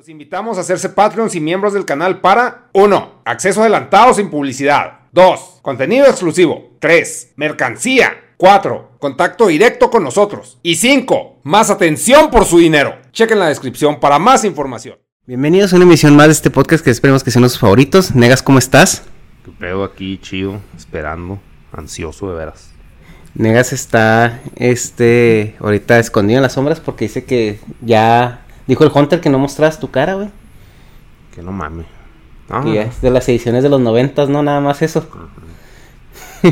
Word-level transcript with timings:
Los 0.00 0.08
invitamos 0.08 0.56
a 0.56 0.62
hacerse 0.62 0.88
Patreons 0.88 1.34
y 1.34 1.40
miembros 1.40 1.74
del 1.74 1.84
canal 1.84 2.22
para 2.22 2.70
1. 2.72 3.20
Acceso 3.26 3.60
adelantado 3.60 4.14
sin 4.14 4.30
publicidad. 4.30 5.00
2. 5.12 5.58
Contenido 5.60 6.06
exclusivo. 6.06 6.70
3. 6.78 7.34
Mercancía. 7.36 8.14
4. 8.38 8.92
Contacto 8.98 9.48
directo 9.48 9.90
con 9.90 10.02
nosotros. 10.02 10.58
Y 10.62 10.76
5. 10.76 11.40
Más 11.42 11.68
atención 11.68 12.30
por 12.30 12.46
su 12.46 12.56
dinero. 12.56 12.96
Chequen 13.12 13.40
la 13.40 13.48
descripción 13.48 14.00
para 14.00 14.18
más 14.18 14.46
información. 14.46 14.96
Bienvenidos 15.26 15.74
a 15.74 15.76
una 15.76 15.84
emisión 15.84 16.16
más 16.16 16.28
de 16.28 16.32
este 16.32 16.50
podcast 16.50 16.82
que 16.82 16.90
esperemos 16.90 17.22
que 17.22 17.30
sean 17.30 17.42
los 17.42 17.58
favoritos. 17.58 18.14
Negas, 18.14 18.42
¿cómo 18.42 18.58
estás? 18.58 19.02
¿Qué 19.44 19.50
pedo 19.50 19.84
aquí, 19.84 20.18
chido? 20.22 20.62
Esperando, 20.78 21.40
ansioso 21.72 22.30
de 22.30 22.38
veras. 22.38 22.70
Negas 23.34 23.74
está, 23.74 24.40
este, 24.56 25.56
ahorita 25.60 25.98
escondido 25.98 26.38
en 26.38 26.42
las 26.44 26.54
sombras 26.54 26.80
porque 26.80 27.04
dice 27.04 27.24
que 27.24 27.60
ya 27.82 28.46
dijo 28.66 28.84
el 28.84 28.90
Hunter 28.94 29.20
que 29.20 29.30
no 29.30 29.38
mostras 29.38 29.78
tu 29.80 29.90
cara, 29.90 30.14
güey. 30.14 30.28
Que 31.34 31.42
no 31.42 31.52
mames. 31.52 31.86
Ya 32.48 32.60
no. 32.60 32.72
es 32.74 33.00
de 33.00 33.10
las 33.10 33.28
ediciones 33.28 33.62
de 33.62 33.68
los 33.68 33.80
noventas, 33.80 34.28
no 34.28 34.42
nada 34.42 34.60
más 34.60 34.82
eso. 34.82 35.06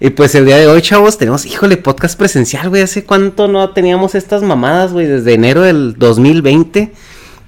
y 0.00 0.10
pues 0.10 0.34
el 0.34 0.46
día 0.46 0.56
de 0.58 0.66
hoy, 0.66 0.82
chavos, 0.82 1.18
tenemos, 1.18 1.46
híjole, 1.46 1.76
podcast 1.76 2.18
presencial, 2.18 2.68
güey. 2.68 2.82
¿Hace 2.82 3.04
cuánto 3.04 3.48
no 3.48 3.70
teníamos 3.70 4.14
estas 4.14 4.42
mamadas, 4.42 4.92
güey? 4.92 5.06
Desde 5.06 5.34
enero 5.34 5.62
del 5.62 5.94
2020. 5.98 6.92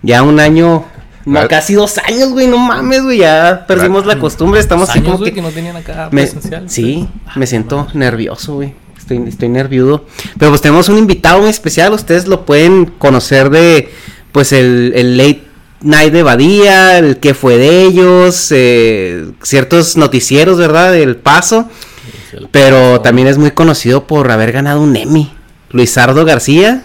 Ya 0.02 0.22
un 0.22 0.38
año, 0.40 0.84
no, 1.24 1.40
Ah. 1.40 1.48
casi 1.48 1.74
dos 1.74 1.98
años, 1.98 2.30
güey. 2.30 2.46
No 2.46 2.58
mames, 2.58 3.02
güey. 3.02 3.18
Ya 3.18 3.64
perdimos 3.66 4.06
la 4.06 4.18
costumbre. 4.18 4.60
Estamos 4.60 4.88
así 4.90 4.98
años, 4.98 5.06
como 5.12 5.18
güey, 5.18 5.30
que... 5.30 5.36
que 5.36 5.42
no 5.42 5.50
tenían 5.50 5.76
acá 5.76 6.08
Me- 6.12 6.22
presencial. 6.22 6.68
sí, 6.70 7.08
me 7.36 7.46
siento 7.46 7.86
nervioso, 7.94 8.54
güey. 8.56 8.74
Estoy, 9.04 9.22
estoy 9.28 9.50
nerviudo. 9.50 10.06
Pero 10.38 10.50
pues 10.50 10.62
tenemos 10.62 10.88
un 10.88 10.96
invitado 10.96 11.40
muy 11.42 11.50
especial. 11.50 11.92
Ustedes 11.92 12.26
lo 12.26 12.46
pueden 12.46 12.86
conocer 12.86 13.50
de, 13.50 13.90
pues, 14.32 14.52
el, 14.52 14.92
el 14.96 15.18
Late 15.18 15.42
Night 15.82 16.10
de 16.12 16.22
Badía, 16.22 16.96
el 16.98 17.18
que 17.18 17.34
fue 17.34 17.58
de 17.58 17.82
ellos, 17.82 18.48
eh, 18.50 19.26
ciertos 19.42 19.98
noticieros, 19.98 20.56
¿verdad? 20.56 20.92
Del 20.92 21.16
paso. 21.16 21.68
Pero 22.50 23.00
también 23.02 23.28
es 23.28 23.36
muy 23.38 23.50
conocido 23.50 24.06
por 24.06 24.30
haber 24.30 24.52
ganado 24.52 24.80
un 24.80 24.96
Emmy. 24.96 25.30
Luisardo 25.70 26.24
García, 26.24 26.84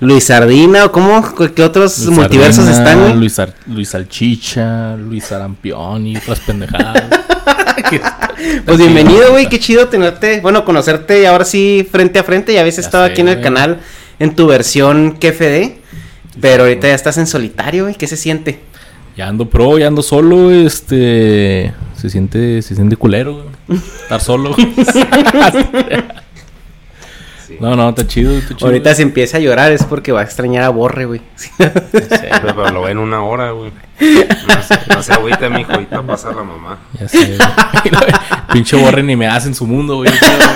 Luis 0.00 0.24
Sardina, 0.24 0.84
o 0.84 0.92
cómo, 0.92 1.34
qué 1.54 1.62
otros 1.62 1.98
Luis 2.00 2.10
multiversos 2.18 2.68
están, 2.68 3.00
güey? 3.00 3.14
Luis, 3.14 3.38
Ar- 3.38 3.54
Luis 3.66 3.88
Salchicha, 3.88 4.96
Luis 4.96 5.32
Arampión 5.32 6.06
y 6.06 6.16
otras 6.16 6.40
pendejadas. 6.40 7.04
Pues 8.64 8.78
bienvenido, 8.78 9.30
güey, 9.30 9.48
qué 9.48 9.58
chido 9.58 9.88
tenerte, 9.88 10.40
bueno, 10.40 10.64
conocerte 10.64 11.22
y 11.22 11.24
ahora 11.24 11.44
sí 11.44 11.86
frente 11.90 12.18
a 12.18 12.24
frente. 12.24 12.52
Ya 12.52 12.60
habías 12.60 12.76
Ya 12.76 12.82
estado 12.82 13.04
aquí 13.04 13.20
en 13.20 13.28
el 13.28 13.40
canal 13.40 13.80
en 14.18 14.34
tu 14.34 14.46
versión 14.46 15.12
KFD, 15.12 15.78
pero 16.40 16.64
ahorita 16.64 16.88
ya 16.88 16.94
estás 16.94 17.18
en 17.18 17.26
solitario, 17.26 17.84
güey, 17.84 17.94
¿qué 17.94 18.06
se 18.06 18.16
siente? 18.16 18.60
ya 19.16 19.28
ando 19.28 19.48
pro, 19.48 19.78
ya 19.78 19.86
ando 19.86 20.02
solo, 20.02 20.50
este... 20.50 21.72
Se 21.96 22.10
siente, 22.10 22.60
se 22.60 22.74
siente 22.74 22.96
culero, 22.96 23.44
güey. 23.44 23.80
Estar 24.02 24.20
solo. 24.20 24.54
güey. 27.64 27.76
No, 27.76 27.82
no, 27.82 27.88
está 27.90 28.06
chido, 28.06 28.36
está 28.36 28.54
chido. 28.54 28.66
ahorita 28.66 28.94
si 28.94 29.02
empieza 29.02 29.36
a 29.38 29.40
llorar 29.40 29.72
es 29.72 29.84
porque 29.84 30.12
va 30.12 30.20
a 30.20 30.24
extrañar 30.24 30.64
a 30.64 30.68
Borre, 30.68 31.04
güey. 31.04 31.20
Pero, 31.58 31.72
pero 31.90 32.70
lo 32.70 32.82
ven 32.82 32.98
una 32.98 33.22
hora, 33.22 33.50
güey. 33.50 33.72
No 34.00 34.62
se, 34.62 34.78
no 34.94 35.02
se 35.02 35.12
agüite, 35.12 35.48
mijo, 35.50 35.72
ahorita 35.72 36.02
pasa 36.02 36.32
la 36.32 36.42
mamá. 36.42 36.78
Ya 36.98 37.08
sé, 37.08 37.36
güey. 37.36 37.38
Pinche 38.52 38.76
borre 38.76 39.02
ni 39.02 39.16
me 39.16 39.26
hace 39.26 39.48
en 39.48 39.54
su 39.54 39.66
mundo, 39.66 39.96
güey. 39.96 40.10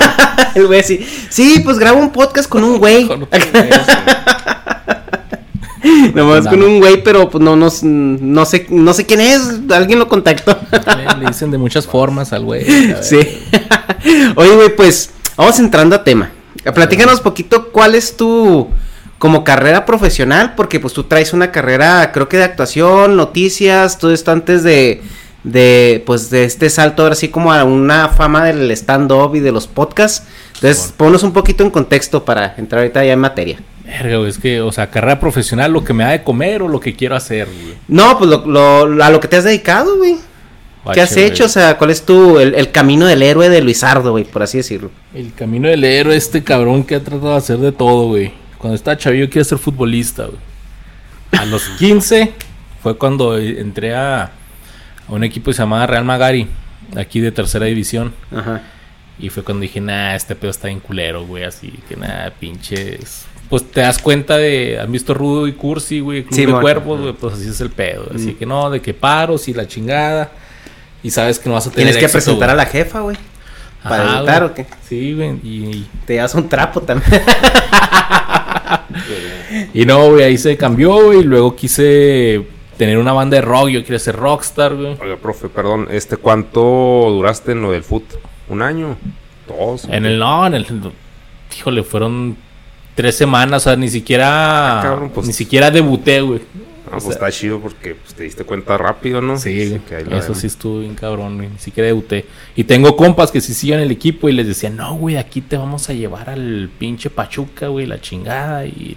el 0.55 0.67
güey 0.67 0.81
así, 0.81 1.07
sí, 1.29 1.61
pues 1.65 1.79
grabo 1.79 2.01
un 2.01 2.11
podcast 2.11 2.49
con 2.49 2.65
un 2.65 2.79
güey. 2.79 3.07
Con 3.07 3.23
otro 3.23 3.39
Nomás 6.15 6.45
Nada. 6.45 6.51
con 6.51 6.63
un 6.63 6.81
güey, 6.81 7.03
pero 7.03 7.31
pues 7.31 7.43
no, 7.43 7.55
no, 7.57 7.69
no 7.83 8.45
sé, 8.45 8.67
no 8.69 8.93
sé 8.93 9.07
quién 9.07 9.21
es, 9.21 9.61
alguien 9.71 9.99
lo 9.99 10.09
contactó. 10.09 10.59
güey. 10.71 11.07
Le 11.21 11.27
dicen 11.27 11.51
de 11.51 11.59
muchas 11.59 11.87
formas 11.87 12.33
al 12.33 12.45
güey. 12.45 12.65
Sí. 13.01 13.19
Oye, 14.35 14.55
güey, 14.57 14.75
pues 14.77 15.11
vamos 15.37 15.59
entrando 15.61 15.95
a 15.97 16.05
tema. 16.05 16.31
Platícanos 16.75 17.21
poquito 17.21 17.69
cuál 17.71 17.95
es 17.95 18.17
tu 18.17 18.69
como 19.19 19.43
carrera 19.43 19.85
profesional, 19.85 20.55
porque 20.57 20.79
pues 20.81 20.95
tú 20.95 21.05
traes 21.05 21.33
una 21.33 21.51
carrera, 21.51 22.13
creo 22.13 22.29
que 22.29 22.37
de 22.37 22.45
actuación, 22.45 23.17
noticias, 23.17 23.99
todo 23.99 24.13
esto 24.13 24.31
antes 24.31 24.63
de 24.63 25.03
de 25.45 26.03
pues 26.05 26.31
de 26.31 26.45
este 26.45 26.69
salto 26.69 27.03
ahora 27.05 27.15
sí 27.15 27.29
como 27.29 27.53
a 27.53 27.63
una 27.65 28.09
fama 28.09 28.45
del 28.45 28.71
stand 28.73 29.11
up 29.13 29.35
y 29.35 29.41
de 29.41 29.53
los 29.53 29.67
podcasts. 29.67 30.27
Entonces, 30.55 30.93
ponnos 30.97 31.23
un 31.23 31.33
poquito 31.33 31.63
en 31.63 31.71
contexto 31.71 32.25
para 32.25 32.55
entrar 32.59 32.81
ahorita 32.81 33.05
ya 33.05 33.13
en 33.13 33.21
materia. 33.21 33.59
Verga, 33.85 34.27
es 34.29 34.37
que, 34.39 34.61
o 34.61 34.71
sea, 34.73 34.91
carrera 34.91 35.19
profesional, 35.21 35.73
lo 35.73 35.85
que 35.85 35.95
me 35.95 36.03
da 36.05 36.11
de 36.11 36.23
comer 36.25 36.63
o 36.63 36.69
lo 36.69 36.81
que 36.81 36.95
quiero 36.95 37.15
hacer, 37.17 37.47
güey. 37.47 37.75
No, 37.87 38.19
pues 38.19 38.29
lo, 38.29 38.45
lo- 38.47 39.03
a 39.03 39.11
lo 39.11 39.21
que 39.21 39.29
te 39.29 39.37
has 39.37 39.45
dedicado, 39.45 39.97
güey. 39.97 40.17
¿Qué 40.95 41.01
has 41.01 41.15
güey. 41.15 41.25
hecho? 41.27 41.45
O 41.45 41.49
sea, 41.49 41.77
¿cuál 41.79 41.91
es 41.91 42.03
tu 42.05 42.39
el, 42.39 42.55
el 42.55 42.71
camino 42.71 43.07
del 43.07 43.23
héroe 43.23 43.49
de 43.49 43.61
Luisardo, 43.61 44.13
güey, 44.13 44.25
por 44.25 44.43
así 44.43 44.59
decirlo? 44.59 44.91
El 45.15 45.33
camino 45.35 45.69
del 45.69 45.85
héroe, 45.85 46.17
este 46.17 46.43
cabrón 46.45 46.85
que 46.85 46.95
ha 46.97 47.01
tratado 47.05 47.33
de 47.33 47.37
hacer 47.39 47.59
de 47.59 47.73
todo, 47.73 48.07
güey. 48.09 48.33
Cuando 48.59 48.75
estaba 48.75 48.97
chavillo 48.97 49.29
quería 49.29 49.45
ser 49.45 49.59
futbolista, 49.59 50.25
güey. 50.27 50.39
A 51.41 51.45
los 51.47 51.63
15 51.79 52.33
fue 52.83 52.97
cuando 52.97 53.37
entré 53.39 53.95
a, 53.95 54.23
a 54.25 54.31
un 55.09 55.25
equipo 55.25 55.47
que 55.51 55.55
se 55.55 55.63
llamaba 55.63 55.87
Real 55.87 56.05
Magari, 56.05 56.47
aquí 56.97 57.21
de 57.21 57.33
tercera 57.33 57.67
división. 57.67 58.15
Ajá. 58.35 58.63
Y 59.21 59.31
fue 59.31 59.43
cuando 59.43 59.63
dije, 59.63 59.81
nah, 59.81 60.15
este 60.15 60.37
pedo 60.37 60.51
está 60.51 60.69
bien 60.69 60.79
culero, 60.81 61.27
güey. 61.27 61.43
Así 61.45 61.73
que 61.89 61.97
nada, 61.97 62.31
pinches. 62.39 63.27
Pues 63.51 63.69
te 63.69 63.81
das 63.81 63.99
cuenta 63.99 64.37
de. 64.37 64.79
¿Han 64.81 64.93
visto 64.93 65.13
Rudo 65.13 65.49
y 65.49 65.53
Cursi, 65.55 65.99
güey? 66.01 66.23
Club 66.23 66.35
Sí, 66.35 66.47
de 66.47 66.53
mon. 66.53 66.61
cuerpos, 66.61 67.01
güey. 67.01 67.13
Pues 67.15 67.35
así 67.35 67.49
es 67.49 67.61
el 67.61 67.71
pedo. 67.71 68.07
Así 68.15 68.35
que 68.35 68.47
no, 68.47 68.71
de 68.71 68.81
que 68.81 68.95
paros 68.95 69.49
y 69.49 69.55
la 69.55 69.67
chingada. 69.67 70.31
Y 71.03 71.11
sabes 71.11 71.39
que 71.39 71.49
no 71.49 71.55
vas 71.55 71.67
a 71.67 71.71
tener. 71.71 71.85
Tienes 71.87 71.97
que 71.97 72.05
éxito, 72.07 72.19
presentar 72.19 72.49
güey. 72.49 72.53
a 72.55 72.57
la 72.57 72.67
jefa, 72.67 73.01
güey. 73.01 73.17
Para 73.83 74.03
Ajá, 74.05 74.13
debutar, 74.15 74.39
güey. 74.43 74.51
¿o 74.51 74.55
qué? 74.55 74.67
Sí, 74.89 75.15
güey. 75.15 75.31
Y, 75.45 75.87
Te 76.07 76.15
llevas 76.15 76.35
un 76.35 76.49
trapo 76.49 76.81
también. 76.81 77.11
y 79.75 79.85
no, 79.87 80.11
güey, 80.11 80.25
ahí 80.25 80.39
se 80.39 80.57
cambió, 80.57 81.05
güey. 81.07 81.21
Y 81.21 81.25
luego 81.25 81.55
quise 81.55 82.45
tener 82.77 82.99
una 82.99 83.13
banda 83.13 83.37
de 83.37 83.43
rock. 83.43 83.69
Yo 83.69 83.83
quería 83.83 83.99
ser 83.99 84.17
rockstar, 84.17 84.75
güey. 84.75 84.97
Oiga, 85.01 85.17
profe, 85.17 85.49
perdón, 85.49 85.89
este, 85.91 86.17
¿cuánto 86.17 86.61
duraste 87.11 87.53
en 87.53 87.63
lo 87.63 87.73
del 87.73 87.85
foot? 87.85 88.05
¿Un 88.49 88.63
año? 88.63 88.97
Todos. 89.47 89.85
En 89.85 90.05
el 90.07 90.19
no, 90.19 90.47
en 90.47 90.55
el 90.55 90.67
híjole, 91.57 91.83
fueron 91.83 92.37
tres 92.95 93.17
semanas, 93.17 93.63
o 93.63 93.65
sea, 93.71 93.77
ni 93.77 93.89
siquiera 93.89 94.81
Ah, 94.81 94.83
cabrón, 94.83 95.11
pues- 95.15 95.27
ni 95.27 95.33
siquiera 95.33 95.71
debuté, 95.71 96.21
güey. 96.21 96.41
Ah, 96.91 96.97
o 96.97 97.01
pues 97.01 97.05
sea- 97.05 97.13
está 97.13 97.31
chido 97.31 97.61
porque 97.61 97.95
pues, 97.95 98.15
te 98.15 98.23
diste 98.25 98.45
cuenta 98.45 98.77
rápido, 98.79 99.21
¿no? 99.21 99.37
Sí, 99.39 99.81
que 99.89 99.99
eso 100.17 100.33
ven. 100.33 100.35
sí 100.35 100.47
estuvo 100.47 100.81
bien 100.81 100.95
cabrón, 100.95 101.37
güey. 101.37 101.49
Ni 101.49 101.59
siquiera 101.59 101.87
debuté. 101.87 102.25
Y 102.57 102.65
tengo 102.65 102.97
compas 102.97 103.31
que 103.31 103.41
sí 103.41 103.55
siguen 103.55 103.81
el 103.81 103.91
equipo 103.91 104.29
y 104.29 104.33
les 104.33 104.47
decían, 104.47 104.77
no, 104.77 104.95
güey, 104.97 105.17
aquí 105.17 105.41
te 105.41 105.57
vamos 105.57 105.89
a 105.91 105.93
llevar 105.93 106.31
al 106.31 106.71
pinche 106.79 107.11
Pachuca, 107.11 107.69
güey, 107.69 107.87
la 107.87 108.01
chingada. 108.01 108.65
Y 108.67 108.97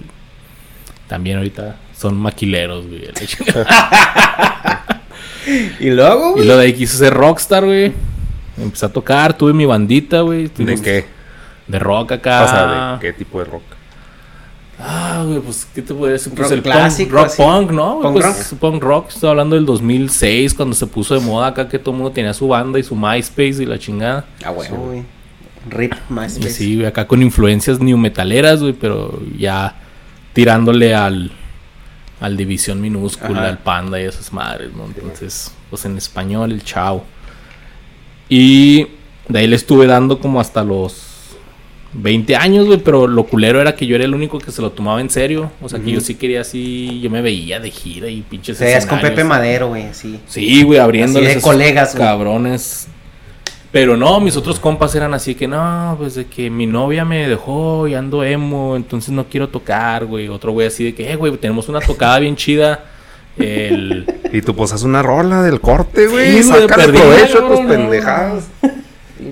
también 1.07 1.37
ahorita 1.37 1.77
son 1.97 2.15
maquileros, 2.17 2.87
güey. 2.87 3.03
Y 5.79 5.89
luego, 5.89 6.31
y 6.31 6.33
güey. 6.33 6.47
lo 6.47 6.57
de 6.57 6.65
ahí 6.65 6.73
quise 6.73 6.95
ser 6.97 7.13
rockstar, 7.13 7.65
güey. 7.65 7.91
Empecé 8.57 8.85
a 8.85 8.89
tocar, 8.89 9.35
tuve 9.35 9.53
mi 9.53 9.65
bandita, 9.65 10.21
güey. 10.21 10.47
¿De 10.55 10.79
qué? 10.79 11.05
De 11.67 11.79
rock 11.79 12.11
acá. 12.13 12.43
O 12.43 12.47
sea, 12.47 12.93
¿de 12.93 12.99
qué 12.99 13.13
tipo 13.13 13.39
de 13.39 13.45
rock? 13.45 13.63
Ah, 14.83 15.23
güey, 15.25 15.39
pues, 15.39 15.67
¿qué 15.73 15.81
te 15.81 15.93
puedo 15.93 16.11
decir? 16.11 16.33
Pues 16.33 16.49
Rock 16.49 16.57
el 16.57 16.63
clásico, 16.63 17.09
punk, 17.11 17.19
rock 17.19 17.25
así. 17.27 17.41
punk, 17.41 17.71
¿no? 17.71 17.99
Punk 18.01 18.13
pues, 18.13 18.25
rock. 18.25 18.59
punk 18.59 18.83
rock, 18.83 19.09
estoy 19.09 19.29
hablando 19.29 19.55
del 19.55 19.65
2006, 19.65 20.53
cuando 20.53 20.75
se 20.75 20.87
puso 20.87 21.13
de 21.13 21.19
moda 21.19 21.47
acá 21.47 21.67
que 21.69 21.77
todo 21.79 21.91
el 21.91 21.97
mundo 21.97 22.11
tenía 22.11 22.33
su 22.33 22.47
banda 22.47 22.79
y 22.79 22.83
su 22.83 22.95
MySpace 22.95 23.61
y 23.61 23.65
la 23.65 23.77
chingada. 23.77 24.25
Ah, 24.43 24.51
güey. 24.51 25.03
Rip 25.69 25.93
MySpace. 26.09 26.49
sí, 26.49 26.75
güey, 26.75 26.87
acá 26.87 27.05
con 27.07 27.21
influencias 27.21 27.79
new 27.79 27.97
metaleras, 27.97 28.61
güey, 28.61 28.73
pero 28.73 29.21
ya 29.37 29.75
tirándole 30.33 30.95
al, 30.95 31.31
al 32.19 32.37
División 32.37 32.81
Minúscula, 32.81 33.41
Ajá. 33.41 33.49
al 33.49 33.57
Panda 33.59 34.01
y 34.01 34.05
esas 34.05 34.33
madres, 34.33 34.71
¿no? 34.73 34.85
Entonces, 34.85 35.51
pues 35.69 35.85
en 35.85 35.97
español, 35.97 36.51
el 36.51 36.63
chao. 36.63 37.03
Y 38.29 38.87
de 39.27 39.39
ahí 39.39 39.47
le 39.47 39.55
estuve 39.55 39.85
dando 39.85 40.19
como 40.19 40.39
hasta 40.41 40.63
los 40.63 41.10
20 41.93 42.35
años, 42.37 42.67
güey, 42.67 42.79
pero 42.79 43.05
lo 43.05 43.25
culero 43.25 43.59
era 43.59 43.75
que 43.75 43.85
yo 43.85 43.95
era 43.95 44.05
el 44.05 44.13
único 44.13 44.39
que 44.39 44.51
se 44.51 44.61
lo 44.61 44.71
tomaba 44.71 45.01
en 45.01 45.09
serio. 45.09 45.51
O 45.61 45.67
sea, 45.67 45.79
que 45.79 45.91
yo 45.91 45.99
sí 45.99 46.15
quería 46.15 46.41
así, 46.41 47.01
yo 47.01 47.09
me 47.09 47.21
veía 47.21 47.59
de 47.59 47.69
gira 47.69 48.07
y 48.07 48.21
pinches 48.21 48.57
O 48.57 48.59
sea, 48.59 48.77
es 48.77 48.85
con. 48.85 48.99
Pepe 49.01 49.23
Madero, 49.23 49.69
güey, 49.69 49.83
así. 49.83 50.19
Sí, 50.27 50.63
güey, 50.63 50.79
abriéndoles 50.79 51.29
Así 51.29 51.35
de 51.39 51.41
colegas, 51.41 51.95
cabrones. 51.95 52.87
Pero 53.71 53.95
no, 53.95 54.19
mis 54.19 54.35
otros 54.35 54.59
compas 54.59 54.93
eran 54.95 55.13
así 55.13 55.33
que 55.33 55.47
no, 55.47 55.95
pues 55.97 56.15
de 56.15 56.25
que 56.25 56.49
mi 56.49 56.65
novia 56.65 57.05
me 57.05 57.27
dejó 57.29 57.87
y 57.87 57.95
ando 57.95 58.21
emo, 58.21 58.75
entonces 58.75 59.11
no 59.11 59.25
quiero 59.25 59.47
tocar, 59.47 60.05
güey. 60.05 60.27
Otro 60.27 60.51
güey 60.51 60.67
así 60.67 60.83
de 60.83 60.93
que, 60.93 61.09
eh, 61.09 61.15
güey, 61.15 61.35
tenemos 61.37 61.69
una 61.69 61.79
tocada 61.79 62.19
bien 62.19 62.35
chida. 62.35 62.85
El. 63.37 64.05
Y 64.33 64.41
tú 64.41 64.55
pues 64.55 64.71
haz 64.71 64.83
una 64.83 65.03
rola 65.03 65.41
del 65.41 65.59
corte, 65.59 66.07
güey. 66.07 66.41
Sí, 66.41 66.49
perdí, 66.65 66.97
provecho 66.97 67.43
tus 67.43 67.59
pendejadas. 67.59 68.45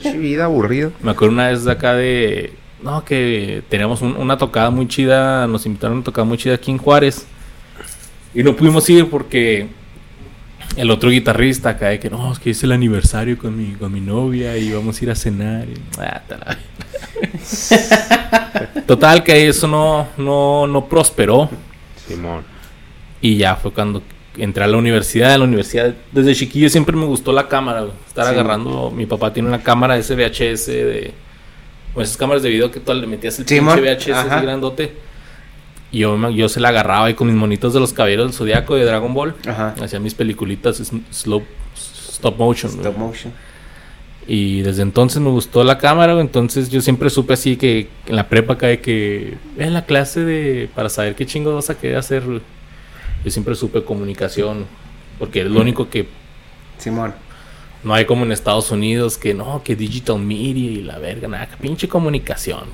Pinche 0.01 0.18
vida 0.18 0.46
aburrida. 0.46 0.92
Me 1.01 1.12
acuerdo 1.12 1.34
una 1.34 1.50
vez 1.50 1.63
de 1.66 1.72
acá 1.72 1.94
de. 1.94 2.54
No, 2.81 3.04
que 3.04 3.62
teníamos 3.69 4.01
un- 4.01 4.16
una 4.16 4.38
tocada 4.38 4.69
muy 4.69 4.88
chida, 4.88 5.48
nos 5.48 5.66
invitaron 5.66 5.94
a 5.94 5.96
una 5.98 6.04
tocada 6.06 6.25
muy 6.25 6.38
chida 6.38 6.56
aquí 6.56 6.72
en 6.72 6.78
Juárez. 6.78 7.25
Y 8.34 8.44
no 8.44 8.56
pudimos 8.56 8.90
ir 8.90 9.10
porque 9.10 9.68
el 10.78 10.90
otro 10.92 11.10
guitarrista 11.10 11.69
acá 11.72 11.90
de 11.90 12.00
que 12.00 12.10
no, 12.10 12.31
es 12.31 12.40
que 12.40 12.51
es 12.51 12.63
el 12.63 12.72
aniversario 12.72 13.38
con 13.38 13.57
mi, 13.57 13.74
con 13.74 13.92
mi 13.92 14.00
novia 14.00 14.56
y 14.57 14.72
vamos 14.72 15.00
a 15.01 15.04
ir 15.04 15.12
a 15.12 15.16
cenar. 15.16 15.68
y- 15.68 15.74
ah, 16.00 16.22
Total, 18.88 19.24
que 19.24 19.48
eso 19.48 19.68
no, 19.68 20.07
no, 20.18 20.68
no 20.68 20.86
prosperó. 20.86 21.50
Simón. 22.07 22.44
Y 23.22 23.38
ya 23.38 23.56
fue 23.56 23.72
cuando 23.74 24.02
entré 24.44 24.64
a 24.64 24.68
la 24.68 24.78
universidad. 24.78 25.34
En 25.34 25.40
la 25.40 25.46
universidad, 25.46 25.94
desde 26.12 26.34
chiquillo 26.36 26.70
siempre 26.70 26.96
me 26.96 27.06
gustó 27.06 27.32
la 27.32 27.48
cámara. 27.48 27.82
güey. 27.82 27.94
Estar 28.08 28.26
Sí. 28.26 28.32
agarrando. 28.32 28.92
Mi 28.92 29.06
papá 29.06 29.32
tiene 29.34 29.50
una 29.50 29.62
cámara 29.64 29.98
ese 29.98 30.16
VHS 30.16 30.68
de. 30.68 31.14
O 31.96 32.02
esas 32.02 32.18
cámaras 32.18 32.44
de 32.44 32.50
video 32.50 32.70
que 32.72 32.80
tú 32.80 32.94
le 32.94 33.08
metías 33.08 33.40
el 33.40 33.46
pinche 33.46 33.82
VHS 33.82 34.10
así 34.12 34.46
grandote. 34.46 34.94
Y 35.92 36.00
yo, 36.00 36.30
yo 36.30 36.48
se 36.50 36.60
la 36.60 36.70
agarraba 36.70 37.06
ahí 37.08 37.16
con 37.16 37.28
mis 37.28 37.36
monitos 37.36 37.74
de 37.74 37.80
los 37.80 37.94
caballeros 37.94 38.28
del 38.28 38.34
zodiaco 38.36 38.76
de 38.76 38.86
Dragon 38.86 39.12
Ball. 39.14 39.34
Ajá. 39.48 39.74
Hacía 39.82 40.00
mis 40.00 40.14
peliculitas 40.14 40.82
slow, 41.12 41.42
stop 41.76 42.38
motion. 42.38 42.72
güey. 42.74 42.82
Stop 42.86 42.98
motion. 42.98 43.34
Y 44.28 44.62
desde 44.62 44.84
entonces 44.84 45.20
me 45.20 45.32
gustó 45.32 45.64
la 45.64 45.80
cámara, 45.80 46.14
güey, 46.14 46.24
entonces 46.24 46.70
yo 46.70 46.82
siempre 46.82 47.10
supe 47.10 47.34
así 47.34 47.58
que 47.58 47.88
en 48.06 48.16
la 48.16 48.30
prepa 48.30 48.54
de 48.54 48.80
que 48.80 49.34
en 49.58 49.74
la 49.74 49.86
clase 49.86 50.24
de 50.24 50.70
para 50.76 50.90
saber 50.90 51.16
qué 51.16 51.26
chingo 51.26 51.56
vas 51.56 51.72
a 51.72 51.78
querer 51.80 51.98
hacer, 51.98 52.22
güey, 52.24 52.42
yo 53.24 53.31
siempre 53.31 53.56
supe 53.56 53.83
comunicación, 53.83 54.66
porque 55.18 55.42
es 55.42 55.48
lo 55.48 55.62
único 55.62 55.89
que 55.89 56.07
Simón. 56.77 57.13
no 57.83 57.94
hay 57.94 58.06
como 58.06 58.24
en 58.25 58.31
Estados 58.31 58.71
Unidos 58.71 59.18
que 59.18 59.33
no, 59.33 59.62
que 59.63 59.75
digital 59.75 60.19
media 60.19 60.71
y 60.71 60.81
la 60.81 60.98
verga, 61.00 61.27
nada, 61.27 61.48
que 61.48 61.57
pinche 61.57 61.88
comunicación. 61.88 62.66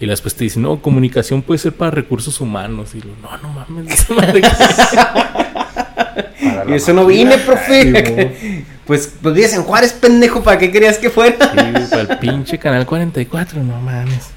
Y 0.00 0.06
después 0.06 0.34
te 0.34 0.44
dicen, 0.44 0.62
no, 0.62 0.80
comunicación 0.82 1.42
puede 1.42 1.58
ser 1.58 1.74
para 1.74 1.92
recursos 1.92 2.40
humanos. 2.40 2.92
Y 2.96 3.00
lo, 3.02 3.14
no, 3.22 3.36
no 3.38 3.52
mames. 3.52 3.92
esa 4.00 4.14
madre 4.14 4.40
que- 4.40 4.48
Y 6.68 6.72
eso 6.74 6.92
no 6.92 7.06
vine, 7.06 7.38
profe. 7.38 8.64
pues, 8.86 9.14
pues 9.22 9.34
vives 9.34 9.54
en 9.54 9.62
Juárez, 9.62 9.92
pendejo. 9.92 10.42
¿Para 10.42 10.58
qué 10.58 10.72
querías 10.72 10.98
que 10.98 11.08
fuera? 11.08 11.36
Sí, 11.52 11.86
para 11.90 12.02
el 12.02 12.18
pinche 12.18 12.58
canal 12.58 12.84
44, 12.84 13.62
no 13.62 13.80
mames. 13.80 14.30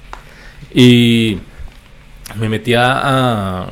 Y 0.74 1.39
me 2.36 2.48
metí 2.48 2.75
a, 2.75 3.68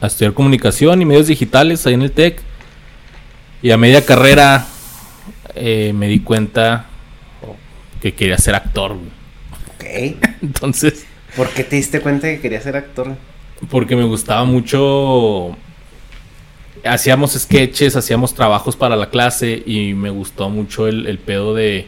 a, 0.00 0.06
estudiar 0.06 0.34
comunicación 0.34 1.02
y 1.02 1.04
medios 1.04 1.26
digitales 1.26 1.86
ahí 1.86 1.94
en 1.94 2.02
el 2.02 2.12
TEC. 2.12 2.40
Y 3.62 3.70
a 3.70 3.76
media 3.76 4.04
carrera 4.04 4.66
eh, 5.54 5.92
me 5.94 6.08
di 6.08 6.20
cuenta 6.20 6.86
que 8.00 8.14
quería 8.14 8.38
ser 8.38 8.54
actor. 8.54 8.96
güey. 8.96 10.14
Ok. 10.14 10.24
Entonces, 10.42 11.06
¿Por 11.36 11.48
qué 11.50 11.64
te 11.64 11.76
diste 11.76 12.00
cuenta 12.00 12.28
que 12.28 12.40
querías 12.40 12.64
ser 12.64 12.76
actor? 12.76 13.16
porque 13.70 13.96
me 13.96 14.04
gustaba 14.04 14.44
mucho. 14.44 15.56
Hacíamos 16.84 17.32
sketches, 17.32 17.96
hacíamos 17.96 18.34
trabajos 18.34 18.76
para 18.76 18.94
la 18.94 19.10
clase 19.10 19.62
y 19.66 19.94
me 19.94 20.10
gustó 20.10 20.48
mucho 20.48 20.86
el, 20.86 21.06
el 21.06 21.18
pedo 21.18 21.54
de, 21.54 21.86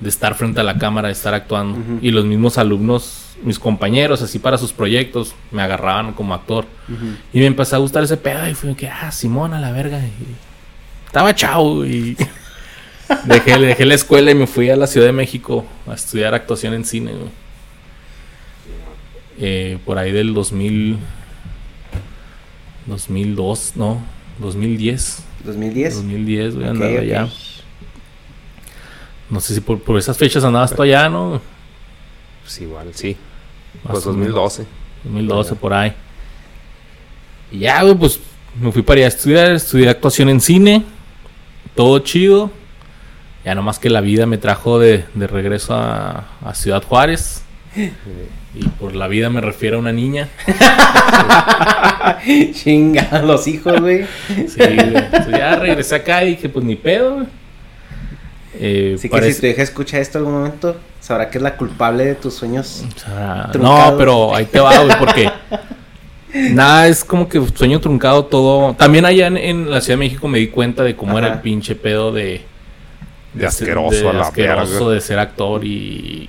de 0.00 0.08
estar 0.08 0.34
frente 0.34 0.60
a 0.60 0.64
la 0.64 0.76
cámara, 0.76 1.08
de 1.08 1.12
estar 1.12 1.34
actuando. 1.34 1.98
Y 2.02 2.10
los 2.10 2.24
mismos 2.24 2.58
alumnos, 2.58 3.27
mis 3.42 3.58
compañeros, 3.58 4.20
así 4.22 4.38
para 4.38 4.58
sus 4.58 4.72
proyectos, 4.72 5.34
me 5.50 5.62
agarraban 5.62 6.12
como 6.12 6.34
actor. 6.34 6.66
Y 7.32 7.38
me 7.38 7.46
empezó 7.46 7.76
a 7.76 7.78
gustar 7.78 8.02
ese 8.04 8.16
pedo 8.16 8.48
y 8.48 8.54
fui 8.54 8.74
que, 8.74 8.88
ah, 8.88 9.10
Simón 9.12 9.54
a 9.54 9.60
la 9.60 9.70
verga. 9.72 9.98
Y 10.00 10.12
estaba 11.06 11.34
chao 11.34 11.84
y 11.86 12.16
dejé, 13.24 13.58
dejé 13.58 13.86
la 13.86 13.94
escuela 13.94 14.30
y 14.30 14.34
me 14.34 14.46
fui 14.46 14.70
a 14.70 14.76
la 14.76 14.86
Ciudad 14.86 15.06
de 15.06 15.12
México 15.12 15.64
a 15.86 15.94
estudiar 15.94 16.34
actuación 16.34 16.74
en 16.74 16.84
cine. 16.84 17.12
güey. 17.12 17.30
Eh, 19.40 19.78
por 19.84 19.98
ahí 19.98 20.10
del 20.10 20.34
2000, 20.34 20.98
2002, 22.86 23.72
no, 23.76 24.00
2010. 24.38 25.22
2010. 25.44 25.94
2010, 25.94 26.54
güey, 26.56 26.66
Ok, 26.66 26.70
andaba 26.72 26.92
ok. 26.92 26.98
allá. 26.98 27.28
No 29.30 29.40
sé 29.40 29.54
si 29.54 29.60
por, 29.60 29.80
por 29.80 29.98
esas 29.98 30.16
fechas 30.16 30.42
andabas 30.42 30.74
tú 30.74 30.82
allá, 30.82 31.08
¿no? 31.08 31.40
Pues 32.42 32.60
igual, 32.62 32.88
sí. 32.94 33.16
Más 33.84 33.92
Pues 33.92 34.06
o 34.06 34.12
menos. 34.12 34.34
2012. 34.34 34.66
2012 35.04 35.54
por 35.56 35.74
ahí. 35.74 35.92
Y 37.52 37.60
ya, 37.60 37.82
güey, 37.82 37.94
pues 37.94 38.20
me 38.60 38.72
fui 38.72 38.82
para 38.82 38.98
allá 38.98 39.06
a 39.06 39.08
estudiar, 39.08 39.52
estudié 39.52 39.88
actuación 39.88 40.28
en 40.28 40.40
cine, 40.40 40.84
todo 41.74 41.98
chido. 42.00 42.50
Ya 43.44 43.54
nomás 43.54 43.78
que 43.78 43.88
la 43.88 44.00
vida 44.00 44.26
me 44.26 44.36
trajo 44.36 44.78
de, 44.78 45.04
de 45.14 45.26
regreso 45.26 45.74
a, 45.74 46.26
a 46.44 46.54
Ciudad 46.54 46.82
Juárez. 46.82 47.42
Y 48.54 48.64
por 48.80 48.94
la 48.94 49.06
vida 49.08 49.30
me 49.30 49.40
refiero 49.40 49.76
a 49.76 49.80
una 49.80 49.92
niña. 49.92 50.28
Chinga, 52.52 53.22
los 53.22 53.46
hijos, 53.46 53.80
güey. 53.80 54.04
Sí, 54.26 54.58
güey. 54.58 54.96
Entonces 54.96 55.30
ya 55.30 55.56
regresé 55.56 55.94
acá 55.96 56.24
y 56.24 56.30
dije, 56.30 56.48
pues 56.48 56.64
ni 56.64 56.76
pedo, 56.76 57.14
güey. 57.16 57.26
Eh, 58.54 58.94
Así 58.96 59.08
que 59.08 59.32
si 59.32 59.40
tu 59.40 59.46
hija 59.46 59.62
escucha 59.62 59.98
esto 59.98 60.18
algún 60.18 60.32
momento, 60.34 60.76
sabrá 61.00 61.30
que 61.30 61.38
es 61.38 61.42
la 61.42 61.56
culpable 61.56 62.04
de 62.04 62.14
tus 62.14 62.34
sueños. 62.34 62.84
O 62.96 62.98
sea, 62.98 63.48
Truncado. 63.52 63.90
no, 63.92 63.98
pero 63.98 64.34
ahí 64.34 64.46
te 64.46 64.58
va, 64.60 64.78
güey, 64.78 64.98
porque 64.98 65.30
nada, 66.52 66.88
es 66.88 67.04
como 67.04 67.28
que 67.28 67.40
sueño 67.54 67.80
truncado 67.80 68.24
todo. 68.24 68.74
También 68.74 69.04
allá 69.04 69.26
en, 69.26 69.36
en 69.36 69.70
la 69.70 69.80
Ciudad 69.80 69.98
de 69.98 70.04
México 70.04 70.28
me 70.28 70.38
di 70.38 70.48
cuenta 70.48 70.82
de 70.82 70.96
cómo 70.96 71.18
era 71.18 71.28
el 71.32 71.40
pinche 71.40 71.74
pedo 71.74 72.12
de... 72.12 72.42
De 73.34 73.46
asqueroso 73.46 74.08
a 74.08 74.12
la 74.14 74.22
asqueroso 74.22 74.72
verga. 74.86 74.94
de 74.94 75.00
ser 75.00 75.18
actor 75.18 75.64
y... 75.64 76.28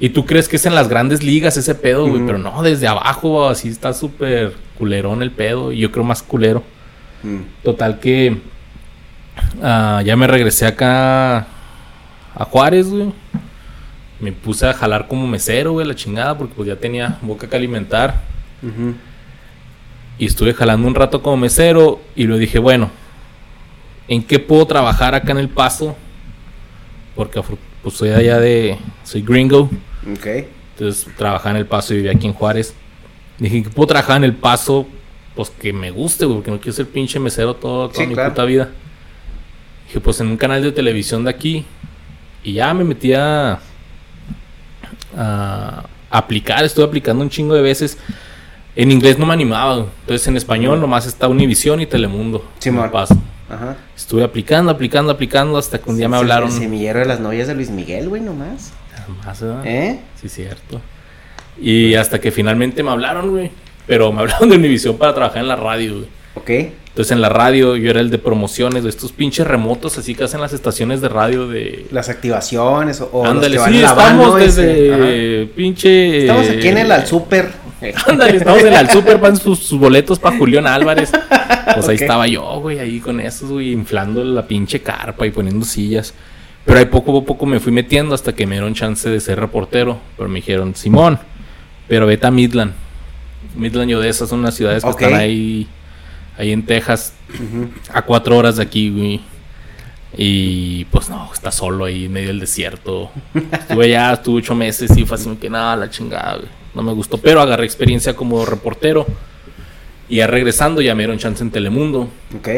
Y 0.00 0.08
tú 0.10 0.26
crees 0.26 0.48
que 0.48 0.56
es 0.56 0.66
en 0.66 0.74
las 0.74 0.88
grandes 0.88 1.22
ligas 1.22 1.56
ese 1.56 1.74
pedo, 1.74 2.06
güey, 2.08 2.26
pero 2.26 2.36
no, 2.36 2.62
desde 2.62 2.88
abajo 2.88 3.48
así 3.48 3.68
está 3.68 3.94
súper 3.94 4.52
culerón 4.76 5.22
el 5.22 5.30
pedo 5.30 5.70
y 5.72 5.78
yo 5.78 5.92
creo 5.92 6.04
más 6.04 6.20
culero. 6.22 6.64
Mm. 7.22 7.38
Total 7.62 8.00
que 8.00 8.36
ah, 9.62 10.02
ya 10.04 10.16
me 10.16 10.26
regresé 10.26 10.66
acá 10.66 11.38
a 12.34 12.44
Juárez, 12.44 12.88
güey. 12.88 13.12
Me 14.20 14.32
puse 14.32 14.66
a 14.66 14.72
jalar 14.72 15.06
como 15.08 15.26
mesero, 15.26 15.72
güey, 15.72 15.86
la 15.86 15.94
chingada, 15.94 16.36
porque 16.38 16.54
pues 16.54 16.68
ya 16.68 16.76
tenía 16.76 17.18
boca 17.22 17.48
que 17.48 17.56
alimentar. 17.56 18.22
Y 20.18 20.26
estuve 20.26 20.54
jalando 20.54 20.86
un 20.86 20.94
rato 20.94 21.20
como 21.22 21.36
mesero 21.36 22.00
y 22.14 22.24
lo 22.24 22.38
dije, 22.38 22.58
bueno, 22.58 22.90
¿en 24.08 24.22
qué 24.22 24.38
puedo 24.38 24.66
trabajar 24.66 25.14
acá 25.14 25.32
en 25.32 25.38
El 25.38 25.48
Paso? 25.48 25.96
Porque 27.16 27.42
pues 27.82 27.94
soy 27.96 28.10
allá 28.10 28.38
de, 28.38 28.78
soy 29.02 29.22
gringo, 29.22 29.68
Ok. 30.10 30.26
entonces 30.78 31.06
trabajaba 31.16 31.50
en 31.50 31.56
El 31.56 31.66
Paso 31.66 31.92
y 31.92 31.98
vivía 31.98 32.12
aquí 32.12 32.26
en 32.26 32.32
Juárez. 32.32 32.74
Dije 33.38 33.64
que 33.64 33.70
puedo 33.70 33.88
trabajar 33.88 34.16
en 34.18 34.24
El 34.24 34.34
Paso, 34.34 34.86
pues 35.34 35.50
que 35.50 35.72
me 35.72 35.90
guste, 35.90 36.24
güey, 36.24 36.36
porque 36.38 36.50
no 36.52 36.58
quiero 36.58 36.72
ser 36.72 36.86
pinche 36.86 37.18
mesero 37.18 37.54
todo, 37.56 37.88
toda 37.88 38.00
Sí, 38.00 38.06
mi 38.06 38.14
claro. 38.14 38.30
puta 38.30 38.44
vida. 38.44 38.70
Pues 40.00 40.20
en 40.20 40.28
un 40.28 40.36
canal 40.36 40.62
de 40.62 40.72
televisión 40.72 41.24
de 41.24 41.30
aquí. 41.30 41.64
Y 42.42 42.54
ya 42.54 42.74
me 42.74 42.84
metí 42.84 43.14
a, 43.14 43.58
a 45.16 45.84
aplicar, 46.10 46.64
estuve 46.64 46.84
aplicando 46.84 47.22
un 47.22 47.30
chingo 47.30 47.54
de 47.54 47.62
veces. 47.62 47.98
En 48.76 48.90
inglés 48.90 49.18
no 49.18 49.26
me 49.26 49.32
animaba, 49.32 49.86
entonces 50.00 50.26
en 50.26 50.36
español 50.36 50.80
nomás 50.80 51.06
está 51.06 51.28
Univisión 51.28 51.80
y 51.80 51.86
Telemundo. 51.86 52.44
En 52.64 52.76
El 52.78 52.90
Paso. 52.90 53.16
Ajá. 53.48 53.76
Estuve 53.96 54.24
aplicando, 54.24 54.72
aplicando, 54.72 55.12
aplicando 55.12 55.58
hasta 55.58 55.78
que 55.78 55.88
un 55.88 55.96
día 55.96 56.08
me 56.08 56.16
Sí, 56.16 56.20
hablaron. 56.22 56.48
El 56.48 56.54
semillero 56.54 56.98
de 56.98 57.04
las 57.06 57.20
novias 57.20 57.46
de 57.46 57.54
Luis 57.54 57.70
Miguel, 57.70 58.08
güey, 58.08 58.20
nomás. 58.20 58.72
Más, 59.24 59.40
¿verdad? 59.40 59.66
¿Eh? 59.66 60.00
Sí, 60.20 60.28
cierto. 60.28 60.80
Y 61.60 61.94
hasta 61.94 62.20
que 62.20 62.32
finalmente 62.32 62.82
me 62.82 62.90
hablaron, 62.90 63.30
güey. 63.30 63.50
Pero 63.86 64.10
me 64.12 64.20
hablaron 64.22 64.48
de 64.48 64.56
Univisión 64.56 64.96
para 64.98 65.14
trabajar 65.14 65.42
en 65.42 65.48
la 65.48 65.56
radio, 65.56 65.94
güey. 65.98 66.06
Ok. 66.34 66.72
Entonces 66.94 67.10
en 67.10 67.20
la 67.20 67.28
radio 67.28 67.74
yo 67.74 67.90
era 67.90 67.98
el 67.98 68.08
de 68.08 68.18
promociones 68.18 68.84
de 68.84 68.88
estos 68.88 69.10
pinches 69.10 69.44
remotos 69.44 69.98
así 69.98 70.14
que 70.14 70.22
hacen 70.22 70.40
las 70.40 70.52
estaciones 70.52 71.00
de 71.00 71.08
radio 71.08 71.48
de... 71.48 71.86
Las 71.90 72.08
activaciones 72.08 73.00
o, 73.00 73.26
Ándale, 73.26 73.58
van 73.58 73.72
sí, 73.72 73.82
estamos 73.82 74.40
ese. 74.40 74.62
desde 74.62 75.46
pinche... 75.46 76.20
Estamos 76.20 76.48
aquí 76.50 76.68
en 76.68 76.78
el 76.78 76.92
al 76.92 77.04
super. 77.04 77.50
Ándale, 78.06 78.36
estamos 78.36 78.62
en 78.62 78.74
el 78.74 78.88
super 78.90 79.20
para 79.20 79.34
sus, 79.34 79.58
sus 79.58 79.76
boletos 79.76 80.20
para 80.20 80.38
Julián 80.38 80.68
Álvarez. 80.68 81.10
Pues 81.74 81.88
ahí 81.88 81.96
estaba 81.96 82.28
yo, 82.28 82.60
güey, 82.60 82.78
ahí 82.78 83.00
con 83.00 83.18
esos, 83.18 83.50
güey, 83.50 83.72
inflando 83.72 84.22
la 84.22 84.46
pinche 84.46 84.80
carpa 84.80 85.26
y 85.26 85.32
poniendo 85.32 85.66
sillas. 85.66 86.14
Pero 86.64 86.78
ahí 86.78 86.84
poco 86.86 87.18
a 87.18 87.24
poco 87.24 87.44
me 87.44 87.58
fui 87.58 87.72
metiendo 87.72 88.14
hasta 88.14 88.34
que 88.34 88.46
me 88.46 88.54
dieron 88.54 88.72
chance 88.72 89.10
de 89.10 89.18
ser 89.18 89.40
reportero. 89.40 89.98
Pero 90.16 90.28
me 90.28 90.36
dijeron, 90.36 90.76
Simón, 90.76 91.18
pero 91.88 92.06
vete 92.06 92.26
a 92.26 92.30
Midland. 92.30 92.72
Midland 93.56 93.90
y 93.90 93.94
Odessa 93.94 94.26
son 94.26 94.42
las 94.42 94.54
ciudades 94.54 94.84
que 94.84 94.90
están 94.90 95.14
ahí, 95.14 95.66
ahí 96.36 96.52
en 96.52 96.64
Texas, 96.64 97.14
a 97.92 98.02
cuatro 98.02 98.36
horas 98.36 98.56
de 98.56 98.62
aquí, 98.62 98.90
güey. 98.90 99.20
Y 100.16 100.84
pues 100.86 101.08
no, 101.08 101.28
está 101.32 101.50
solo 101.50 101.86
ahí 101.86 102.04
en 102.04 102.12
medio 102.12 102.28
del 102.28 102.40
desierto. 102.40 103.10
Estuve 103.34 103.90
ya, 103.90 104.12
estuve 104.12 104.38
ocho 104.38 104.54
meses 104.54 104.96
y 104.96 105.04
fue 105.04 105.16
así 105.16 105.28
que 105.36 105.50
nada, 105.50 105.74
la 105.76 105.90
chingada, 105.90 106.36
güey. 106.36 106.48
No 106.74 106.82
me 106.82 106.92
gustó, 106.92 107.18
pero 107.18 107.40
agarré 107.40 107.64
experiencia 107.64 108.14
como 108.14 108.44
reportero. 108.44 109.06
Y 110.08 110.16
ya 110.16 110.26
regresando, 110.26 110.80
ya 110.80 110.94
me 110.94 111.02
dieron 111.02 111.18
chance 111.18 111.42
en 111.42 111.50
Telemundo. 111.50 112.08
Ok. 112.36 112.48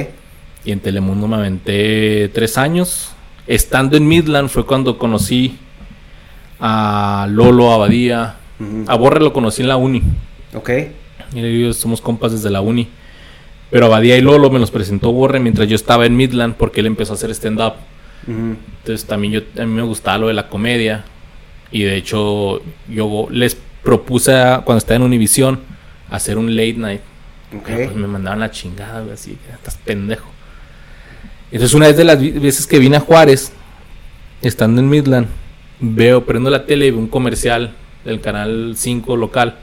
Y 0.65 0.73
en 0.73 0.81
Telemundo 0.81 1.29
me 1.29 1.37
aventé 1.37 2.29
tres 2.35 2.59
años. 2.59 3.13
Estando 3.47 3.97
en 3.97 4.07
Midland 4.09 4.49
fue 4.49 4.67
cuando 4.67 4.99
conocí 4.99 5.57
a 6.59 7.27
Lolo 7.31 7.73
Abadía. 7.73 8.37
A 8.87 8.97
Borre 8.97 9.21
lo 9.21 9.33
conocí 9.33 9.63
en 9.63 9.69
la 9.69 9.77
uni. 9.77 10.03
Ok. 10.55 10.71
Y 11.35 11.63
yo 11.63 11.73
somos 11.73 12.01
compas 12.01 12.33
desde 12.33 12.51
la 12.51 12.61
uni. 12.61 12.89
Pero 13.71 13.87
Abadía 13.87 14.17
y 14.17 14.21
Lolo 14.21 14.51
me 14.51 14.59
los 14.59 14.71
presentó 14.71 15.13
Borre 15.13 15.41
mientras 15.41 15.69
yo 15.69 15.75
estaba 15.77 16.07
en 16.07 16.17
Midland 16.17 16.55
porque 16.55 16.81
él 16.81 16.87
empezó 16.87 17.13
a 17.13 17.17
hacer 17.17 17.31
stand-up. 17.31 17.75
Entonces 18.81 19.07
también 19.07 19.33
yo, 19.33 19.41
a 19.63 19.67
mí 19.67 19.73
me 19.73 19.83
gustaba 19.83 20.19
lo 20.19 20.29
de 20.29 20.35
la 20.35 20.49
comedia. 20.49 21.05
Y 21.73 21.83
de 21.83 21.97
hecho 21.97 22.63
yo 22.89 23.27
les 23.31 23.57
propuse 23.83 24.35
a- 24.35 24.63
cuando 24.65 24.79
estaba 24.79 24.97
en 24.97 25.03
Univision 25.03 25.61
hacer 26.11 26.39
un 26.39 26.55
late 26.55 26.75
night. 26.75 27.01
Pues, 27.87 27.95
me 27.97 28.07
mandaban 28.07 28.41
la 28.41 28.51
chingada, 28.51 29.01
güey, 29.01 29.13
así 29.15 29.37
estás 29.53 29.77
pendejo. 29.85 30.29
Entonces 31.51 31.75
una 31.75 31.87
vez 31.87 31.97
de 31.97 32.05
las 32.05 32.19
veces 32.21 32.67
que 32.67 32.79
vine 32.79 32.97
a 32.97 33.01
Juárez, 33.01 33.53
estando 34.43 34.81
en 34.81 34.89
Midland, 34.89 35.27
veo, 35.81 36.25
prendo 36.25 36.51
la 36.51 36.67
tele 36.67 36.87
y 36.87 36.91
veo 36.91 37.01
un 37.01 37.07
comercial 37.09 37.73
del 38.05 38.21
canal 38.21 38.75
5 38.77 39.17
local. 39.17 39.57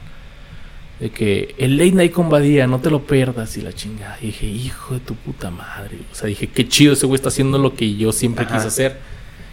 De 1.04 1.10
que 1.10 1.54
el 1.58 1.78
late 1.78 1.92
night 1.92 2.14
con 2.14 2.30
Badía, 2.30 2.66
no 2.66 2.80
te 2.80 2.90
lo 2.90 3.06
pierdas 3.06 3.58
y 3.58 3.62
la 3.62 3.74
chingada. 3.74 4.18
Y 4.22 4.28
dije, 4.28 4.46
hijo 4.46 4.94
de 4.94 5.02
tu 5.02 5.16
puta 5.16 5.52
madre. 5.52 5.98
O 6.10 6.16
sea, 6.16 6.30
dije, 6.30 6.48
qué 6.48 6.66
chido 6.66 6.94
ese 6.94 7.06
güey 7.06 7.18
está 7.18 7.28
haciendo 7.28 7.58
lo 7.58 7.76
que 7.76 7.98
yo 7.98 8.14
siempre 8.14 8.46
Ajá. 8.46 8.56
quise 8.56 8.68
hacer. 8.70 9.00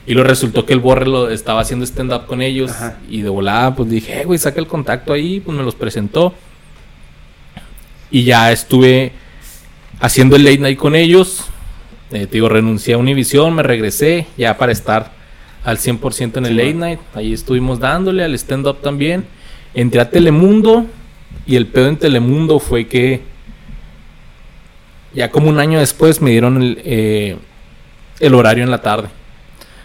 Y 0.07 0.15
lo 0.15 0.23
resultó 0.23 0.65
que 0.65 0.75
el 0.75 0.79
Borre 0.79 1.07
lo 1.07 1.29
estaba 1.29 1.63
haciendo 1.63 1.85
stand-up 1.85 2.27
con 2.27 2.41
ellos. 2.41 2.71
Ajá. 2.71 2.99
Y 3.11 3.23
de 3.23 3.31
volada, 3.31 3.75
pues 3.75 3.91
dije, 3.91 4.21
eh, 4.21 4.25
güey, 4.27 4.39
saca 4.39 4.61
el 4.61 4.69
contacto 4.69 5.13
ahí. 5.13 5.41
Pues 5.41 5.59
me 5.59 5.65
los 5.65 5.75
presentó. 5.75 6.35
Y 8.13 8.23
ya 8.23 8.53
estuve 8.53 9.11
haciendo 9.99 10.37
el 10.37 10.45
late 10.45 10.59
night 10.59 10.79
con 10.79 10.95
ellos. 10.95 11.47
Eh, 12.13 12.29
te 12.29 12.35
digo, 12.35 12.49
renuncié 12.49 12.95
a 12.95 12.99
Univision, 12.99 13.53
me 13.53 13.65
regresé 13.65 14.29
ya 14.39 14.57
para 14.57 14.71
estar 14.71 15.11
al 15.65 15.79
100% 15.79 16.37
en 16.37 16.47
el 16.47 16.57
late 16.57 16.75
night. 16.75 17.01
Ahí 17.13 17.33
estuvimos 17.33 17.81
dándole 17.81 18.23
al 18.23 18.35
stand-up 18.35 18.83
también. 18.83 19.25
Entré 19.75 20.01
a 20.01 20.11
Telemundo 20.11 20.87
y 21.47 21.57
el 21.57 21.67
pedo 21.67 21.89
en 21.89 21.97
Telemundo 21.97 22.59
fue 22.59 22.87
que 22.87 23.23
ya 25.13 25.31
como 25.31 25.49
un 25.49 25.59
año 25.59 25.79
después 25.81 26.21
me 26.21 26.31
dieron 26.31 26.63
el, 26.63 26.83
eh, 26.85 27.37
el 28.21 28.35
horario 28.35 28.65
en 28.65 28.71
la 28.71 28.83
tarde. 28.83 29.09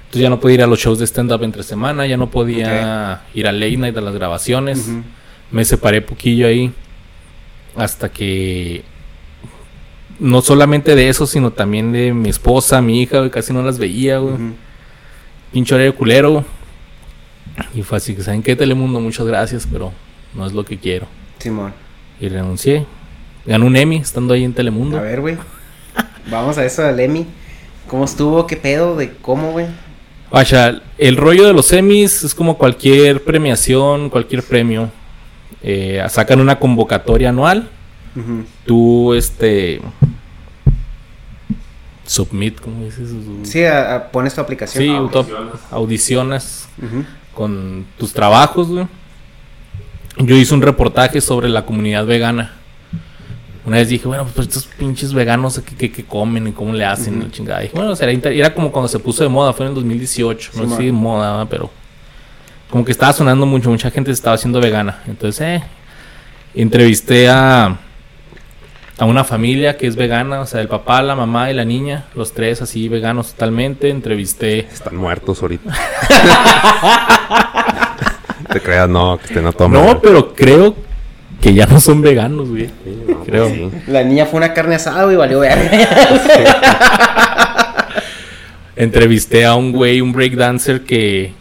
Entonces 0.05 0.21
ya 0.21 0.29
no 0.29 0.39
podía 0.39 0.55
ir 0.55 0.63
a 0.63 0.67
los 0.67 0.79
shows 0.79 0.99
de 0.99 1.07
stand-up 1.07 1.43
entre 1.43 1.63
semana, 1.63 2.05
ya 2.05 2.17
no 2.17 2.29
podía 2.29 3.23
ir 3.33 3.47
al 3.47 3.59
late 3.59 3.77
night 3.77 3.97
a 3.97 4.01
las 4.01 4.13
grabaciones. 4.13 4.89
Me 5.51 5.65
separé 5.65 6.01
poquillo 6.01 6.47
ahí 6.47 6.71
hasta 7.75 8.09
que 8.09 8.83
no 10.19 10.41
solamente 10.41 10.95
de 10.95 11.09
eso, 11.09 11.27
sino 11.27 11.51
también 11.51 11.91
de 11.91 12.13
mi 12.13 12.29
esposa, 12.29 12.81
mi 12.81 13.01
hija, 13.01 13.19
güey, 13.19 13.29
casi 13.29 13.51
no 13.51 13.61
las 13.63 13.77
veía, 13.77 14.19
güey. 14.19 14.35
Ujú. 14.35 14.53
Pinche 15.51 15.75
horario 15.75 15.95
culero. 15.95 16.45
Y 17.73 17.81
fue 17.81 17.97
así 17.97 18.15
que, 18.15 18.23
¿saben 18.23 18.43
qué, 18.43 18.55
Telemundo? 18.55 18.99
Muchas 18.99 19.25
gracias, 19.25 19.67
pero 19.69 19.91
no 20.33 20.45
es 20.45 20.53
lo 20.53 20.63
que 20.63 20.77
quiero. 20.77 21.07
Simón. 21.45 21.73
Y 22.19 22.27
renuncié. 22.27 22.87
Gané 23.45 23.63
un 23.65 23.75
Emmy 23.75 23.97
estando 23.97 24.33
ahí 24.33 24.43
en 24.43 24.53
Telemundo. 24.53 24.97
A 24.97 25.01
ver, 25.01 25.21
güey. 25.21 25.37
Vamos 26.31 26.57
a 26.57 26.65
eso 26.65 26.81
del 26.81 26.99
Emmy. 26.99 27.27
¿Cómo 27.87 28.03
estuvo? 28.05 28.47
¿Qué 28.47 28.57
pedo? 28.57 28.95
¿De 28.95 29.13
cómo, 29.21 29.51
güey? 29.51 29.67
Vaya, 30.31 30.81
el 30.97 31.17
rollo 31.17 31.45
de 31.45 31.53
los 31.53 31.71
Emmys 31.71 32.23
es 32.23 32.33
como 32.33 32.57
cualquier 32.57 33.23
premiación, 33.23 34.09
cualquier 34.09 34.41
premio. 34.41 34.89
Eh, 35.61 36.03
sacan 36.09 36.39
una 36.41 36.57
convocatoria 36.57 37.29
anual. 37.29 37.69
Tú, 38.65 39.13
este. 39.13 39.81
Submit, 42.07 42.59
¿cómo 42.59 42.83
dices? 42.85 43.09
Sí, 43.43 43.63
a- 43.63 43.95
a- 43.95 44.11
pones 44.11 44.33
tu 44.33 44.41
aplicación. 44.41 44.83
Sí, 44.83 44.89
auto- 44.89 45.27
audicionas 45.69 46.67
con 47.35 47.85
tus 47.99 48.13
trabajos, 48.13 48.67
güey. 48.69 48.87
Yo 50.17 50.35
hice 50.35 50.53
un 50.53 50.61
reportaje 50.61 51.19
sobre 51.21 51.49
la 51.49 51.65
comunidad 51.65 52.05
vegana. 52.05 52.53
Una 53.65 53.77
vez 53.77 53.89
dije, 53.89 54.07
bueno, 54.07 54.27
pues 54.33 54.47
estos 54.47 54.65
pinches 54.67 55.11
veganos, 55.13 55.59
¿qué, 55.65 55.75
qué- 55.75 55.91
qué 55.91 56.05
comen 56.05 56.47
y 56.47 56.51
cómo 56.51 56.71
le 56.73 56.85
hacen? 56.85 57.19
la 57.19 57.31
chingada. 57.31 57.61
Dije, 57.61 57.73
bueno, 57.75 57.93
inter- 58.11 58.33
era 58.33 58.53
como 58.53 58.71
cuando 58.71 58.87
se 58.87 58.99
puso 58.99 59.23
de 59.23 59.29
moda, 59.29 59.53
fue 59.53 59.65
en 59.65 59.69
el 59.71 59.75
2018. 59.75 60.51
No 60.55 60.69
sé 60.69 60.77
si 60.77 60.85
de 60.85 60.91
moda, 60.91 61.45
pero 61.49 61.71
como 62.69 62.85
que 62.85 62.91
estaba 62.91 63.11
sonando 63.11 63.45
mucho, 63.47 63.71
mucha 63.71 63.89
gente 63.89 64.11
se 64.11 64.15
estaba 64.15 64.35
haciendo 64.35 64.61
vegana. 64.61 64.99
Entonces, 65.07 65.41
eh, 65.41 65.63
entrevisté 66.53 67.27
a, 67.27 67.75
a 68.99 69.05
una 69.05 69.23
familia 69.23 69.77
que 69.77 69.87
es 69.87 69.95
vegana, 69.95 70.41
o 70.41 70.45
sea, 70.45 70.61
el 70.61 70.67
papá, 70.67 71.01
la 71.01 71.15
mamá 71.15 71.49
y 71.49 71.55
la 71.55 71.65
niña, 71.65 72.05
los 72.13 72.33
tres 72.33 72.61
así 72.61 72.87
veganos 72.87 73.31
totalmente. 73.31 73.89
Entrevisté 73.89 74.59
Están 74.59 74.95
muertos 74.95 75.41
ahorita. 75.41 75.73
Te 78.51 78.61
creas, 78.61 78.89
no, 78.89 79.17
que 79.17 79.25
estén 79.27 79.45
a 79.45 79.51
tomar. 79.51 79.83
No, 79.85 80.01
pero 80.01 80.33
creo 80.33 80.75
que 81.41 81.53
ya 81.53 81.65
no 81.65 81.79
son 81.79 82.01
veganos, 82.01 82.49
güey. 82.49 82.69
creo. 83.25 83.49
Sí. 83.49 83.69
La 83.87 84.03
niña 84.03 84.25
fue 84.25 84.37
una 84.37 84.53
carne 84.53 84.75
asada, 84.75 85.03
güey, 85.05 85.15
valió 85.17 85.39
ver. 85.41 85.57
Entrevisté 88.75 89.45
a 89.45 89.55
un 89.55 89.71
güey, 89.71 90.01
un 90.01 90.11
breakdancer 90.11 90.83
que 90.83 91.33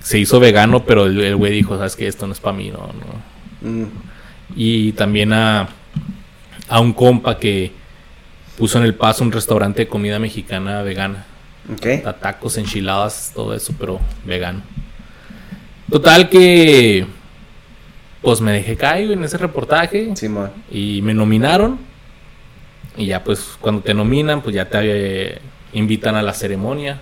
se 0.00 0.18
hizo 0.18 0.40
vegano, 0.40 0.84
pero 0.84 1.06
el 1.06 1.20
el 1.22 1.36
güey 1.36 1.52
dijo, 1.52 1.76
sabes 1.76 1.96
que 1.96 2.06
esto 2.06 2.26
no 2.26 2.32
es 2.32 2.40
para 2.40 2.56
mí, 2.56 2.70
no, 2.70 2.88
no. 2.88 3.70
Mm, 3.70 3.86
Y 4.56 4.92
también 4.92 5.32
a, 5.32 5.68
a 6.68 6.80
un 6.80 6.92
compa 6.94 7.38
que 7.38 7.72
puso 8.56 8.78
en 8.78 8.84
el 8.84 8.94
paso 8.94 9.24
un 9.24 9.32
restaurante 9.32 9.82
de 9.82 9.88
comida 9.88 10.18
mexicana 10.18 10.82
vegana. 10.82 11.26
ok. 11.72 12.06
A 12.06 12.12
tacos, 12.14 12.56
enchiladas, 12.56 13.32
todo 13.34 13.54
eso, 13.54 13.74
pero 13.78 14.00
vegano. 14.24 14.62
Total 15.90 16.28
que 16.30 17.06
pues 18.22 18.40
me 18.40 18.52
dejé 18.52 18.76
caer 18.76 19.10
en 19.12 19.22
ese 19.24 19.36
reportaje. 19.36 20.16
Simón. 20.16 20.50
y 20.70 21.02
me 21.02 21.12
nominaron 21.14 21.78
y 22.96 23.06
ya 23.06 23.22
pues 23.24 23.56
cuando 23.60 23.82
te 23.82 23.92
nominan 23.92 24.40
pues 24.40 24.54
ya 24.54 24.68
te 24.68 24.78
eh, 25.34 25.38
invitan 25.72 26.14
a 26.14 26.22
la 26.22 26.32
ceremonia 26.32 27.00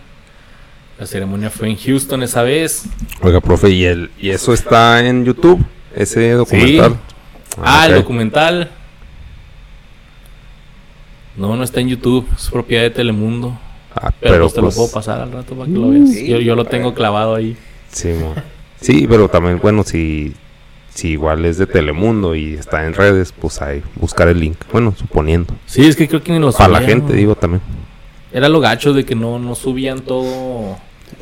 la 0.99 1.07
ceremonia 1.07 1.51
fue 1.51 1.69
en 1.69 1.77
Houston 1.77 2.23
esa 2.23 2.43
vez 2.43 2.85
Oiga, 3.21 3.41
profe, 3.41 3.69
¿y, 3.71 3.85
el, 3.85 4.11
¿y 4.19 4.31
eso 4.31 4.53
está 4.55 5.05
en 5.07 5.25
YouTube? 5.25 5.63
Ese 5.95 6.33
documental. 6.33 6.97
ah 7.63 7.87
el 7.87 7.93
ok. 7.93 7.99
documental 7.99 8.71
no 11.37 11.57
no 11.57 11.63
está 11.63 11.81
en 11.81 11.89
YouTube 11.89 12.27
es 12.37 12.49
propiedad 12.51 12.83
de 12.83 12.91
Telemundo 12.91 13.59
Ah, 13.95 14.11
Pero, 14.21 14.33
pero 14.33 14.45
pues 14.45 14.55
te 14.55 14.61
lo 14.61 14.67
pues, 14.69 14.77
puedo 14.77 14.91
pasar 14.91 15.21
al 15.21 15.31
rato 15.33 15.55
para 15.55 15.67
que 15.71 15.77
lo 15.79 15.91
veas. 15.91 16.09
Sí, 16.09 16.27
yo, 16.27 16.41
yo 16.41 16.55
lo 16.57 16.65
tengo 16.65 16.95
clavado 16.95 17.35
ahí. 17.35 17.55
Sí, 17.91 18.09
mo. 18.09 18.35
Sí, 18.83 19.07
pero 19.09 19.29
también, 19.29 19.59
bueno, 19.63 19.83
si, 19.85 20.35
si 20.95 21.09
igual 21.11 21.45
es 21.45 21.57
de 21.59 21.67
Telemundo 21.67 22.35
y 22.35 22.55
está 22.55 22.87
en 22.87 22.95
redes, 22.95 23.33
pues 23.33 23.63
hay 23.63 23.83
buscar 23.97 24.29
el 24.29 24.41
link. 24.41 24.57
Bueno, 24.71 24.95
suponiendo. 24.97 25.55
Sí, 25.67 25.87
es 25.87 25.97
que 25.97 26.07
creo 26.09 26.23
que 26.23 26.33
ni 26.33 26.39
lo 26.39 26.53
Para 26.53 26.69
la 26.69 26.81
gente, 26.83 27.13
digo 27.15 27.35
también. 27.35 27.63
Era 28.33 28.49
lo 28.49 28.61
gacho 28.61 28.93
de 28.93 29.05
que 29.05 29.15
no, 29.15 29.39
no 29.39 29.55
subían 29.55 30.01
todo. 30.01 30.77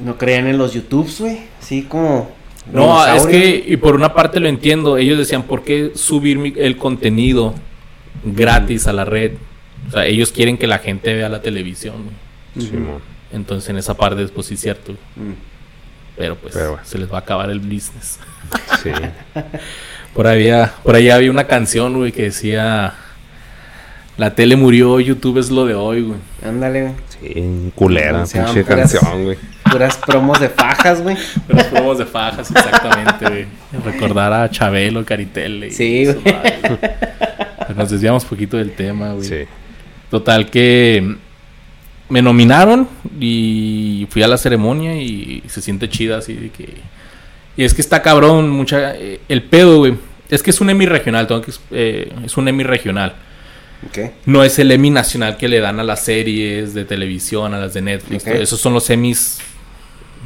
No 0.05 0.17
creían 0.17 0.47
en 0.47 0.59
los 0.59 0.73
YouTubes, 0.75 1.21
güey. 1.21 1.38
Así 1.61 1.83
como. 1.83 2.31
No, 2.73 3.05
es 3.07 3.26
que, 3.26 3.64
y 3.67 3.76
por 3.79 3.95
una 3.97 4.12
parte 4.14 4.38
lo 4.38 4.49
entiendo, 4.49 4.97
ellos 4.97 5.19
decían, 5.19 5.43
¿por 5.45 5.62
qué 5.64 5.90
subir 5.95 6.38
mi- 6.38 6.55
el 6.57 6.76
contenido 6.76 7.55
gratis 8.25 8.87
a 8.87 8.93
la 8.93 9.05
red? 9.05 9.33
O 9.88 9.93
sea, 9.93 10.07
ellos 10.07 10.31
quieren 10.31 10.57
que 10.59 10.67
la 10.67 10.79
gente 10.79 11.14
vea 11.14 11.29
la 11.29 11.43
televisión. 11.43 11.97
güey. 12.55 12.67
Sí, 12.69 12.76
mo. 12.76 13.00
Entonces 13.33 13.69
en 13.71 13.79
esa 13.79 13.95
parte, 13.95 14.25
pues 14.29 14.47
sí 14.49 14.55
es 14.55 14.61
cierto. 14.61 14.93
Mm. 15.17 15.33
Pero 16.21 16.37
pues 16.37 16.53
Pero 16.53 16.73
bueno. 16.73 16.85
se 16.87 16.99
les 16.99 17.11
va 17.11 17.17
a 17.17 17.21
acabar 17.21 17.49
el 17.49 17.61
business. 17.61 18.19
Sí. 18.83 18.91
Por 20.15 20.27
ahí 20.27 20.50
había, 20.50 20.73
por 20.83 20.95
ahí 20.97 21.09
había 21.09 21.31
una 21.31 21.45
canción, 21.47 21.95
güey, 21.97 22.12
que 22.12 22.25
decía... 22.25 22.93
La 24.19 24.35
tele 24.35 24.57
murió, 24.57 25.00
YouTube 25.00 25.39
es 25.39 25.50
lo 25.50 25.65
de 25.65 25.75
hoy, 25.75 26.03
güey. 26.03 26.19
Ándale, 26.45 26.83
güey. 26.83 26.95
Sí, 27.09 27.73
culera, 27.75 28.25
pinche 28.25 28.65
puras- 28.65 28.93
canción, 28.93 29.25
güey. 29.25 29.39
Puras 29.71 29.97
promos 29.97 30.41
de 30.41 30.49
fajas, 30.50 31.00
güey. 31.00 31.17
Los 31.49 31.65
promos 31.65 31.97
de 31.99 32.05
fajas, 32.07 32.50
exactamente, 32.50 33.25
güey. 33.29 33.47
Recordar 33.85 34.33
a 34.35 34.50
Chabelo, 34.50 35.07
Caritel. 35.07 35.65
y 35.65 35.71
Sí, 35.71 36.05
güey. 36.05 36.35
Nos 37.75 37.89
desviamos 37.89 38.25
poquito 38.27 38.59
del 38.59 38.73
tema, 38.73 39.12
güey. 39.12 39.25
Sí. 39.27 39.45
Total 40.11 40.50
que 40.50 41.17
me 42.11 42.21
nominaron 42.23 42.88
y 43.19 44.07
fui 44.11 44.23
a 44.23 44.29
la 44.29 44.37
ceremonia 44.37 45.00
y 45.00 45.43
se 45.49 45.62
siente 45.62 45.88
chida 45.88 46.19
así 46.19 46.35
de 46.35 46.50
que... 46.50 46.75
Y 47.57 47.64
es 47.64 47.73
que 47.75 47.81
está 47.81 48.02
cabrón, 48.02 48.50
mucha... 48.50 48.97
eh, 48.97 49.21
el 49.29 49.43
pedo, 49.43 49.79
güey. 49.79 49.95
Es 50.29 50.43
que 50.43 50.50
es 50.50 50.61
un 50.61 50.71
Emmy 50.71 50.87
regional, 50.87 51.26
tengo 51.26 51.40
que... 51.40 51.52
eh, 51.73 52.12
es 52.25 52.37
un 52.37 52.49
Emmy 52.49 52.64
regional. 52.64 53.14
Ok. 53.88 53.99
No 54.26 54.45
es 54.45 54.59
el 54.59 54.71
Emmy 54.73 54.90
nacional 54.90 55.37
que 55.37 55.49
le 55.49 55.61
dan 55.61 55.81
a 55.81 55.85
las 55.85 56.05
series 56.05 56.75
de 56.75 56.85
televisión, 56.85 57.55
a 57.55 57.59
las 57.59 57.75
de 57.75 57.81
Netflix. 57.83 58.23
Ok. 58.26 58.35
Esos 58.35 58.61
son 58.61 58.75
los 58.75 58.88
Emmys 58.90 59.38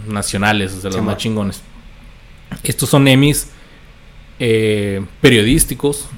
nacionales, 0.09 0.73
o 0.75 0.81
sea, 0.81 0.91
los 0.91 1.03
más 1.03 1.17
chingones. 1.17 1.62
Estos 2.62 2.88
son 2.88 3.07
Emmys 3.09 3.49
eh, 4.38 5.03
periodísticos, 5.21 6.09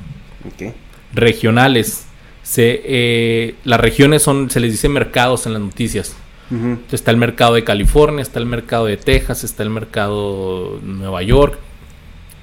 Ok. 0.46 0.73
regionales. 1.14 2.05
Se, 2.46 2.80
eh, 2.84 3.54
las 3.64 3.80
regiones 3.80 4.22
son, 4.22 4.50
se 4.50 4.60
les 4.60 4.70
dice 4.70 4.88
mercados 4.88 5.46
en 5.46 5.52
las 5.54 5.62
noticias. 5.62 6.14
Entonces, 6.48 6.94
está 7.00 7.10
el 7.10 7.16
mercado 7.16 7.54
de 7.54 7.64
California, 7.64 8.22
está 8.22 8.38
el 8.38 8.46
mercado 8.46 8.86
de 8.86 8.96
Texas, 8.96 9.42
está 9.42 9.64
el 9.64 9.70
mercado 9.70 10.78
de 10.78 10.86
Nueva 10.86 11.22
York. 11.24 11.58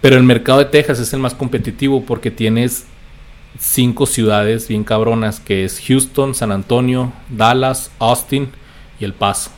Pero 0.01 0.17
el 0.17 0.24
mercado 0.24 0.60
de 0.60 0.65
Texas 0.65 1.00
es 1.00 1.13
el 1.13 1.19
más 1.22 1.33
competitivo 1.33 2.03
porque 2.03 2.29
tienes 2.29 2.86
cinco 3.57 4.05
ciudades 4.05 4.67
bien 4.67 4.83
cabronas, 4.83 5.39
que 5.39 5.63
es 5.63 5.81
Houston, 5.88 6.36
San 6.36 6.51
Antonio, 6.51 7.13
Dallas, 7.29 7.91
Austin 8.00 8.50
y 9.00 9.05
El 9.05 9.13
Paso. 9.13 9.51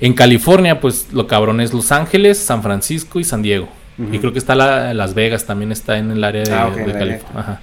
En 0.00 0.14
California, 0.14 0.80
pues 0.80 1.08
lo 1.12 1.26
cabrón 1.26 1.60
es 1.60 1.74
Los 1.74 1.92
Ángeles, 1.92 2.38
San 2.38 2.62
Francisco 2.62 3.20
y 3.20 3.24
San 3.24 3.42
Diego. 3.42 3.68
Y 4.10 4.18
creo 4.20 4.32
que 4.32 4.38
está 4.38 4.54
la, 4.54 4.94
Las 4.94 5.12
Vegas, 5.12 5.44
también 5.44 5.70
está 5.70 5.98
en 5.98 6.10
el 6.12 6.24
área 6.24 6.42
de, 6.44 6.52
Ah, 6.54 6.70
de. 6.70 6.92
California. 6.92 7.62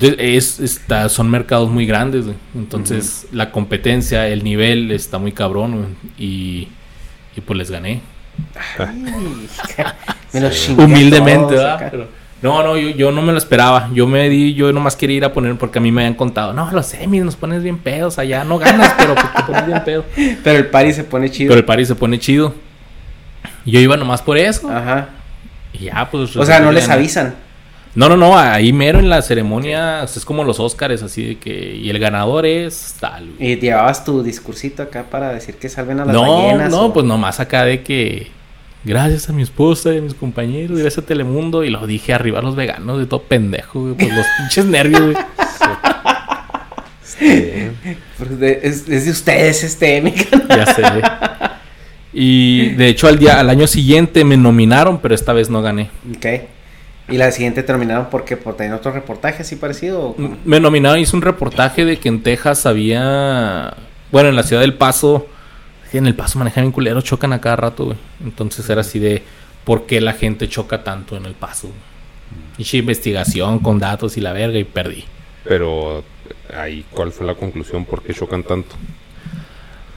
Entonces, 0.00 0.16
es, 0.18 0.60
está, 0.60 1.08
son 1.08 1.30
mercados 1.30 1.70
muy 1.70 1.86
grandes, 1.86 2.24
güey. 2.24 2.36
Entonces, 2.54 3.26
la 3.32 3.50
competencia, 3.50 4.28
el 4.28 4.44
nivel 4.44 4.90
está 4.90 5.18
muy 5.18 5.32
cabrón, 5.32 5.72
güey. 5.72 5.88
Y, 6.18 6.68
y 7.36 7.40
pues 7.40 7.56
les 7.58 7.70
gané. 7.70 8.00
Me 10.32 10.40
los 10.40 10.54
chingué 10.54 10.84
Humildemente, 10.84 11.54
todos 11.54 11.64
¿verdad? 11.64 11.88
Pero- 11.90 12.08
no, 12.42 12.62
no, 12.62 12.76
yo, 12.76 12.90
yo 12.90 13.10
no 13.12 13.22
me 13.22 13.32
lo 13.32 13.38
esperaba. 13.38 13.88
Yo 13.94 14.06
me 14.06 14.28
di, 14.28 14.52
yo 14.54 14.70
nomás 14.70 14.94
quería 14.94 15.16
ir 15.16 15.24
a 15.24 15.32
poner 15.32 15.56
porque 15.56 15.78
a 15.78 15.80
mí 15.80 15.90
me 15.90 16.02
habían 16.02 16.14
contado, 16.14 16.52
no, 16.52 16.70
los 16.70 16.86
semis 16.86 17.24
nos 17.24 17.34
pones 17.34 17.62
bien 17.62 17.78
pedos 17.78 18.18
allá, 18.18 18.44
no 18.44 18.58
ganas, 18.58 18.94
pero 18.98 19.14
pues 19.14 19.32
te 19.34 19.42
pones 19.42 19.66
bien 19.66 19.82
pedo. 19.84 20.04
Pero 20.44 20.58
el 20.58 20.66
party 20.66 20.92
se 20.92 21.04
pone 21.04 21.30
chido. 21.30 21.48
Pero 21.48 21.58
el 21.60 21.64
party 21.64 21.86
se 21.86 21.94
pone 21.94 22.18
chido. 22.18 22.54
Yo 23.64 23.80
iba 23.80 23.96
nomás 23.96 24.20
por 24.20 24.36
eso. 24.36 24.70
Ajá. 24.70 25.08
Y 25.72 25.84
ya, 25.86 26.08
pues. 26.10 26.36
O 26.36 26.44
sea, 26.44 26.60
no 26.60 26.70
les 26.72 26.86
gané. 26.86 27.00
avisan. 27.00 27.34
No, 27.96 28.08
no, 28.10 28.16
no, 28.16 28.36
ahí 28.38 28.72
mero 28.72 28.98
en 28.98 29.08
la 29.08 29.22
ceremonia, 29.22 30.04
es 30.04 30.24
como 30.24 30.44
los 30.44 30.60
Óscares, 30.60 31.02
así 31.02 31.24
de 31.24 31.36
que. 31.38 31.74
Y 31.76 31.88
el 31.90 31.98
ganador 31.98 32.44
es 32.46 32.94
tal. 33.00 33.30
güey. 33.38 33.52
Y 33.52 33.56
llevabas 33.58 34.04
tu 34.04 34.22
discursito 34.22 34.82
acá 34.82 35.04
para 35.10 35.30
decir 35.30 35.54
que 35.56 35.68
salven 35.68 36.00
a 36.00 36.04
las 36.04 36.14
No, 36.14 36.42
ballenas. 36.44 36.70
no, 36.70 36.84
o- 36.86 36.92
pues 36.92 37.04
nomás 37.06 37.40
acá 37.40 37.64
de 37.64 37.82
que. 37.82 38.28
Gracias 38.84 39.28
a 39.28 39.32
mi 39.32 39.42
esposa 39.42 39.92
y 39.92 39.98
a 39.98 40.00
mis 40.00 40.14
compañeros, 40.14 40.78
gracias 40.78 41.02
a 41.02 41.06
Telemundo. 41.06 41.64
Y 41.64 41.70
lo 41.70 41.86
dije 41.88 42.12
arriba 42.14 42.38
a 42.38 42.42
los 42.42 42.54
veganos, 42.54 42.98
de 43.00 43.06
todo 43.06 43.22
pendejo, 43.22 43.80
güey. 43.80 43.94
Pues 43.94 44.14
los 44.14 44.26
pinches 44.38 44.64
nervios, 44.66 45.00
güey. 45.02 45.16
De- 48.38 48.60
es, 48.62 48.88
es 48.88 49.04
de 49.06 49.10
ustedes 49.10 49.64
este 49.64 49.96
Emmy. 49.96 50.14
Ya 50.48 50.66
sé. 50.66 50.82
Y 52.12 52.70
de 52.74 52.88
hecho, 52.88 53.08
al, 53.08 53.18
día, 53.18 53.38
al 53.40 53.50
año 53.50 53.66
siguiente 53.66 54.24
me 54.24 54.36
nominaron, 54.36 54.98
pero 55.00 55.14
esta 55.14 55.32
vez 55.32 55.50
no 55.50 55.62
gané. 55.62 55.90
ok. 56.16 56.26
Y 57.08 57.18
la 57.18 57.30
siguiente 57.30 57.62
terminaron 57.62 58.08
porque 58.10 58.36
por 58.36 58.56
tener 58.56 58.72
otro 58.72 58.90
reportaje 58.90 59.42
así 59.42 59.56
parecido. 59.56 60.16
Me 60.44 60.58
nominaron, 60.58 60.98
hice 60.98 61.14
un 61.14 61.22
reportaje 61.22 61.84
de 61.84 61.98
que 61.98 62.08
en 62.08 62.22
Texas 62.22 62.66
había. 62.66 63.74
Bueno, 64.10 64.28
en 64.28 64.36
la 64.36 64.42
ciudad 64.42 64.62
del 64.62 64.74
Paso. 64.74 65.26
En 65.92 66.06
el 66.06 66.14
Paso 66.14 66.38
manejan 66.38 66.64
bien 66.64 66.72
culero, 66.72 67.00
chocan 67.00 67.32
a 67.32 67.40
cada 67.40 67.56
rato, 67.56 67.86
güey. 67.86 67.96
Entonces 68.22 68.68
era 68.68 68.80
así 68.80 68.98
de. 68.98 69.22
¿Por 69.64 69.86
qué 69.86 70.00
la 70.00 70.12
gente 70.12 70.48
choca 70.48 70.84
tanto 70.84 71.16
en 71.16 71.26
el 71.26 71.34
Paso? 71.34 71.70
Hice 72.58 72.78
investigación 72.78 73.60
con 73.60 73.78
datos 73.78 74.16
y 74.16 74.20
la 74.20 74.32
verga 74.32 74.58
y 74.58 74.64
perdí. 74.64 75.04
Pero 75.44 76.04
ahí, 76.56 76.84
¿cuál 76.90 77.12
fue 77.12 77.26
la 77.26 77.34
conclusión? 77.34 77.84
¿Por 77.84 78.02
qué 78.02 78.14
chocan 78.14 78.42
tanto? 78.42 78.74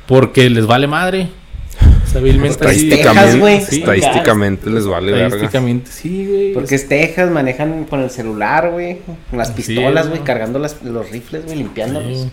Porque 0.08 0.50
les 0.50 0.65
vale 0.65 0.88
madre. 0.88 1.30
Sabilmente 2.12 2.65
güey. 3.39 3.62
Sí, 3.62 3.80
Estadísticamente 3.80 4.69
les 4.69 4.86
vale 4.86 5.12
verga. 5.12 5.28
Estadísticamente, 5.28 5.91
sí, 5.91 6.26
güey. 6.26 6.54
Porque 6.54 6.76
es 6.76 6.88
Texas, 6.88 7.30
manejan 7.30 7.86
con 7.86 8.02
el 8.02 8.10
celular, 8.10 8.72
güey. 8.72 9.00
Con 9.30 9.38
las 9.38 9.52
pistolas, 9.52 10.08
güey. 10.08 10.19
¿no? 10.19 10.26
Cargando 10.26 10.60
las, 10.60 10.82
los 10.84 11.10
rifles, 11.12 11.45
güey. 11.45 11.58
Limpiándolos. 11.58 12.24
Sí. 12.24 12.32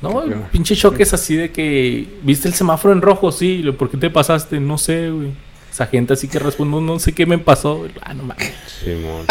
No, 0.00 0.22
el 0.22 0.34
pinche 0.52 0.76
choque 0.76 1.02
es 1.02 1.14
así 1.14 1.36
de 1.36 1.50
que. 1.50 2.06
¿Viste 2.22 2.48
el 2.48 2.54
semáforo 2.54 2.92
en 2.92 3.02
rojo? 3.02 3.30
Sí. 3.32 3.58
Lo, 3.58 3.76
¿Por 3.76 3.90
qué 3.90 3.96
te 3.96 4.10
pasaste? 4.10 4.58
No 4.60 4.78
sé, 4.78 5.10
güey. 5.10 5.32
Esa 5.70 5.86
gente 5.86 6.14
así 6.14 6.26
que 6.26 6.38
responde, 6.38 6.80
no, 6.80 6.98
sé 6.98 7.12
qué 7.12 7.24
me 7.24 7.38
pasó. 7.38 7.86
Ah, 8.02 8.14
no 8.14 8.24
mames. 8.24 8.52
Simón. 8.82 9.26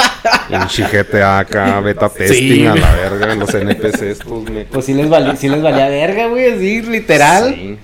Un 0.50 0.68
chijete 0.68 1.22
acá, 1.22 1.80
beta 1.82 2.08
testing 2.08 2.68
a 2.68 2.76
la 2.76 2.96
verga, 2.96 3.36
los 3.36 3.54
NPCs 3.54 4.02
estos, 4.02 4.50
me... 4.50 4.64
Pues 4.64 4.86
sí 4.86 4.94
les, 4.94 5.10
valía, 5.10 5.36
sí 5.36 5.50
les 5.50 5.62
valía 5.62 5.90
verga, 5.90 6.28
güey. 6.28 6.54
Así, 6.54 6.82
literal. 6.84 7.54
Sí. 7.54 7.78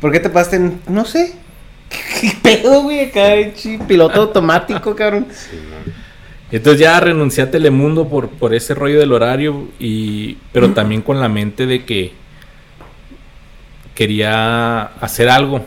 ¿Por 0.00 0.12
qué 0.12 0.20
te 0.20 0.28
pasaste? 0.30 0.56
en- 0.56 0.80
No 0.88 1.04
sé. 1.04 1.34
¿Qué 2.20 2.32
pedo, 2.42 2.82
güey? 2.82 3.00
Acá, 3.06 3.34
piloto 3.86 4.20
automático, 4.22 4.94
cabrón. 4.94 5.26
Entonces 6.50 6.80
ya 6.80 6.98
renuncié 7.00 7.44
a 7.44 7.50
Telemundo 7.50 8.08
por, 8.08 8.28
por 8.30 8.54
ese 8.54 8.74
rollo 8.74 8.98
del 8.98 9.12
horario, 9.12 9.68
y, 9.78 10.38
pero 10.52 10.70
también 10.70 11.02
con 11.02 11.20
la 11.20 11.28
mente 11.28 11.66
de 11.66 11.84
que 11.84 12.12
quería 13.94 14.82
hacer 15.00 15.28
algo. 15.28 15.64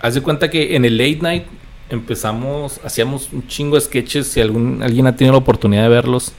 Haz 0.00 0.14
de 0.14 0.20
cuenta 0.22 0.48
que 0.50 0.76
en 0.76 0.84
el 0.84 0.96
late 0.96 1.18
night 1.20 1.44
empezamos, 1.90 2.80
hacíamos 2.84 3.28
un 3.32 3.46
chingo 3.48 3.74
de 3.76 3.80
sketches, 3.82 4.28
si 4.28 4.40
algún, 4.40 4.82
alguien 4.82 5.06
ha 5.06 5.16
tenido 5.16 5.32
la 5.32 5.38
oportunidad 5.38 5.82
de 5.82 5.88
verlos. 5.88 6.32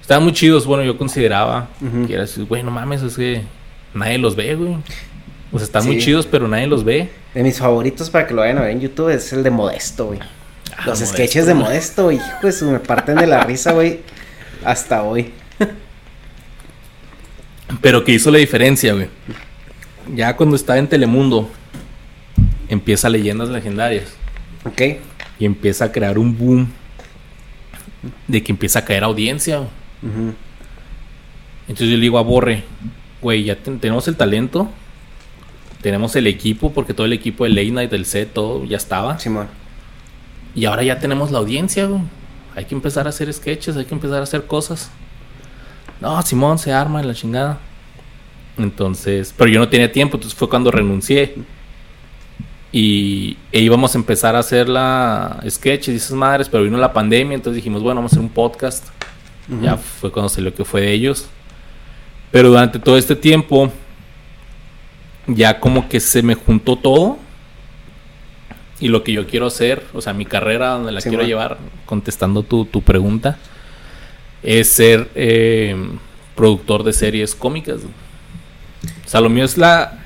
Estaban 0.00 0.24
muy 0.24 0.32
chidos, 0.32 0.66
bueno, 0.66 0.82
yo 0.82 0.96
consideraba 0.96 1.68
que 2.06 2.14
era 2.14 2.24
así, 2.24 2.42
güey, 2.42 2.62
no 2.62 2.70
mames, 2.70 3.02
es 3.02 3.16
que 3.16 3.42
nadie 3.94 4.18
los 4.18 4.34
ve, 4.34 4.54
güey. 4.56 4.76
O 5.52 5.58
sea, 5.58 5.64
están 5.64 5.84
muy 5.86 5.98
chidos, 5.98 6.26
pero 6.26 6.46
nadie 6.48 6.66
los 6.66 6.84
ve. 6.84 7.08
De 7.34 7.42
mis 7.42 7.58
favoritos 7.58 8.08
para 8.10 8.26
que 8.26 8.34
lo 8.34 8.40
vayan 8.42 8.58
a 8.58 8.62
ver 8.62 8.70
en 8.70 8.80
YouTube 8.80 9.08
es 9.10 9.32
el 9.32 9.42
de 9.42 9.50
Modesto, 9.50 10.06
güey. 10.06 10.20
Ah, 10.20 10.84
Los 10.86 10.98
Modesto, 11.00 11.06
sketches 11.16 11.46
de 11.46 11.52
güey. 11.54 11.64
Modesto, 11.64 12.12
hijo 12.12 12.24
de 12.42 12.52
su, 12.52 12.70
me 12.70 12.78
parten 12.78 13.16
de 13.16 13.26
la 13.26 13.42
risa, 13.44 13.72
güey. 13.72 14.00
Hasta 14.64 15.02
hoy. 15.02 15.32
Pero 17.80 18.04
que 18.04 18.12
hizo 18.12 18.30
la 18.30 18.38
diferencia, 18.38 18.92
güey. 18.94 19.08
Ya 20.14 20.36
cuando 20.36 20.56
estaba 20.56 20.78
en 20.78 20.88
Telemundo, 20.88 21.48
empieza 22.68 23.08
Leyendas 23.08 23.48
Legendarias. 23.48 24.12
¿Ok? 24.64 24.82
Y 25.38 25.44
empieza 25.46 25.86
a 25.86 25.92
crear 25.92 26.18
un 26.18 26.36
boom 26.36 26.68
de 28.28 28.42
que 28.42 28.52
empieza 28.52 28.80
a 28.80 28.84
caer 28.84 29.04
audiencia. 29.04 29.58
güey. 29.58 29.68
Ujú. 30.02 30.34
Entonces 31.68 31.88
yo 31.90 31.96
le 31.96 32.02
digo 32.02 32.18
a 32.18 32.22
Borre, 32.22 32.64
güey, 33.22 33.44
ya 33.44 33.56
ten- 33.56 33.78
tenemos 33.78 34.08
el 34.08 34.16
talento, 34.16 34.68
tenemos 35.80 36.14
el 36.16 36.26
equipo, 36.26 36.72
porque 36.72 36.94
todo 36.94 37.06
el 37.06 37.12
equipo 37.12 37.44
de 37.44 37.50
Late 37.50 37.70
Night, 37.70 37.90
del 37.90 38.06
set, 38.06 38.32
todo 38.32 38.64
ya 38.64 38.76
estaba. 38.76 39.18
Simón. 39.18 39.48
Y 40.54 40.64
ahora 40.64 40.82
ya 40.82 40.98
tenemos 40.98 41.30
la 41.30 41.38
audiencia, 41.38 41.86
güey. 41.86 42.02
Hay 42.54 42.64
que 42.64 42.74
empezar 42.74 43.06
a 43.06 43.10
hacer 43.10 43.32
sketches, 43.32 43.76
hay 43.76 43.84
que 43.84 43.94
empezar 43.94 44.20
a 44.20 44.24
hacer 44.24 44.46
cosas. 44.46 44.90
No, 46.00 46.20
Simón 46.22 46.58
se 46.58 46.72
arma 46.72 47.00
en 47.00 47.08
la 47.08 47.14
chingada. 47.14 47.58
Entonces, 48.58 49.34
pero 49.36 49.50
yo 49.50 49.60
no 49.60 49.68
tenía 49.68 49.90
tiempo, 49.90 50.16
entonces 50.16 50.38
fue 50.38 50.48
cuando 50.48 50.70
renuncié. 50.70 51.36
Y 52.72 53.36
e 53.50 53.60
íbamos 53.60 53.94
a 53.94 53.98
empezar 53.98 54.36
a 54.36 54.40
hacer 54.40 54.68
la 54.68 55.42
sketches 55.48 55.94
y 55.94 55.96
esas 55.96 56.12
madres, 56.12 56.48
pero 56.48 56.62
vino 56.62 56.78
la 56.78 56.92
pandemia, 56.92 57.34
entonces 57.34 57.56
dijimos, 57.56 57.82
bueno, 57.82 58.00
vamos 58.00 58.12
a 58.12 58.16
hacer 58.16 58.24
un 58.24 58.30
podcast. 58.30 58.88
Ya 59.62 59.76
fue 59.76 60.12
cuando 60.12 60.28
salió 60.28 60.54
que 60.54 60.64
fue 60.64 60.82
de 60.82 60.92
ellos. 60.92 61.28
Pero 62.30 62.50
durante 62.50 62.78
todo 62.78 62.96
este 62.96 63.16
tiempo, 63.16 63.72
ya 65.26 65.60
como 65.60 65.88
que 65.88 66.00
se 66.00 66.22
me 66.22 66.34
juntó 66.34 66.76
todo. 66.76 67.18
Y 68.80 68.88
lo 68.88 69.04
que 69.04 69.12
yo 69.12 69.26
quiero 69.26 69.46
hacer, 69.46 69.84
o 69.92 70.00
sea, 70.00 70.14
mi 70.14 70.24
carrera 70.24 70.70
donde 70.70 70.92
la 70.92 71.00
Sí, 71.02 71.10
quiero 71.10 71.22
man. 71.24 71.28
llevar, 71.28 71.58
contestando 71.84 72.42
tu, 72.42 72.64
tu 72.64 72.80
pregunta, 72.80 73.36
es 74.42 74.72
ser 74.72 75.10
eh, 75.14 75.76
productor 76.34 76.82
de 76.82 76.94
series 76.94 77.34
cómicas. 77.34 77.80
O 79.04 79.08
sea, 79.08 79.20
lo 79.20 79.28
mío 79.28 79.44
es 79.44 79.58
la. 79.58 79.98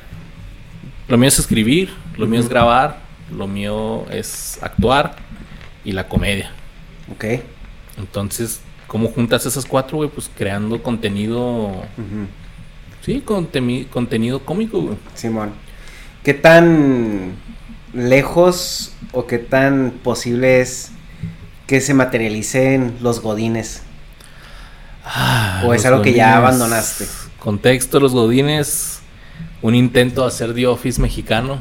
Lo 1.06 1.16
mío 1.18 1.28
es 1.28 1.38
escribir, 1.38 1.90
lo 2.16 2.26
mío 2.26 2.40
es 2.40 2.48
grabar, 2.48 2.98
lo 3.30 3.46
mío 3.46 4.06
es 4.10 4.58
actuar 4.62 5.16
y 5.84 5.92
la 5.92 6.08
comedia. 6.08 6.50
Ok. 7.12 7.24
Entonces, 7.98 8.60
¿cómo 8.88 9.08
juntas 9.08 9.46
esas 9.46 9.66
cuatro, 9.66 9.98
güey? 9.98 10.08
Pues 10.10 10.28
creando 10.36 10.82
contenido. 10.82 11.70
Sí, 13.04 13.22
contenido 13.22 14.44
cómico, 14.44 14.80
güey. 14.80 14.96
Simón. 15.14 15.52
¿Qué 16.22 16.32
tan 16.32 17.32
lejos 17.92 18.94
o 19.12 19.26
qué 19.26 19.38
tan 19.38 19.92
posible 20.02 20.60
es 20.60 20.90
que 21.66 21.80
se 21.80 21.92
materialicen 21.92 22.96
los 23.00 23.20
godines? 23.20 23.82
¿O 25.64 25.74
es 25.74 25.84
algo 25.84 26.02
que 26.02 26.14
ya 26.14 26.36
abandonaste? 26.36 27.06
Contexto, 27.38 28.00
los 28.00 28.12
Godines, 28.12 29.00
un 29.60 29.74
intento 29.74 30.22
de 30.22 30.28
hacer 30.28 30.54
The 30.54 30.66
Office 30.66 30.98
mexicano. 31.00 31.60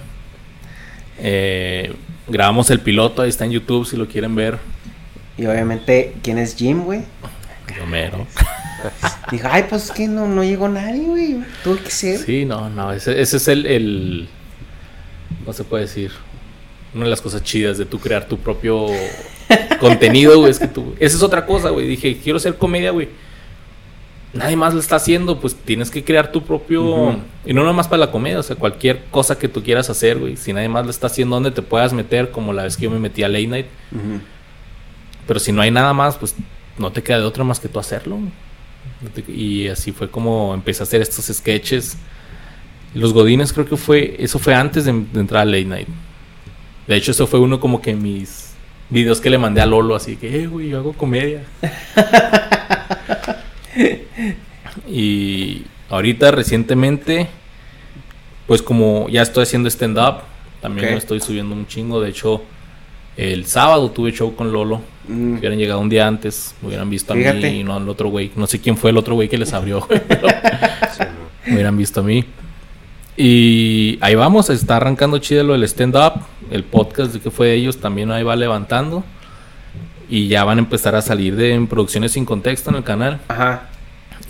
Eh, 1.19 1.93
grabamos 2.29 2.69
el 2.69 2.79
piloto, 2.79 3.21
ahí 3.21 3.29
está 3.29 3.43
en 3.43 3.51
YouTube 3.51 3.85
si 3.85 3.97
lo 3.97 4.07
quieren 4.07 4.33
ver. 4.33 4.59
Y 5.37 5.45
obviamente, 5.45 6.15
¿quién 6.23 6.37
es 6.37 6.55
Jim, 6.55 6.83
güey? 6.83 7.01
Romero. 7.77 8.25
Dijo, 9.31 9.47
ay, 9.51 9.65
pues 9.69 9.85
es 9.85 9.91
que 9.91 10.07
no, 10.07 10.27
no 10.27 10.43
llegó 10.43 10.67
nadie, 10.69 11.03
güey. 11.03 11.37
Tuvo 11.63 11.77
que 11.77 11.89
ser. 11.91 12.17
Sí, 12.19 12.45
no, 12.45 12.69
no, 12.69 12.91
ese, 12.91 13.19
ese 13.21 13.37
es 13.37 13.47
el, 13.47 13.65
el- 13.65 14.29
No 15.45 15.53
se 15.53 15.63
puede 15.63 15.83
decir. 15.83 16.11
Una 16.93 17.05
de 17.05 17.09
las 17.09 17.21
cosas 17.21 17.41
chidas 17.43 17.77
de 17.79 17.85
tú 17.85 17.99
crear 17.99 18.27
tu 18.27 18.37
propio 18.37 18.85
contenido, 19.79 20.37
güey. 20.39 20.51
Es 20.51 20.59
que 20.59 20.67
tú. 20.67 20.93
Esa 20.99 21.17
es 21.17 21.23
otra 21.23 21.45
cosa, 21.45 21.69
güey. 21.69 21.87
Dije, 21.87 22.17
quiero 22.23 22.37
hacer 22.37 22.55
comedia, 22.55 22.91
güey. 22.91 23.09
Nadie 24.33 24.55
más 24.55 24.73
lo 24.73 24.79
está 24.79 24.95
haciendo, 24.95 25.39
pues 25.39 25.55
tienes 25.55 25.91
que 25.91 26.03
crear 26.03 26.31
tu 26.31 26.41
propio. 26.43 27.17
Y 27.45 27.53
no 27.53 27.63
nomás 27.63 27.87
para 27.87 27.99
la 27.99 28.11
comedia, 28.11 28.39
o 28.39 28.43
sea, 28.43 28.55
cualquier 28.55 29.03
cosa 29.11 29.37
que 29.37 29.47
tú 29.47 29.61
quieras 29.63 29.89
hacer, 29.91 30.17
güey. 30.17 30.37
Si 30.37 30.53
nadie 30.53 30.69
más 30.69 30.85
lo 30.85 30.89
está 30.91 31.05
haciendo, 31.07 31.35
donde 31.35 31.51
te 31.51 31.61
puedas 31.61 31.93
meter, 31.93 32.31
como 32.31 32.51
la 32.51 32.63
vez 32.63 32.75
que 32.77 32.83
yo 32.83 32.89
me 32.91 32.97
metí 32.99 33.21
a 33.23 33.27
Late 33.27 33.47
Night. 33.47 33.65
Pero 35.27 35.39
si 35.39 35.51
no 35.51 35.61
hay 35.61 35.69
nada 35.71 35.93
más, 35.93 36.17
pues 36.17 36.35
no 36.79 36.91
te 36.91 37.03
queda 37.03 37.19
de 37.19 37.25
otra 37.25 37.43
más 37.43 37.59
que 37.59 37.69
tú 37.69 37.77
hacerlo. 37.79 38.17
Te- 38.17 38.31
Y 39.27 39.67
así 39.67 39.91
fue 39.91 40.09
como 40.09 40.53
empecé 40.53 40.81
a 40.81 40.83
hacer 40.83 41.01
estos 41.01 41.25
sketches. 41.25 41.97
Los 42.93 43.13
Godines 43.13 43.53
creo 43.53 43.65
que 43.65 43.77
fue, 43.77 44.15
eso 44.19 44.39
fue 44.39 44.53
antes 44.53 44.85
de, 44.85 44.91
de 44.91 45.19
entrar 45.19 45.41
a 45.41 45.45
Late 45.45 45.65
Night. 45.65 45.87
De 46.87 46.95
hecho, 46.95 47.11
eso 47.11 47.27
fue 47.27 47.39
uno 47.39 47.59
como 47.59 47.81
que 47.81 47.95
mis 47.95 48.53
videos 48.89 49.21
que 49.21 49.29
le 49.29 49.37
mandé 49.37 49.61
a 49.61 49.65
Lolo, 49.65 49.95
así 49.95 50.17
que, 50.17 50.43
eh, 50.43 50.47
güey, 50.47 50.69
yo 50.69 50.77
hago 50.77 50.93
comedia. 50.93 51.43
y 54.87 55.63
ahorita 55.89 56.31
recientemente, 56.31 57.27
pues 58.47 58.61
como 58.61 59.07
ya 59.09 59.21
estoy 59.21 59.43
haciendo 59.43 59.69
stand-up, 59.69 60.21
también 60.61 60.93
estoy 60.93 61.19
subiendo 61.19 61.55
un 61.55 61.67
chingo. 61.67 62.01
De 62.01 62.09
hecho, 62.09 62.43
el 63.17 63.45
sábado 63.45 63.91
tuve 63.91 64.11
show 64.11 64.35
con 64.35 64.51
Lolo. 64.51 64.81
Mm. 65.07 65.37
Hubieran 65.37 65.57
llegado 65.57 65.79
un 65.79 65.89
día 65.89 66.07
antes, 66.07 66.55
me 66.61 66.69
hubieran 66.69 66.89
visto 66.89 67.13
a 67.13 67.15
mí 67.15 67.23
y 67.23 67.63
no 67.63 67.75
al 67.75 67.87
otro 67.89 68.09
güey. 68.09 68.31
No 68.35 68.47
sé 68.47 68.59
quién 68.59 68.77
fue 68.77 68.91
el 68.91 68.97
otro 68.97 69.15
güey 69.15 69.27
que 69.27 69.37
les 69.37 69.53
abrió, 69.53 69.85
pero 70.07 70.27
me 71.45 71.53
hubieran 71.53 71.77
visto 71.77 71.99
a 71.99 72.03
mí. 72.03 72.25
Y 73.15 73.97
ahí 74.01 74.15
vamos, 74.15 74.49
está 74.49 74.77
arrancando 74.77 75.17
chido 75.19 75.43
lo 75.43 75.53
del 75.53 75.63
stand-up. 75.63 76.21
El 76.49 76.63
podcast 76.63 77.13
de 77.13 77.19
que 77.19 77.31
fue 77.31 77.47
de 77.47 77.55
ellos 77.55 77.77
también 77.77 78.11
ahí 78.11 78.23
va 78.23 78.35
levantando. 78.35 79.03
Y 80.09 80.27
ya 80.27 80.43
van 80.43 80.57
a 80.57 80.61
empezar 80.61 80.95
a 80.95 81.01
salir 81.01 81.35
de 81.35 81.53
en 81.53 81.67
producciones 81.67 82.13
sin 82.13 82.25
contexto 82.25 82.69
en 82.69 82.77
el 82.77 82.83
canal. 82.83 83.19
Ajá. 83.27 83.69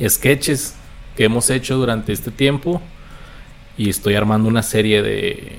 Sketches 0.05 0.75
que 1.15 1.25
hemos 1.25 1.49
hecho 1.49 1.77
durante 1.77 2.11
este 2.11 2.31
tiempo. 2.31 2.81
Y 3.77 3.89
estoy 3.89 4.15
armando 4.15 4.49
una 4.49 4.63
serie 4.63 5.01
de, 5.01 5.53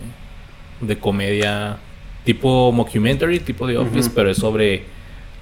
de 0.80 0.98
comedia 0.98 1.78
tipo 2.24 2.72
mockumentary, 2.72 3.40
tipo 3.40 3.66
de 3.66 3.76
Office, 3.76 4.10
pero 4.14 4.30
es 4.30 4.38
sobre 4.38 4.84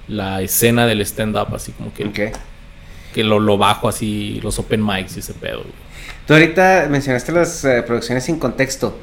la 0.07 0.41
escena 0.41 0.85
del 0.85 1.01
stand-up, 1.01 1.53
así 1.55 1.71
como 1.71 1.93
que, 1.93 2.05
Ok. 2.05 2.19
que 3.13 3.23
lo, 3.23 3.39
lo 3.39 3.57
bajo 3.57 3.87
así, 3.87 4.39
los 4.43 4.59
open 4.59 4.85
mics 4.85 5.15
y 5.17 5.19
ese 5.19 5.33
pedo. 5.33 5.59
güey. 5.59 5.71
Tú 6.27 6.33
ahorita 6.33 6.87
mencionaste 6.89 7.31
las 7.31 7.63
eh, 7.65 7.83
producciones 7.85 8.23
sin 8.25 8.39
contexto. 8.39 8.97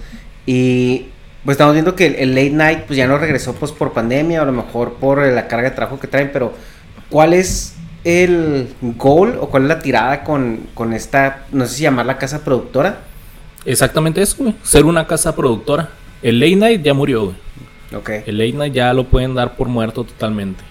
Y 0.46 1.06
pues 1.44 1.54
estamos 1.54 1.74
viendo 1.74 1.94
que 1.94 2.06
el, 2.06 2.14
el 2.16 2.34
late 2.34 2.50
night 2.50 2.78
pues 2.86 2.96
ya 2.96 3.06
no 3.06 3.18
regresó 3.18 3.54
pues 3.54 3.72
por 3.72 3.92
pandemia 3.92 4.40
o 4.40 4.42
a 4.42 4.46
lo 4.46 4.52
mejor 4.52 4.94
por 4.94 5.22
eh, 5.24 5.32
la 5.32 5.46
carga 5.48 5.70
de 5.70 5.76
trabajo 5.76 5.98
que 6.00 6.06
traen, 6.06 6.30
pero 6.32 6.52
¿cuál 7.08 7.32
es 7.34 7.74
el 8.04 8.68
goal 8.80 9.36
o 9.40 9.48
cuál 9.50 9.64
es 9.64 9.68
la 9.68 9.78
tirada 9.80 10.24
con, 10.24 10.60
con 10.74 10.92
esta, 10.94 11.44
no 11.52 11.66
sé 11.66 11.74
si 11.76 11.82
llamarla 11.82 12.16
casa 12.18 12.42
productora? 12.44 13.00
Exactamente 13.66 14.22
eso, 14.22 14.36
güey. 14.38 14.54
Ser 14.62 14.84
una 14.86 15.06
casa 15.06 15.36
productora. 15.36 15.90
El 16.22 16.40
late 16.40 16.56
night 16.56 16.82
ya 16.82 16.94
murió, 16.94 17.24
güey. 17.24 17.36
Ok. 17.94 18.10
El 18.26 18.38
late 18.38 18.52
night 18.52 18.72
ya 18.72 18.92
lo 18.94 19.04
pueden 19.04 19.34
dar 19.34 19.56
por 19.56 19.68
muerto 19.68 20.04
totalmente. 20.04 20.62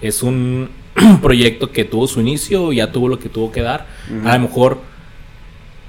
Es 0.00 0.22
un 0.22 0.70
proyecto 1.22 1.70
que 1.72 1.84
tuvo 1.84 2.06
su 2.06 2.20
inicio, 2.20 2.72
ya 2.72 2.92
tuvo 2.92 3.08
lo 3.08 3.18
que 3.18 3.28
tuvo 3.28 3.52
que 3.52 3.62
dar. 3.62 3.86
A 4.24 4.34
lo 4.36 4.42
mejor 4.42 4.80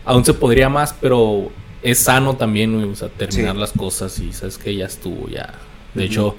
aún 0.06 0.24
se 0.26 0.34
podría 0.34 0.70
más, 0.70 0.94
pero 1.00 1.52
es 1.84 2.00
sano 2.00 2.36
también, 2.36 2.76
o 2.84 2.96
sea, 2.96 3.10
terminar 3.10 3.56
Sí. 3.56 3.60
las 3.62 3.72
cosas 3.74 4.20
y 4.20 4.34
sabes 4.34 4.58
que 4.58 4.76
ya 4.76 4.86
estuvo, 4.86 5.30
ya. 5.30 5.54
De 5.94 6.06
hecho, 6.06 6.36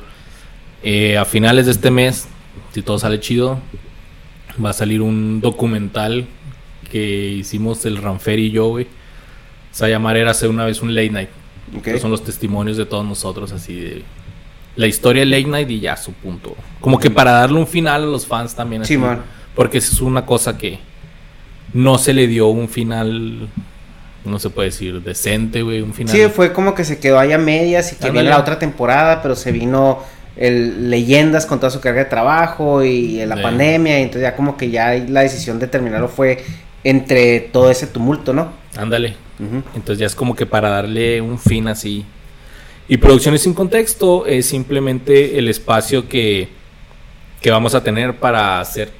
eh, 0.82 1.16
a 1.18 1.24
finales 1.24 1.66
de 1.66 1.72
este 1.72 1.90
mes, 1.90 2.28
si 2.72 2.82
todo 2.82 2.98
sale 2.98 3.20
chido, 3.20 3.58
va 4.64 4.70
a 4.70 4.72
salir 4.72 5.00
un 5.02 5.40
documental 5.40 6.26
que 6.90 7.28
hicimos 7.30 7.84
el 7.86 7.96
Ranfer 7.98 8.38
y 8.38 8.50
yo, 8.50 8.68
güey. 8.68 8.86
Se 9.70 9.84
va 9.84 9.88
a 9.88 9.90
llamar 9.90 10.16
Era 10.16 10.30
hacer 10.32 10.48
una 10.48 10.64
vez 10.64 10.80
un 10.82 10.94
late 10.94 11.10
night. 11.10 11.28
Son 12.00 12.10
los 12.10 12.24
testimonios 12.24 12.76
de 12.78 12.86
todos 12.86 13.04
nosotros, 13.04 13.52
así 13.52 13.74
de 13.78 14.02
la 14.78 14.86
historia 14.86 15.20
de 15.20 15.26
Late 15.26 15.48
Night 15.48 15.70
y 15.70 15.80
ya 15.80 15.96
su 15.96 16.12
punto. 16.12 16.56
Como 16.80 16.98
que 16.98 17.10
para 17.10 17.32
darle 17.32 17.58
un 17.58 17.66
final 17.66 18.02
a 18.04 18.06
los 18.06 18.26
fans 18.26 18.54
también. 18.54 18.82
así, 18.82 18.94
Simón. 18.94 19.20
porque 19.54 19.78
esa 19.78 19.92
es 19.92 20.00
una 20.00 20.24
cosa 20.24 20.56
que 20.56 20.78
no 21.74 21.98
se 21.98 22.14
le 22.14 22.26
dio 22.28 22.46
un 22.46 22.68
final, 22.68 23.48
no 24.24 24.38
se 24.38 24.50
puede 24.50 24.68
decir, 24.68 25.02
decente, 25.02 25.62
güey. 25.62 25.82
Un 25.82 25.92
final. 25.92 26.14
Sí, 26.14 26.22
fue 26.34 26.52
como 26.52 26.74
que 26.74 26.84
se 26.84 26.98
quedó 27.00 27.18
ahí 27.18 27.32
a 27.32 27.38
medias 27.38 27.92
y 27.92 27.96
que 27.96 28.10
viene 28.10 28.30
la 28.30 28.38
otra 28.38 28.58
temporada, 28.58 29.20
pero 29.20 29.34
se 29.34 29.50
vino 29.52 29.98
el 30.36 30.88
leyendas 30.90 31.44
con 31.44 31.58
toda 31.58 31.70
su 31.70 31.80
carga 31.80 32.04
de 32.04 32.10
trabajo 32.10 32.84
y 32.84 33.26
la 33.26 33.34
Sí. 33.36 33.42
pandemia, 33.42 33.98
y 33.98 34.02
entonces 34.02 34.22
ya 34.22 34.36
como 34.36 34.56
que 34.56 34.70
ya 34.70 34.94
la 34.94 35.22
decisión 35.22 35.58
de 35.58 35.66
terminarlo 35.66 36.06
fue 36.08 36.44
entre 36.84 37.40
todo 37.40 37.68
ese 37.70 37.88
tumulto, 37.88 38.32
¿no? 38.32 38.52
Ándale. 38.76 39.16
Entonces 39.74 39.98
ya 39.98 40.06
es 40.06 40.14
como 40.14 40.36
que 40.36 40.46
para 40.46 40.68
darle 40.70 41.20
un 41.20 41.38
fin 41.38 41.66
así. 41.66 42.04
Y 42.88 42.96
Producciones 42.96 43.42
sin 43.42 43.52
contexto 43.52 44.24
es 44.24 44.46
simplemente 44.46 45.38
el 45.38 45.48
espacio 45.48 46.08
que, 46.08 46.48
que 47.42 47.50
vamos 47.50 47.74
a 47.74 47.84
tener 47.84 48.16
para 48.16 48.60
hacer 48.60 48.90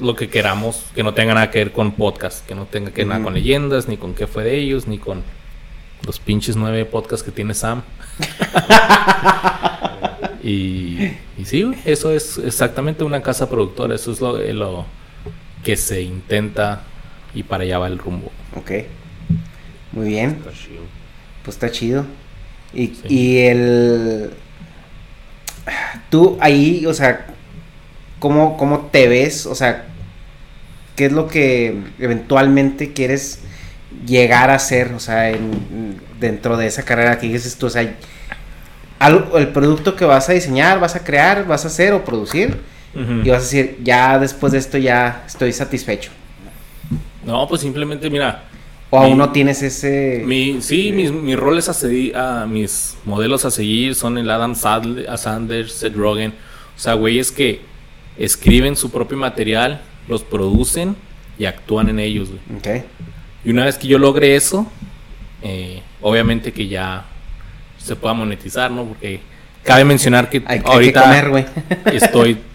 lo 0.00 0.16
que 0.16 0.28
queramos, 0.28 0.86
que 0.96 1.04
no 1.04 1.14
tenga 1.14 1.34
nada 1.34 1.50
que 1.50 1.60
ver 1.60 1.72
con 1.72 1.92
podcast, 1.92 2.44
que 2.44 2.56
no 2.56 2.64
tenga 2.64 2.90
que 2.90 3.02
ver 3.02 3.06
nada 3.06 3.22
con 3.22 3.34
leyendas, 3.34 3.86
ni 3.86 3.96
con 3.96 4.14
qué 4.14 4.26
fue 4.26 4.42
de 4.42 4.58
ellos, 4.58 4.88
ni 4.88 4.98
con 4.98 5.22
los 6.04 6.18
pinches 6.18 6.56
nueve 6.56 6.84
podcasts 6.86 7.22
que 7.22 7.30
tiene 7.30 7.54
Sam. 7.54 7.82
y, 10.42 11.12
y 11.38 11.44
sí, 11.44 11.70
eso 11.84 12.12
es 12.12 12.36
exactamente 12.38 13.04
una 13.04 13.22
casa 13.22 13.48
productora, 13.48 13.94
eso 13.94 14.10
es 14.10 14.20
lo, 14.20 14.38
lo 14.38 14.86
que 15.62 15.76
se 15.76 16.02
intenta 16.02 16.82
y 17.32 17.44
para 17.44 17.62
allá 17.62 17.78
va 17.78 17.86
el 17.86 17.98
rumbo. 17.98 18.32
Ok. 18.56 18.72
Muy 19.92 20.08
bien. 20.08 20.30
Está 20.30 20.52
chido. 20.52 20.82
Pues 21.44 21.56
está 21.56 21.70
chido. 21.70 22.04
Y, 22.74 22.86
Sí. 22.88 23.02
y 23.08 23.38
el... 23.38 24.30
Tú 26.08 26.36
ahí, 26.40 26.84
o 26.86 26.94
sea, 26.94 27.26
¿cómo, 28.18 28.56
¿cómo 28.56 28.88
te 28.92 29.06
ves? 29.08 29.46
O 29.46 29.54
sea, 29.54 29.86
¿qué 30.96 31.06
es 31.06 31.12
lo 31.12 31.28
que 31.28 31.76
eventualmente 31.98 32.92
quieres 32.92 33.40
llegar 34.06 34.50
a 34.50 34.58
ser? 34.58 34.92
O 34.94 35.00
sea, 35.00 35.30
en- 35.30 36.00
dentro 36.18 36.56
de 36.56 36.66
esa 36.66 36.82
carrera 36.84 37.18
que 37.18 37.28
dices 37.28 37.56
tú, 37.56 37.66
o 37.66 37.70
sea, 37.70 37.88
algo, 38.98 39.38
el 39.38 39.48
producto 39.48 39.96
que 39.96 40.04
vas 40.04 40.28
a 40.28 40.32
diseñar, 40.32 40.80
vas 40.80 40.96
a 40.96 41.04
crear, 41.04 41.46
vas 41.46 41.64
a 41.64 41.68
hacer 41.68 41.92
o 41.92 42.04
producir, 42.04 42.58
y 42.92 43.30
vas 43.30 43.38
a 43.38 43.42
decir, 43.42 43.78
ya 43.84 44.18
después 44.18 44.52
de 44.52 44.58
esto 44.58 44.76
ya 44.76 45.22
estoy 45.26 45.52
satisfecho. 45.52 46.10
No, 47.24 47.46
pues 47.46 47.60
simplemente, 47.60 48.10
mira, 48.10 48.44
O 48.90 48.98
aún 48.98 49.18
no 49.18 49.30
tienes 49.30 49.62
ese... 49.62 50.22
mi, 50.26 50.60
sí, 50.60 50.90
mis, 50.92 51.12
mis 51.12 51.38
roles 51.38 51.68
a 51.68 51.74
seguir, 51.74 52.16
a 52.16 52.44
mis 52.46 52.96
modelos 53.04 53.44
a 53.44 53.50
seguir 53.50 53.94
son 53.94 54.18
el 54.18 54.28
Adam 54.28 54.56
Sandler, 54.56 55.08
a 55.08 55.16
Sanders, 55.16 55.72
Seth 55.72 55.94
Rogen, 55.94 56.34
o 56.76 56.78
sea, 56.78 56.94
güeyes 56.94 57.30
que 57.30 57.60
escriben 58.18 58.74
su 58.74 58.90
propio 58.90 59.16
material, 59.16 59.80
los 60.08 60.24
producen 60.24 60.96
y 61.38 61.44
actúan 61.44 61.88
en 61.88 62.00
ellos, 62.00 62.30
güey. 62.30 62.82
Y 63.44 63.50
una 63.50 63.64
vez 63.64 63.78
que 63.78 63.86
yo 63.86 63.98
logre 63.98 64.34
eso, 64.34 64.66
eh, 65.42 65.82
obviamente 66.00 66.52
que 66.52 66.66
ya 66.66 67.04
se 67.78 67.96
pueda 67.96 68.12
monetizar, 68.12 68.70
¿no? 68.70 68.84
Porque 68.84 69.20
cabe 69.62 69.84
mencionar 69.84 70.28
que 70.28 70.38
Hay, 70.38 70.58
hay 70.58 70.60
que 70.60 70.70
ahorita 70.70 71.02
comer, 71.02 71.28
güey. 71.30 71.44
estoy 71.92 72.38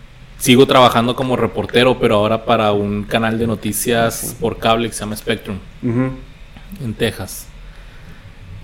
sigo 0.45 0.67
trabajando 0.67 1.15
como 1.15 1.36
reportero, 1.36 1.97
pero 1.97 2.17
ahora 2.17 2.45
para 2.45 2.71
un 2.71 3.03
canal 3.03 3.39
de 3.39 3.47
noticias 3.47 4.38
por 4.39 4.60
cable 4.60 4.88
que 4.88 4.93
se 4.93 4.99
llama 4.99 5.15
Spectrum 5.15 5.58
en 5.81 6.93
Texas. 6.93 7.47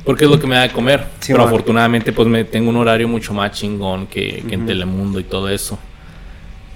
Porque 0.06 0.26
es 0.26 0.30
lo 0.30 0.40
que 0.40 0.46
me 0.46 0.54
da 0.54 0.62
de 0.62 0.70
comer. 0.70 1.04
Sí, 1.20 1.32
pero 1.32 1.44
afortunadamente 1.44 2.14
pues 2.14 2.28
me 2.28 2.44
tengo 2.44 2.70
un 2.70 2.78
horario 2.78 3.08
mucho 3.08 3.34
más 3.34 3.54
chingón 3.54 4.06
que, 4.06 4.44
que 4.48 4.54
en. 4.54 4.68
Telemundo 4.68 5.20
y 5.20 5.24
todo 5.24 5.50
eso. 5.50 5.80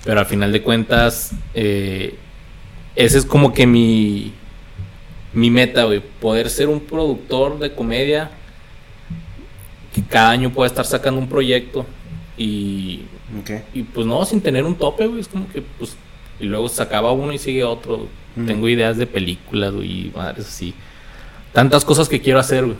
Pero 0.04 0.22
al 0.22 0.26
final 0.26 0.52
de 0.52 0.64
cuentas, 0.64 1.34
eh, 1.54 2.16
ese 2.96 3.20
es 3.20 3.26
como 3.26 3.54
que 3.54 3.68
mi, 3.68 4.34
mi 5.34 5.52
meta, 5.52 5.84
güey. 5.84 6.02
Poder 6.20 6.50
ser 6.50 6.68
un 6.68 6.80
productor 6.80 7.60
de 7.60 7.72
comedia 7.74 8.32
que 9.94 10.02
cada 10.02 10.32
año 10.32 10.50
pueda 10.50 10.68
estar 10.68 10.86
sacando 10.86 11.20
un 11.20 11.30
proyecto 11.30 11.86
y, 12.38 13.02
y 13.74 13.84
pues 13.84 14.06
no, 14.06 14.24
sin 14.26 14.42
tener 14.42 14.64
un 14.66 14.76
tope, 14.76 15.08
güey. 15.08 15.22
Es 15.22 15.28
como 15.28 15.48
que 15.50 15.62
pues... 15.62 15.96
Y 16.40 16.46
luego 16.46 16.68
sacaba 16.68 17.14
uno 17.14 17.32
y 17.32 17.38
sigue 17.38 17.64
otro. 17.64 18.08
Tengo 18.46 18.68
ideas 18.68 18.98
de 18.98 19.08
películas, 19.08 19.74
güey, 19.74 20.08
y 20.08 20.12
madres 20.14 20.48
así. 20.48 20.74
Tantas 21.54 21.86
cosas 21.86 22.10
que 22.10 22.20
quiero 22.20 22.40
hacer, 22.40 22.66
güey. 22.66 22.78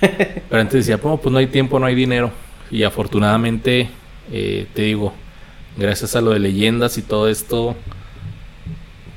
Pero 0.00 0.60
antes 0.60 0.86
decía, 0.86 1.00
"No, 1.02 1.16
pues 1.16 1.32
no 1.32 1.38
hay 1.38 1.48
tiempo, 1.48 1.80
no 1.80 1.86
hay 1.86 1.96
dinero. 1.96 2.30
Y 2.70 2.84
afortunadamente, 2.84 3.90
eh, 4.30 4.66
te 4.72 4.82
digo, 4.82 5.12
gracias 5.76 6.14
a 6.14 6.20
lo 6.20 6.30
de 6.30 6.38
leyendas 6.38 6.96
y 6.98 7.02
todo 7.02 7.28
esto, 7.28 7.74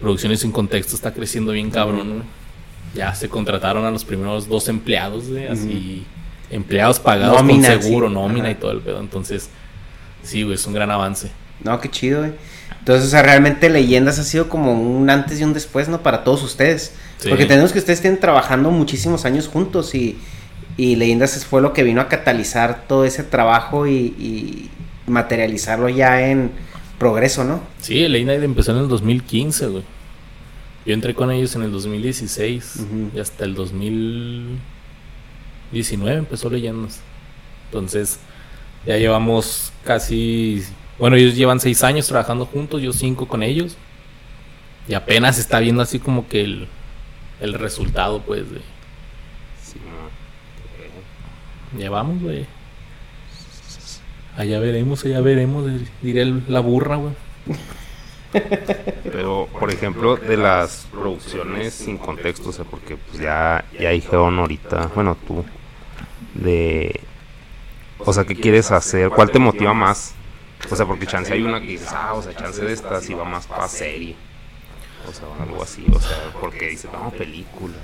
Producciones 0.02 0.42
sin 0.42 0.52
Contexto 0.52 0.96
está 0.96 1.14
creciendo 1.14 1.52
bien 1.52 1.70
cabrón. 1.72 2.24
Ya 2.94 3.14
se 3.16 3.30
contrataron 3.30 3.86
a 3.86 3.92
los 3.92 4.04
primeros 4.06 4.48
dos 4.48 4.68
empleados, 4.68 5.30
güey, 5.30 5.48
así, 5.48 6.04
empleados 6.50 7.00
pagados 7.00 7.38
Nómina, 7.42 7.74
con 7.74 7.82
seguro, 7.84 8.08
sí. 8.08 8.14
nómina 8.14 8.52
y 8.52 8.56
todo 8.56 8.72
el 8.72 8.80
pedo. 8.82 9.00
Entonces, 9.00 9.50
sí, 10.26 10.44
güey, 10.44 10.56
es 10.56 10.66
un 10.66 10.74
gran 10.74 10.92
avance. 10.92 11.32
No, 11.64 11.80
qué 11.80 11.90
chido, 11.90 12.20
güey. 12.20 12.34
Entonces, 12.80 13.08
o 13.08 13.10
sea, 13.10 13.24
realmente 13.24 13.70
Leyendas 13.70 14.20
ha 14.20 14.24
sido 14.24 14.50
como 14.50 14.74
un 14.74 15.10
antes 15.10 15.40
y 15.40 15.44
un 15.44 15.54
después, 15.54 15.88
¿no? 15.90 16.02
Para 16.04 16.24
todos 16.24 16.44
ustedes. 16.44 16.94
Sí. 17.18 17.30
Porque 17.30 17.46
tenemos 17.46 17.72
que 17.72 17.80
ustedes 17.80 18.02
tienen 18.02 18.20
trabajando 18.20 18.70
muchísimos 18.72 19.26
años 19.26 19.48
juntos 19.48 19.96
y, 19.96 20.18
y 20.78 20.96
Leyendas 20.96 21.46
fue 21.46 21.62
lo 21.62 21.74
que 21.74 21.84
vino 21.84 22.02
a 22.02 22.10
catalizar 22.10 22.86
todo 22.88 23.06
ese 23.06 23.24
trabajo 23.24 23.88
y, 23.88 24.14
y 24.20 24.70
materializarlo 25.08 25.90
ya 25.90 26.30
en 26.30 26.52
progreso, 27.00 27.44
¿no? 27.44 27.62
Sí, 27.82 28.08
Night 28.08 28.44
empezó 28.44 28.72
en 28.72 28.78
el 28.80 28.88
2015, 28.88 29.68
güey. 29.68 29.84
Yo 30.86 30.94
entré 30.94 31.16
con 31.16 31.32
ellos 31.32 31.56
en 31.56 31.64
el 31.64 31.72
2016 31.72 32.76
Ujú. 32.76 33.10
y 33.16 33.20
hasta 33.20 33.46
el 33.46 33.56
2019 33.56 36.18
empezó 36.18 36.50
Leyendas. 36.50 37.00
Entonces, 37.66 38.20
ya 38.86 38.98
llevamos 38.98 39.72
casi. 39.84 40.64
Bueno, 41.00 41.16
ellos 41.16 41.36
llevan 41.36 41.60
seis 41.60 41.84
años 41.84 42.08
trabajando 42.08 42.46
juntos, 42.46 42.82
yo 42.82 42.94
cinco 42.94 43.28
con 43.28 43.44
ellos. 43.44 43.78
Y 44.88 44.94
apenas 44.94 45.40
está 45.40 45.60
viendo 45.60 45.82
así 45.82 46.00
como 46.00 46.28
que 46.28 46.42
el, 46.42 46.68
el 47.42 47.54
resultado, 47.54 48.22
pues, 48.22 48.50
de. 48.52 48.60
Sí, 49.62 49.80
no. 51.74 51.80
Ya 51.80 51.90
vamos, 51.90 52.22
güey. 52.22 52.46
Allá 54.38 54.60
veremos, 54.60 55.04
allá 55.06 55.22
veremos, 55.22 55.66
diré 56.02 56.26
la 56.48 56.60
burra, 56.60 56.98
güey. 56.98 57.14
Pero, 59.04 59.48
por 59.58 59.72
ejemplo, 59.72 60.18
de 60.18 60.36
las 60.36 60.88
producciones 60.92 61.74
sin 61.74 61.98
contexto, 61.98 62.50
o 62.50 62.52
sea, 62.52 62.66
porque 62.66 62.98
pues 62.98 63.22
ya, 63.22 63.64
ya 63.80 63.92
dijeron 63.92 64.38
ahorita, 64.38 64.92
bueno, 64.94 65.16
tú, 65.26 65.46
de, 66.34 67.00
o 68.00 68.14
sea, 68.14 68.26
¿qué 68.26 68.36
quieres 68.36 68.72
hacer? 68.72 69.10
¿Cuál 69.10 69.32
te 69.32 69.40
motiva 69.40 69.74
más? 69.74 70.14
O 70.72 70.76
sea, 70.76 70.86
porque 70.86 71.06
chance 71.06 71.32
hay 71.34 71.44
una 71.44 71.60
que 71.60 71.68
dices, 71.68 71.90
ah, 71.94 72.14
o 72.14 72.22
sea, 72.22 72.36
chance 72.36 72.64
de 72.64 72.74
estas 72.74 73.10
y 73.10 73.14
va 73.14 73.24
más 73.26 73.46
para 73.48 73.68
serie. 73.68 74.16
O 75.08 75.14
sea, 75.14 75.26
algo 75.44 75.62
así, 75.62 75.86
o 75.94 76.00
sea, 76.00 76.18
porque 76.42 76.70
dices, 76.70 76.90
no, 76.92 77.12
películas, 77.12 77.78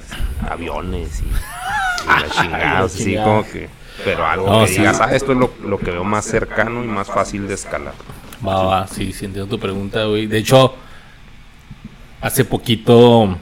aviones 0.49 1.21
y, 1.21 1.25
y 1.25 2.07
la 2.21 2.29
chingada, 2.29 2.83
o 2.85 2.89
sea, 2.89 3.05
sí, 3.05 3.15
como 3.15 3.43
que, 3.43 3.69
pero 4.03 4.25
algo 4.25 4.47
No, 4.47 4.61
que 4.61 4.69
sí. 4.69 4.79
digas, 4.79 4.99
ah, 5.01 5.13
esto 5.13 5.33
es 5.33 5.37
lo, 5.37 5.51
lo 5.63 5.77
que 5.77 5.91
veo 5.91 6.03
más 6.03 6.25
cercano 6.25 6.83
y 6.83 6.87
más 6.87 7.07
fácil 7.07 7.47
de 7.47 7.53
escalar. 7.53 7.93
Va, 8.45 8.63
va, 8.63 8.87
sí, 8.87 9.13
sí, 9.13 9.25
entiendo 9.25 9.47
tu 9.55 9.59
pregunta, 9.59 10.05
güey. 10.05 10.25
De 10.25 10.39
hecho, 10.39 10.73
hace 12.21 12.43
poquito 12.43 13.37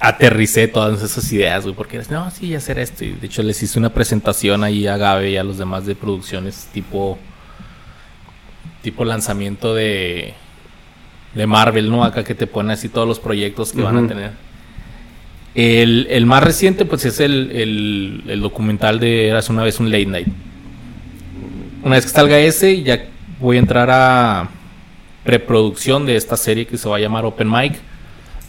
aterricé 0.00 0.66
todas 0.66 1.02
esas 1.02 1.30
ideas, 1.32 1.64
güey, 1.64 1.74
porque 1.74 2.00
no, 2.10 2.30
sí, 2.30 2.54
hacer 2.54 2.78
esto. 2.78 3.04
Y 3.04 3.12
de 3.12 3.26
hecho, 3.26 3.42
les 3.42 3.62
hice 3.62 3.78
una 3.78 3.90
presentación 3.90 4.64
ahí 4.64 4.86
a 4.86 4.96
Gabe 4.96 5.30
y 5.30 5.36
a 5.36 5.44
los 5.44 5.58
demás 5.58 5.84
de 5.86 5.94
producciones, 5.94 6.68
tipo, 6.72 7.18
tipo 8.82 9.04
lanzamiento 9.04 9.74
de, 9.74 10.32
de 11.34 11.46
Marvel, 11.46 11.90
¿no? 11.90 12.02
Acá 12.02 12.24
que 12.24 12.34
te 12.34 12.46
pone 12.46 12.72
así 12.72 12.88
todos 12.88 13.06
los 13.06 13.20
proyectos 13.20 13.72
que 13.72 13.82
van 13.82 14.04
a 14.04 14.08
tener. 14.08 14.30
El, 15.54 16.06
el 16.10 16.26
más 16.26 16.42
reciente, 16.44 16.84
pues, 16.86 17.04
es 17.04 17.20
el, 17.20 17.50
el, 17.52 18.22
el 18.28 18.40
documental 18.40 19.00
de 19.00 19.28
Eras 19.28 19.50
una 19.50 19.64
vez 19.64 19.80
un 19.80 19.90
Late 19.90 20.06
Night. 20.06 20.28
Una 21.82 21.96
vez 21.96 22.04
que 22.06 22.12
salga 22.12 22.38
ese, 22.38 22.82
ya 22.82 23.04
voy 23.38 23.56
a 23.56 23.60
entrar 23.60 23.90
a 23.90 24.48
preproducción 25.24 26.06
de 26.06 26.16
esta 26.16 26.36
serie 26.36 26.66
que 26.66 26.78
se 26.78 26.88
va 26.88 26.96
a 26.96 27.00
llamar 27.00 27.24
Open 27.26 27.50
Mic. 27.50 27.74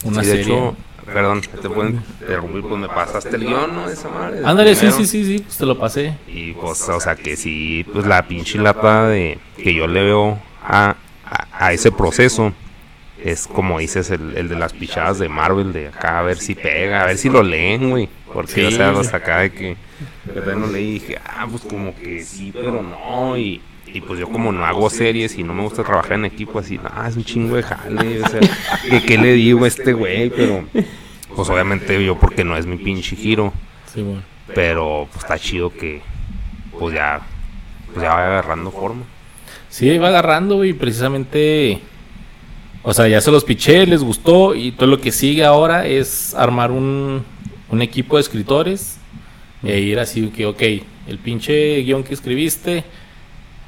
Una 0.03 0.21
Sí, 0.21 0.29
de 0.29 0.35
serie. 0.37 0.43
hecho, 0.53 0.75
perdón, 1.13 1.41
te 1.41 1.69
pueden 1.69 2.03
interrumpir, 2.21 2.61
pues 2.61 2.79
me 2.81 2.87
pasaste 2.87 3.35
el 3.35 3.45
guion, 3.45 3.75
¿no? 3.75 3.89
Esa 3.89 4.09
madre. 4.09 4.41
Ándale, 4.43 4.75
sí, 4.75 4.91
sí, 4.91 5.05
sí, 5.05 5.25
sí, 5.25 5.39
pues 5.39 5.57
te 5.57 5.65
lo 5.65 5.77
pasé. 5.77 6.17
Y 6.27 6.53
pues, 6.53 6.87
o 6.89 6.99
sea, 6.99 7.15
que 7.15 7.35
sí, 7.35 7.85
pues 7.91 8.05
la 8.05 8.27
pinche 8.27 8.57
lata 8.57 9.07
de 9.07 9.37
que 9.57 9.73
yo 9.73 9.87
le 9.87 10.03
veo 10.03 10.39
a, 10.63 10.95
a, 11.25 11.65
a 11.65 11.73
ese 11.73 11.91
proceso 11.91 12.53
es 13.23 13.45
como 13.45 13.77
dices, 13.77 14.09
el, 14.09 14.35
el 14.35 14.49
de 14.49 14.55
las 14.55 14.73
pichadas 14.73 15.19
de 15.19 15.29
Marvel, 15.29 15.73
de 15.73 15.89
acá 15.89 16.19
a 16.19 16.21
ver 16.23 16.37
si 16.37 16.55
pega, 16.55 17.03
a 17.03 17.05
ver 17.05 17.17
si 17.19 17.29
lo 17.29 17.43
leen, 17.43 17.89
güey. 17.91 18.09
Porque, 18.33 18.51
Sí. 18.53 18.63
o 18.63 18.71
sea, 18.71 18.91
los 18.91 19.13
acá 19.13 19.39
de 19.41 19.51
que, 19.51 19.77
verdad 20.25 20.55
no 20.55 20.65
leí 20.67 20.87
y 20.87 20.93
dije, 20.93 21.19
ah, 21.23 21.45
pues 21.49 21.61
como 21.63 21.93
que 21.95 22.23
sí, 22.23 22.51
pero 22.51 22.81
no. 22.81 23.37
Y, 23.37 23.61
y 23.93 24.01
pues 24.01 24.19
yo 24.19 24.29
como 24.29 24.51
no 24.51 24.65
hago 24.65 24.89
series 24.89 25.37
y 25.37 25.43
no 25.43 25.53
me 25.53 25.63
gusta 25.63 25.83
trabajar 25.83 26.13
en 26.13 26.25
equipo 26.25 26.59
así, 26.59 26.79
ah, 26.83 27.07
es 27.09 27.15
un 27.15 27.23
chingo 27.23 27.55
de 27.55 27.63
jale, 27.63 28.23
o 28.23 28.27
sea, 28.27 28.39
¿qué, 28.89 29.03
qué 29.03 29.17
le 29.17 29.33
digo 29.33 29.65
a 29.65 29.67
este 29.67 29.93
güey? 29.93 30.29
Pero, 30.29 30.65
pues 31.35 31.49
obviamente 31.49 32.03
yo 32.03 32.17
porque 32.17 32.43
no 32.43 32.57
es 32.57 32.65
mi 32.65 32.77
pinche 32.77 33.15
giro. 33.15 33.53
Sí, 33.93 34.01
bueno. 34.01 34.21
Pero 34.53 35.07
pues 35.11 35.23
está 35.23 35.37
chido 35.37 35.71
que 35.71 36.01
pues 36.77 36.93
ya 36.93 37.21
pues 37.93 38.03
ya 38.03 38.13
va 38.13 38.25
agarrando 38.27 38.71
forma. 38.71 39.03
Sí, 39.69 39.97
va 39.97 40.09
agarrando, 40.09 40.57
güey, 40.57 40.73
precisamente... 40.73 41.79
O 42.83 42.93
sea, 42.93 43.07
ya 43.07 43.21
se 43.21 43.31
los 43.31 43.43
piché, 43.43 43.85
les 43.85 44.01
gustó 44.01 44.55
y 44.55 44.71
todo 44.71 44.87
lo 44.87 44.99
que 44.99 45.11
sigue 45.11 45.45
ahora 45.45 45.85
es 45.85 46.33
armar 46.33 46.71
un, 46.71 47.23
un 47.69 47.81
equipo 47.81 48.17
de 48.17 48.21
escritores 48.21 48.97
e 49.63 49.79
ir 49.79 49.99
así 49.99 50.27
que, 50.29 50.47
ok, 50.47 50.61
el 51.07 51.19
pinche 51.19 51.81
guion 51.83 52.03
que 52.03 52.15
escribiste, 52.15 52.83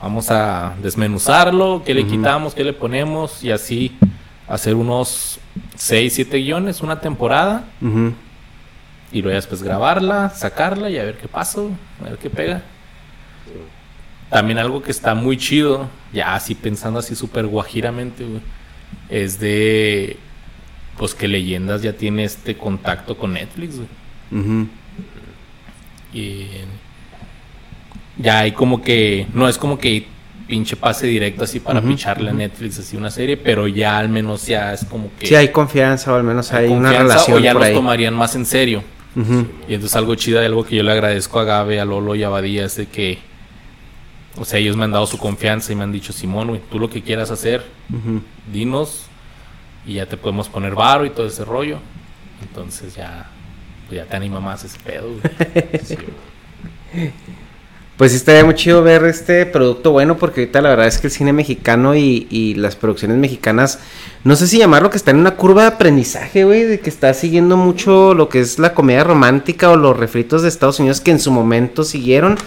vamos 0.04 0.30
a 0.32 0.76
desmenuzarlo, 0.84 1.82
qué 1.86 1.94
le 1.94 2.06
quitamos, 2.06 2.54
qué 2.54 2.66
le 2.66 2.74
ponemos 2.74 3.42
y 3.42 3.52
así 3.52 3.98
hacer 4.50 4.76
unos 4.76 5.40
6, 5.78 6.14
7 6.14 6.40
guiones, 6.40 6.82
una 6.82 7.00
temporada 7.00 7.64
y 9.14 9.22
luego 9.22 9.36
después 9.36 9.64
grabarla, 9.64 10.30
sacarla 10.32 10.90
y 10.90 10.98
a 10.98 11.06
ver 11.06 11.18
qué 11.18 11.30
pasa, 11.30 11.62
a 12.02 12.10
ver 12.10 12.18
qué 12.18 12.30
pega. 12.30 12.62
También 14.30 14.60
algo 14.60 14.84
que 14.84 14.92
está 14.92 15.16
muy 15.16 15.38
chido, 15.38 15.88
ya 16.12 16.36
así 16.36 16.54
pensando 16.54 17.00
así 17.00 17.16
súper 17.16 17.46
guajiramente, 17.46 18.26
güey, 18.26 18.42
es 19.08 19.40
de, 19.40 20.18
pues 20.98 21.16
que 21.16 21.30
Leyendas 21.30 21.82
ya 21.82 21.94
tiene 21.94 22.26
este 22.26 22.58
contacto 22.58 23.18
con 23.18 23.34
Netflix, 23.34 23.78
güey. 23.78 24.68
Y 26.14 26.48
ya 28.18 28.40
hay 28.40 28.52
como 28.52 28.82
que, 28.82 29.28
no 29.34 29.48
es 29.48 29.58
como 29.58 29.78
que 29.78 30.08
pinche 30.48 30.76
pase 30.76 31.08
directo 31.08 31.46
así 31.46 31.60
para 31.60 31.82
picharle 31.82 32.30
a 32.30 32.34
Netflix 32.34 32.80
así 32.80 32.98
una 32.98 33.10
serie, 33.10 33.38
pero 33.38 33.68
ya 33.68 33.98
al 33.98 34.10
menos 34.10 34.46
ya 34.46 34.74
es 34.74 34.86
como 34.86 35.10
que... 35.18 35.28
Sí, 35.28 35.36
hay 35.36 35.50
confianza 35.50 36.14
o 36.14 36.16
al 36.16 36.24
menos 36.24 36.52
hay, 36.54 36.70
una 36.70 36.92
relación 36.92 37.38
o 37.38 37.40
ya 37.40 37.54
por 37.54 37.64
ahí. 37.64 37.74
tomarían 37.74 38.14
más 38.14 38.36
en 38.36 38.46
serio. 38.46 38.84
Y 39.16 39.74
entonces 39.74 39.96
algo 39.96 40.16
chido 40.16 40.42
y 40.42 40.46
algo 40.46 40.66
que 40.66 40.76
yo 40.76 40.84
le 40.84 40.92
agradezco 40.92 41.40
a 41.40 41.44
Gabe, 41.44 41.80
a 41.80 41.86
Lolo 41.86 42.16
y 42.16 42.24
a 42.24 42.30
Badía 42.30 42.66
es 42.66 42.78
de 42.78 42.88
que, 42.88 43.20
o 44.38 44.44
sea, 44.44 44.60
ellos 44.60 44.76
me 44.76 44.86
han 44.86 44.92
dado 44.92 45.06
su 45.06 45.20
confianza 45.20 45.72
y 45.72 45.76
me 45.76 45.84
han 45.84 45.92
dicho, 45.92 46.12
Simón, 46.14 46.48
güey, 46.48 46.62
tú 46.72 46.80
lo 46.80 46.90
que 46.90 47.04
quieras 47.04 47.30
hacer, 47.30 47.64
dinos 48.52 49.06
y 49.86 49.96
ya 49.96 50.08
te 50.08 50.18
podemos 50.18 50.50
poner 50.50 50.74
varo 50.74 51.06
y 51.06 51.12
todo 51.12 51.28
ese 51.28 51.46
rollo. 51.46 51.78
Entonces 52.42 52.96
ya, 52.96 53.30
pues 53.88 54.02
ya 54.02 54.06
te 54.06 54.16
anima 54.16 54.40
más 54.40 54.64
ese 54.64 54.80
pedo, 54.80 55.10
güey. 55.10 55.22
Sí, 55.84 55.96
güey. 55.96 57.12
Pues 57.98 58.12
sí 58.12 58.18
estaría 58.18 58.44
muy 58.44 58.56
chido 58.56 58.82
ver 58.82 59.04
este 59.06 59.46
producto 59.46 59.92
bueno 59.92 60.18
porque 60.18 60.42
ahorita 60.42 60.62
la 60.62 60.70
verdad 60.70 60.88
es 60.88 60.98
que 60.98 61.08
el 61.08 61.14
cine 61.14 61.32
mexicano 61.32 61.96
y, 61.96 62.26
y 62.32 62.56
las 62.56 62.76
producciones 62.76 63.18
mexicanas, 63.18 63.80
no 64.24 64.36
sé 64.36 64.48
si 64.48 64.58
llamarlo 64.58 64.90
que 64.90 64.98
está 64.98 65.12
en 65.12 65.18
una 65.18 65.36
curva 65.36 65.62
de 65.62 65.68
aprendizaje, 65.70 66.44
güey, 66.44 66.64
de 66.64 66.80
que 66.80 66.90
está 66.90 67.14
siguiendo 67.14 67.56
mucho 67.56 68.16
lo 68.16 68.30
que 68.30 68.40
es 68.40 68.58
la 68.58 68.74
comedia 68.74 69.04
romántica 69.04 69.70
o 69.70 69.76
los 69.78 69.96
refritos 69.96 70.42
de 70.42 70.50
Estados 70.50 70.80
Unidos 70.80 71.02
que 71.02 71.12
en 71.12 71.20
su 71.20 71.32
momento 71.32 71.84
siguieron. 71.84 72.38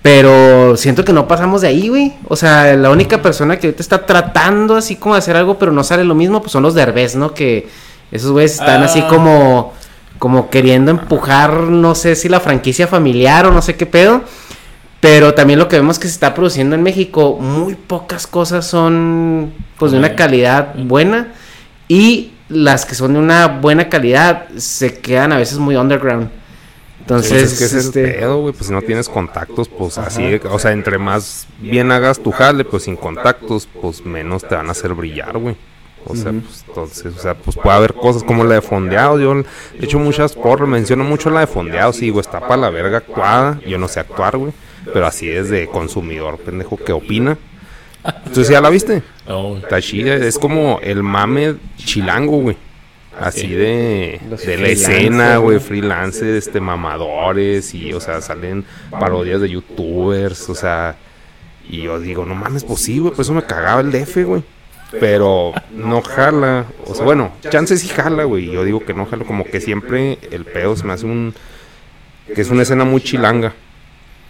Pero 0.00 0.76
siento 0.76 1.04
que 1.04 1.12
no 1.12 1.28
pasamos 1.28 1.60
de 1.60 1.68
ahí, 1.68 1.88
güey. 1.88 2.14
O 2.26 2.34
sea, 2.34 2.74
la 2.74 2.90
única 2.90 3.22
persona 3.22 3.58
que 3.58 3.68
ahorita 3.68 3.82
está 3.82 4.04
tratando 4.04 4.74
así 4.76 4.96
como 4.96 5.14
de 5.14 5.18
hacer 5.18 5.36
algo, 5.36 5.58
pero 5.58 5.70
no 5.70 5.84
sale 5.84 6.02
lo 6.02 6.14
mismo, 6.16 6.40
pues 6.40 6.50
son 6.50 6.64
los 6.64 6.74
derbez, 6.74 7.14
¿no? 7.14 7.34
Que 7.34 7.68
esos 8.10 8.32
güeyes 8.32 8.52
están 8.52 8.82
así 8.82 9.00
Ah. 9.00 9.08
como, 9.08 9.74
como 10.18 10.50
queriendo 10.50 10.90
empujar, 10.90 11.52
no 11.54 11.94
sé 11.94 12.16
si 12.16 12.28
la 12.28 12.40
franquicia 12.40 12.88
familiar 12.88 13.46
o 13.46 13.52
no 13.52 13.62
sé 13.62 13.76
qué 13.76 13.86
pedo. 13.86 14.22
Pero 15.02 15.34
también 15.34 15.58
lo 15.58 15.66
que 15.66 15.74
vemos 15.74 15.98
que 15.98 16.06
se 16.06 16.14
está 16.14 16.32
produciendo 16.32 16.76
en 16.76 16.82
México, 16.84 17.36
muy 17.40 17.74
pocas 17.74 18.28
cosas 18.28 18.64
son 18.64 19.52
pues 19.76 19.90
de 19.90 19.98
una 19.98 20.14
calidad 20.14 20.76
buena. 20.76 21.32
Y 21.88 22.30
las 22.48 22.86
que 22.86 22.94
son 22.94 23.14
de 23.14 23.18
una 23.18 23.48
buena 23.48 23.88
calidad 23.88 24.48
se 24.56 25.00
quedan 25.00 25.32
a 25.32 25.38
veces 25.38 25.58
muy 25.58 25.74
underground. 25.74 26.30
Entonces, 27.00 27.52
es 27.52 27.58
que 27.58 27.64
es 27.64 27.72
este, 27.72 28.06
pedo, 28.06 28.42
güey. 28.42 28.54
Pues 28.54 28.68
si 28.68 28.72
no 28.72 28.80
tienes 28.80 29.08
contactos, 29.08 29.68
pues 29.68 29.98
así, 29.98 30.40
o 30.48 30.58
sea, 30.60 30.70
entre 30.70 30.98
más 30.98 31.48
bien 31.58 31.90
hagas 31.90 32.20
tu 32.20 32.30
jale, 32.30 32.64
pues 32.64 32.84
sin 32.84 32.94
contactos, 32.94 33.68
pues 33.80 34.06
menos 34.06 34.46
te 34.46 34.54
van 34.54 34.68
a 34.68 34.70
hacer 34.70 34.94
brillar, 34.94 35.36
güey. 35.36 35.56
O 36.06 36.14
sea, 36.14 36.30
pues 36.30 36.64
entonces, 36.68 37.12
o 37.16 37.20
sea, 37.20 37.34
pues 37.34 37.56
puede 37.56 37.76
haber 37.76 37.94
cosas 37.94 38.22
como 38.22 38.44
la 38.44 38.54
de 38.54 38.62
fondeado. 38.62 39.18
Yo 39.18 39.34
he 39.34 39.84
hecho 39.84 39.98
muchas 39.98 40.34
porras, 40.34 40.68
menciono 40.68 41.02
mucho 41.02 41.28
la 41.28 41.40
de 41.40 41.48
fondeado. 41.48 41.92
Sí, 41.92 42.08
güey, 42.10 42.20
está 42.20 42.38
para 42.38 42.58
la 42.58 42.70
verga 42.70 42.98
actuada. 42.98 43.60
Yo 43.66 43.78
no 43.78 43.88
sé 43.88 43.98
actuar, 43.98 44.36
güey. 44.36 44.52
Pero 44.84 45.06
así 45.06 45.28
es 45.30 45.48
de 45.48 45.66
consumidor, 45.66 46.38
pendejo, 46.38 46.76
que 46.76 46.92
opina. 46.92 47.38
Entonces, 48.04 48.48
¿ya 48.48 48.60
la 48.60 48.70
viste? 48.70 49.02
No, 49.28 49.50
güey. 49.50 49.62
Está 49.62 49.80
chida, 49.80 50.16
es 50.16 50.38
como 50.38 50.80
el 50.82 51.02
mame 51.02 51.56
chilango, 51.76 52.38
güey. 52.38 52.56
Así 53.18 53.48
de, 53.48 54.20
de 54.46 54.56
la 54.56 54.68
escena, 54.68 55.36
güey, 55.36 55.58
güey. 55.58 55.66
freelancers, 55.66 56.46
este, 56.46 56.60
mamadores, 56.60 57.74
y, 57.74 57.92
o 57.92 58.00
sea, 58.00 58.20
salen 58.22 58.64
parodias 58.90 59.40
de 59.42 59.50
youtubers, 59.50 60.48
o 60.48 60.54
sea, 60.54 60.96
y 61.68 61.82
yo 61.82 62.00
digo, 62.00 62.24
no 62.24 62.34
mames, 62.34 62.64
pues 62.64 62.80
sí, 62.80 62.98
güey, 62.98 63.14
pues 63.14 63.26
eso 63.26 63.34
me 63.34 63.44
cagaba 63.44 63.82
el 63.82 63.92
DF, 63.92 64.24
güey. 64.24 64.42
Pero 64.98 65.52
no 65.70 66.02
jala, 66.02 66.66
o 66.86 66.94
sea, 66.94 67.04
bueno, 67.04 67.32
chances 67.48 67.80
sí 67.80 67.88
jala, 67.88 68.24
güey. 68.24 68.50
Yo 68.50 68.64
digo 68.64 68.84
que 68.84 68.92
no 68.92 69.06
jala, 69.06 69.24
como 69.24 69.44
que 69.44 69.60
siempre 69.60 70.18
el 70.30 70.44
pedo 70.44 70.76
se 70.76 70.84
me 70.84 70.92
hace 70.92 71.06
un. 71.06 71.34
que 72.34 72.40
es 72.40 72.50
una 72.50 72.62
escena 72.62 72.84
muy 72.84 73.00
chilanga. 73.00 73.54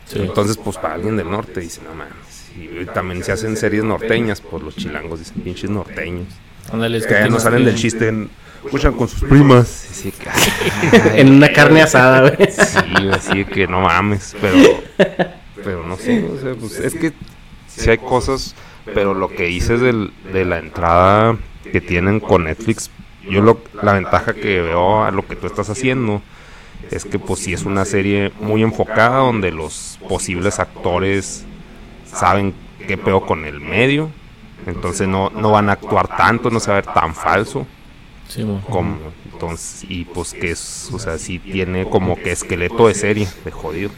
Sí. 0.07 0.19
Entonces, 0.21 0.57
pues 0.59 0.77
para 0.77 0.95
alguien 0.95 1.17
del 1.17 1.31
norte 1.31 1.61
dice, 1.61 1.81
no 1.83 1.95
mames. 1.95 2.51
Y 2.57 2.85
también 2.87 3.25
se 3.25 3.33
hacen 3.33 3.57
series 3.57 3.83
norteñas, 3.85 4.41
pues 4.43 4.63
los 4.63 4.77
chilangos 4.77 5.19
dicen 5.21 5.41
pinches 5.43 5.71
norteños. 5.71 6.27
Ándale, 6.73 6.99
es 6.99 7.07
Que 7.07 7.29
no 7.29 7.41
salen 7.41 7.61
que- 7.61 7.67
del 7.67 7.75
chiste, 7.77 8.09
en- 8.09 8.29
escuchan 8.65 8.93
con 8.93 9.09
sus 9.09 9.21
primas. 9.29 9.89
Así 9.91 10.13
que, 10.13 11.21
en 11.21 11.33
una 11.33 11.51
carne 11.53 11.83
asada, 11.83 12.21
güey. 12.31 12.51
sí, 12.53 13.09
así 13.13 13.45
que 13.47 13.67
no 13.67 13.81
mames, 13.81 14.37
pero, 14.41 14.83
pero 15.65 15.87
no 15.87 15.97
sé, 15.97 16.25
o 16.25 16.41
sea, 16.41 16.55
pues 16.55 16.79
es 16.79 16.95
que 16.95 17.13
sí 17.69 17.91
hay 17.91 17.99
cosas, 17.99 18.55
pero 18.95 19.15
lo 19.15 19.29
que 19.31 19.45
dices 19.45 19.81
del, 19.81 20.13
de 20.33 20.45
la 20.45 20.59
entrada 20.59 21.37
que 21.73 21.81
tienen 21.81 22.21
con 22.21 22.45
Netflix, 22.45 22.91
yo 23.29 23.41
lo, 23.41 23.63
la 23.83 23.95
ventaja 23.95 24.35
que 24.35 24.61
veo 24.61 25.05
a 25.05 25.11
lo 25.11 25.27
que 25.27 25.37
tú 25.37 25.47
estás 25.47 25.71
haciendo 25.71 26.23
es 26.91 27.05
que 27.05 27.19
pues 27.19 27.41
sí 27.41 27.53
es 27.53 27.65
una 27.65 27.85
serie 27.85 28.33
muy 28.41 28.63
enfocada 28.63 29.19
donde 29.19 29.51
los 29.51 29.99
posibles 30.09 30.59
actores 30.59 31.45
saben 32.05 32.55
qué 32.87 32.99
peor 32.99 33.27
con 33.27 33.45
el 33.45 33.61
medio, 33.61 34.11
entonces 34.67 35.09
no, 35.09 35.31
no 35.31 35.51
van 35.51 35.69
a 35.69 35.73
actuar 35.73 36.09
tanto, 36.17 36.51
no 36.51 36.61
se 36.61 36.71
va 36.71 36.79
a 36.79 36.81
ver 36.81 36.93
tan 36.93 37.15
falso 37.15 37.67
Sí, 38.29 38.47
como 38.71 38.97
entonces 39.31 39.85
y 39.91 40.07
pues 40.07 40.33
que 40.33 40.53
es 40.53 40.89
o 40.91 40.99
sea 40.99 41.19
sí 41.19 41.39
tiene 41.39 41.85
como 41.89 42.17
que 42.17 42.33
esqueleto 42.33 42.89
de 42.89 42.95
serie 42.95 43.29
de 43.45 43.51
jodido. 43.51 43.91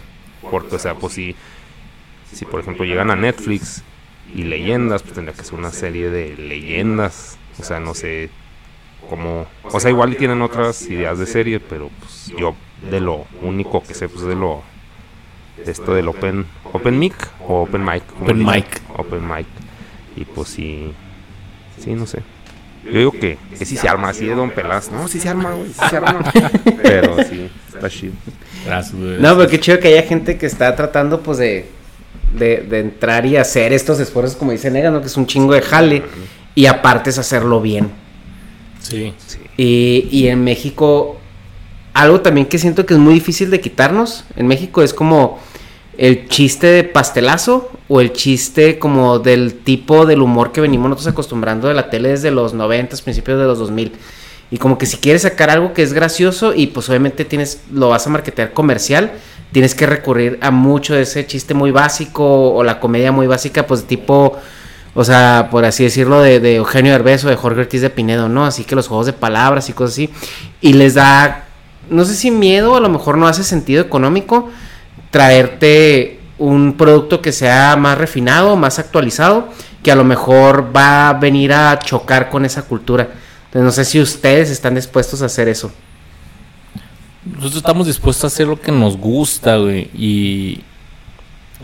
Porque 0.50 0.74
o 0.74 0.78
sea 0.78 0.94
pues 0.94 1.14
si 1.14 1.36
si 2.32 2.44
por 2.44 2.58
ejemplo 2.58 2.84
llegan 2.84 3.12
a 3.12 3.16
Netflix 3.16 3.84
y 4.34 4.42
leyendas 4.42 5.02
pues 5.02 5.14
tendría 5.14 5.36
que 5.36 5.44
ser 5.44 5.54
una 5.54 5.70
serie 5.70 6.10
de 6.10 6.36
leyendas. 6.36 7.38
O 7.60 7.62
sea 7.62 7.78
no 7.78 7.94
sé 7.94 8.28
cómo 9.08 9.46
o 9.64 9.80
sea 9.80 9.90
igual 9.90 10.12
y 10.12 10.16
tienen 10.16 10.42
otras 10.42 10.82
ideas 10.82 11.18
de 11.18 11.26
serie 11.26 11.60
pero 11.60 11.90
pues 12.00 12.32
yo 12.38 12.54
de 12.90 13.00
lo 13.00 13.26
único 13.42 13.82
que 13.82 13.94
sé 13.94 14.08
pues 14.08 14.24
de 14.24 14.34
lo 14.34 14.62
de 15.64 15.70
esto 15.70 15.94
del 15.94 16.08
open 16.08 16.46
open 16.72 16.98
mic 16.98 17.14
o 17.46 17.62
open 17.62 17.84
mic 17.84 18.04
como 18.06 18.24
Open 18.24 18.38
mic. 18.44 18.82
open 18.96 19.28
mic 19.28 19.46
y 20.16 20.24
pues 20.24 20.48
sí 20.48 20.92
sí 21.78 21.92
no 21.92 22.06
sé 22.06 22.22
yo 22.84 22.98
digo 22.98 23.12
que, 23.12 23.38
que 23.58 23.64
sí 23.64 23.76
se 23.76 23.88
arma 23.88 24.10
así 24.10 24.26
de 24.26 24.34
Don 24.34 24.50
Pelas. 24.50 24.90
No, 24.90 25.08
sí 25.08 25.18
se 25.18 25.28
arma, 25.28 25.52
güey, 25.52 25.68
sí 25.68 25.80
se 25.88 25.96
arma. 25.96 26.30
Pero 26.82 27.16
sí, 27.24 27.50
está 27.72 27.88
chido. 27.88 28.12
Gracias, 28.66 28.94
güey. 28.94 29.18
No, 29.20 29.36
pero 29.36 29.48
qué 29.48 29.58
chido 29.58 29.80
que 29.80 29.88
haya 29.88 30.02
gente 30.02 30.36
que 30.36 30.46
está 30.46 30.76
tratando, 30.76 31.22
pues, 31.22 31.38
de, 31.38 31.66
de, 32.34 32.58
de 32.58 32.80
entrar 32.80 33.24
y 33.24 33.36
hacer 33.36 33.72
estos 33.72 34.00
esfuerzos, 34.00 34.36
como 34.36 34.52
dice 34.52 34.70
Nega, 34.70 34.90
¿no? 34.90 35.00
Que 35.00 35.06
es 35.06 35.16
un 35.16 35.26
chingo 35.26 35.54
de 35.54 35.62
jale. 35.62 36.02
Y 36.54 36.66
aparte 36.66 37.10
es 37.10 37.18
hacerlo 37.18 37.60
bien. 37.60 37.90
Sí. 38.84 39.12
Y, 39.56 40.08
y 40.10 40.28
en 40.28 40.44
México, 40.44 41.16
algo 41.92 42.20
también 42.20 42.46
que 42.46 42.58
siento 42.58 42.86
que 42.86 42.94
es 42.94 43.00
muy 43.00 43.14
difícil 43.14 43.50
de 43.50 43.60
quitarnos. 43.60 44.24
En 44.36 44.46
México 44.46 44.82
es 44.82 44.94
como 44.94 45.38
el 45.96 46.28
chiste 46.28 46.66
de 46.66 46.84
pastelazo 46.84 47.70
o 47.88 48.00
el 48.00 48.12
chiste 48.12 48.78
como 48.78 49.18
del 49.18 49.54
tipo 49.54 50.06
del 50.06 50.22
humor 50.22 50.52
que 50.52 50.60
venimos 50.60 50.88
nosotros 50.88 51.12
acostumbrando 51.12 51.68
de 51.68 51.74
la 51.74 51.90
tele 51.90 52.10
desde 52.10 52.30
los 52.30 52.54
90, 52.54 52.96
principios 52.98 53.38
de 53.38 53.44
los 53.44 53.58
2000. 53.58 53.92
Y 54.50 54.58
como 54.58 54.78
que 54.78 54.86
si 54.86 54.96
quieres 54.98 55.22
sacar 55.22 55.50
algo 55.50 55.72
que 55.72 55.82
es 55.82 55.92
gracioso 55.92 56.54
y 56.54 56.68
pues 56.68 56.88
obviamente 56.88 57.24
tienes 57.24 57.62
lo 57.72 57.88
vas 57.88 58.06
a 58.06 58.10
marketear 58.10 58.52
comercial, 58.52 59.12
tienes 59.52 59.74
que 59.74 59.86
recurrir 59.86 60.38
a 60.42 60.50
mucho 60.50 60.94
de 60.94 61.02
ese 61.02 61.26
chiste 61.26 61.54
muy 61.54 61.70
básico 61.70 62.54
o 62.54 62.62
la 62.64 62.80
comedia 62.80 63.12
muy 63.12 63.26
básica, 63.26 63.66
pues 63.66 63.84
tipo 63.84 64.36
o 64.94 65.04
sea, 65.04 65.48
por 65.50 65.64
así 65.64 65.82
decirlo, 65.82 66.20
de, 66.20 66.56
Eugenio 66.56 66.92
Derbez 66.92 67.24
o 67.24 67.28
de 67.28 67.36
Jorge 67.36 67.60
Ortiz 67.60 67.80
de 67.80 67.90
Pinedo, 67.90 68.28
¿no? 68.28 68.46
Así 68.46 68.64
que 68.64 68.76
los 68.76 68.86
juegos 68.86 69.06
de 69.06 69.12
palabras 69.12 69.68
y 69.68 69.72
cosas 69.72 69.94
así. 69.94 70.10
Y 70.60 70.74
les 70.74 70.94
da, 70.94 71.46
no 71.90 72.04
sé 72.04 72.14
si 72.14 72.30
miedo, 72.30 72.76
a 72.76 72.80
lo 72.80 72.88
mejor 72.88 73.18
no 73.18 73.26
hace 73.26 73.42
sentido 73.42 73.82
económico, 73.82 74.50
traerte 75.10 76.20
un 76.38 76.76
producto 76.76 77.20
que 77.20 77.32
sea 77.32 77.76
más 77.76 77.98
refinado, 77.98 78.56
más 78.56 78.78
actualizado, 78.78 79.48
que 79.82 79.90
a 79.90 79.96
lo 79.96 80.04
mejor 80.04 80.74
va 80.74 81.08
a 81.08 81.14
venir 81.14 81.52
a 81.52 81.78
chocar 81.80 82.30
con 82.30 82.44
esa 82.44 82.62
cultura. 82.62 83.08
Entonces, 83.46 83.62
no 83.64 83.72
sé 83.72 83.84
si 83.84 84.00
ustedes 84.00 84.50
están 84.50 84.76
dispuestos 84.76 85.22
a 85.22 85.26
hacer 85.26 85.48
eso. 85.48 85.72
Nosotros 87.24 87.56
estamos 87.56 87.86
dispuestos 87.86 88.24
a 88.24 88.26
hacer 88.28 88.46
lo 88.46 88.60
que 88.60 88.70
nos 88.70 88.96
gusta, 88.96 89.56
güey. 89.56 89.90
Y 89.94 90.60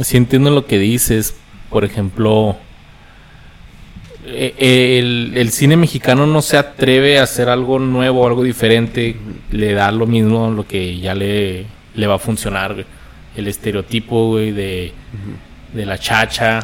sí 0.01 0.17
entiendo 0.17 0.51
lo 0.51 0.67
que 0.67 0.79
dices. 0.79 1.35
Por 1.69 1.85
ejemplo, 1.85 2.57
el, 4.35 5.33
el 5.35 5.51
cine 5.51 5.77
mexicano 5.77 6.27
no 6.27 6.43
se 6.43 6.57
atreve 6.57 7.19
a 7.19 7.25
hacer 7.25 7.49
algo 7.49 7.79
nuevo, 7.79 8.27
algo 8.27 8.43
diferente. 8.43 9.17
Le 9.51 9.73
da 9.73 9.91
lo 9.93 10.07
mismo 10.07 10.51
lo 10.51 10.67
que 10.67 10.99
ya 10.99 11.15
le, 11.15 11.67
le 11.95 12.07
va 12.07 12.15
a 12.15 12.19
funcionar. 12.19 12.85
El 13.37 13.47
estereotipo, 13.47 14.39
de, 14.39 14.93
de 15.73 15.87
la 15.87 15.99
chacha, 15.99 16.61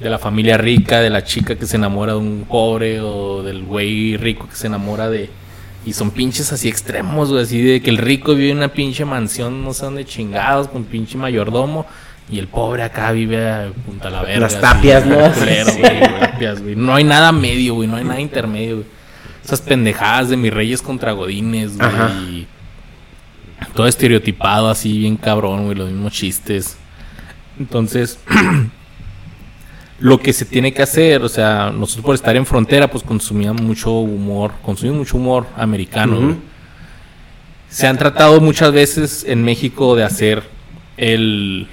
de 0.00 0.10
la 0.10 0.18
familia 0.18 0.56
rica, 0.56 1.00
de 1.00 1.10
la 1.10 1.24
chica 1.24 1.56
que 1.56 1.66
se 1.66 1.76
enamora 1.76 2.12
de 2.12 2.18
un 2.18 2.44
pobre 2.48 3.00
o 3.00 3.42
del 3.42 3.62
güey 3.64 4.16
rico 4.16 4.48
que 4.48 4.56
se 4.56 4.66
enamora 4.66 5.08
de... 5.08 5.28
Y 5.86 5.92
son 5.92 6.12
pinches 6.12 6.50
así 6.50 6.68
extremos, 6.68 7.30
güey, 7.30 7.42
así 7.42 7.60
de 7.60 7.82
que 7.82 7.90
el 7.90 7.98
rico 7.98 8.34
vive 8.34 8.50
en 8.50 8.56
una 8.58 8.68
pinche 8.68 9.04
mansión, 9.04 9.62
no 9.62 9.74
sé 9.74 9.84
dónde 9.84 10.06
chingados, 10.06 10.68
con 10.68 10.84
pinche 10.84 11.18
mayordomo. 11.18 11.86
Y 12.30 12.38
el 12.38 12.48
pobre 12.48 12.82
acá 12.82 13.12
vive 13.12 13.50
a 13.50 13.70
punta 13.84 14.08
la 14.10 14.22
verga. 14.22 14.40
Las 14.40 14.60
tapias, 14.60 15.04
¿no? 15.04 15.16
culero, 15.32 15.72
güey, 15.74 16.00
tapias, 16.20 16.62
güey. 16.62 16.74
No 16.74 16.94
hay 16.94 17.04
nada 17.04 17.32
medio, 17.32 17.74
güey, 17.74 17.88
no 17.88 17.96
hay 17.96 18.04
nada 18.04 18.20
intermedio, 18.20 18.76
güey. 18.76 18.86
Esas 19.44 19.60
pendejadas 19.60 20.30
de 20.30 20.38
mis 20.38 20.52
reyes 20.52 20.80
contra 20.80 21.12
godines, 21.12 21.76
güey. 21.76 21.86
Ajá. 21.86 22.10
Todo 23.74 23.86
estereotipado 23.86 24.68
así, 24.68 24.98
bien 24.98 25.16
cabrón, 25.16 25.64
güey, 25.64 25.76
los 25.76 25.90
mismos 25.90 26.12
chistes. 26.12 26.78
Entonces, 27.58 28.18
lo 30.00 30.18
que 30.18 30.32
se 30.32 30.44
tiene 30.44 30.72
que 30.72 30.82
hacer, 30.82 31.22
o 31.22 31.28
sea, 31.28 31.70
nosotros 31.70 32.04
por 32.04 32.14
estar 32.14 32.36
en 32.36 32.46
frontera, 32.46 32.90
pues 32.90 33.04
consumíamos 33.04 33.62
mucho 33.62 33.92
humor, 33.92 34.52
consumimos 34.62 35.00
mucho 35.00 35.16
humor 35.18 35.46
americano. 35.56 36.16
Güey. 36.20 36.36
Se 37.68 37.86
han 37.86 37.98
tratado 37.98 38.40
muchas 38.40 38.72
veces 38.72 39.24
en 39.28 39.42
México 39.42 39.94
de 39.96 40.04
hacer 40.04 40.42
el 40.96 41.68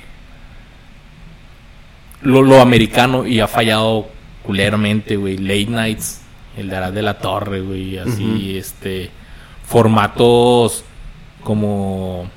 lo, 2.23 2.41
lo 2.41 2.61
americano 2.61 3.25
y 3.25 3.39
ha 3.39 3.47
fallado 3.47 4.07
culeramente, 4.43 5.15
güey. 5.15 5.37
Late 5.37 5.67
nights, 5.67 6.21
el 6.57 6.69
de 6.69 6.77
Arad 6.77 6.93
de 6.93 7.01
la 7.01 7.17
Torre, 7.17 7.61
güey, 7.61 7.97
así, 7.97 8.57
este, 8.57 9.09
formatos 9.65 10.83
como, 11.43 12.29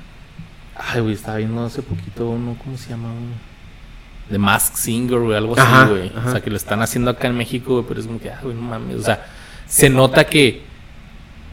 ay, 0.75 1.01
güey, 1.01 1.13
estaba 1.13 1.37
viendo 1.37 1.65
hace 1.65 1.81
poquito 1.81 2.29
uno, 2.29 2.55
¿cómo 2.63 2.77
se 2.77 2.89
llama? 2.89 3.09
The 4.29 4.39
Mask 4.39 4.75
Singer, 4.75 5.19
güey, 5.19 5.37
algo 5.37 5.53
Ajá, 5.57 5.83
así, 5.83 5.91
güey. 5.91 6.11
O 6.25 6.31
sea, 6.31 6.41
que 6.41 6.49
lo 6.49 6.57
están 6.57 6.81
haciendo 6.81 7.11
acá 7.11 7.27
en 7.27 7.37
México, 7.37 7.73
güey, 7.73 7.85
pero 7.87 7.99
es 7.99 8.07
como 8.07 8.19
que, 8.19 8.29
ah, 8.29 8.39
güey, 8.41 8.55
no 8.55 8.61
mames. 8.61 8.97
O 8.97 9.03
sea, 9.03 9.25
se 9.67 9.89
nota 9.89 10.25
que 10.25 10.63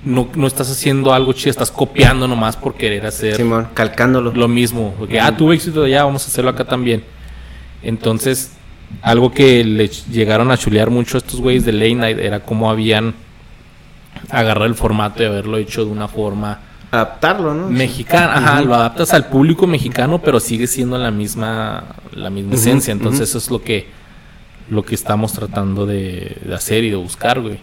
no, 0.04 0.28
no 0.34 0.46
estás 0.46 0.70
haciendo 0.70 1.12
algo 1.12 1.32
chido, 1.34 1.50
estás 1.50 1.70
copiando 1.70 2.26
nomás 2.26 2.56
por 2.56 2.74
querer 2.74 3.06
hacer 3.06 3.36
Simón, 3.36 3.68
calcándolo. 3.74 4.32
lo 4.32 4.48
mismo. 4.48 4.94
Porque, 4.98 5.20
ah, 5.20 5.36
tuve 5.36 5.54
éxito 5.54 5.84
allá, 5.84 6.04
vamos 6.04 6.24
a 6.24 6.28
hacerlo 6.28 6.50
acá 6.50 6.64
también. 6.64 7.04
Entonces, 7.82 8.52
algo 9.00 9.32
que 9.32 9.64
le 9.64 9.88
llegaron 9.88 10.50
a 10.50 10.56
chulear 10.56 10.90
mucho 10.90 11.16
a 11.16 11.18
estos 11.18 11.40
güeyes 11.40 11.64
de 11.64 11.72
Late 11.72 11.94
Night 11.94 12.18
era 12.18 12.40
cómo 12.40 12.70
habían 12.70 13.14
agarrado 14.30 14.66
el 14.66 14.74
formato 14.74 15.22
y 15.22 15.26
haberlo 15.26 15.56
hecho 15.56 15.84
de 15.84 15.90
una 15.90 16.08
forma 16.08 16.60
Adaptarlo, 16.90 17.54
¿no? 17.54 17.68
mexicana. 17.68 18.36
Ajá, 18.36 18.60
lo 18.60 18.74
adaptas 18.74 19.14
al 19.14 19.26
público 19.28 19.66
mexicano, 19.66 20.20
pero 20.20 20.40
sigue 20.40 20.66
siendo 20.66 20.98
la 20.98 21.10
misma, 21.10 21.84
la 22.12 22.28
misma 22.28 22.54
esencia. 22.54 22.92
Entonces, 22.92 23.30
eso 23.30 23.38
es 23.38 23.50
lo 23.50 23.62
que, 23.62 23.88
lo 24.68 24.84
que 24.84 24.94
estamos 24.94 25.32
tratando 25.32 25.86
de, 25.86 26.36
de 26.44 26.54
hacer 26.54 26.84
y 26.84 26.90
de 26.90 26.96
buscar, 26.96 27.40
güey 27.40 27.58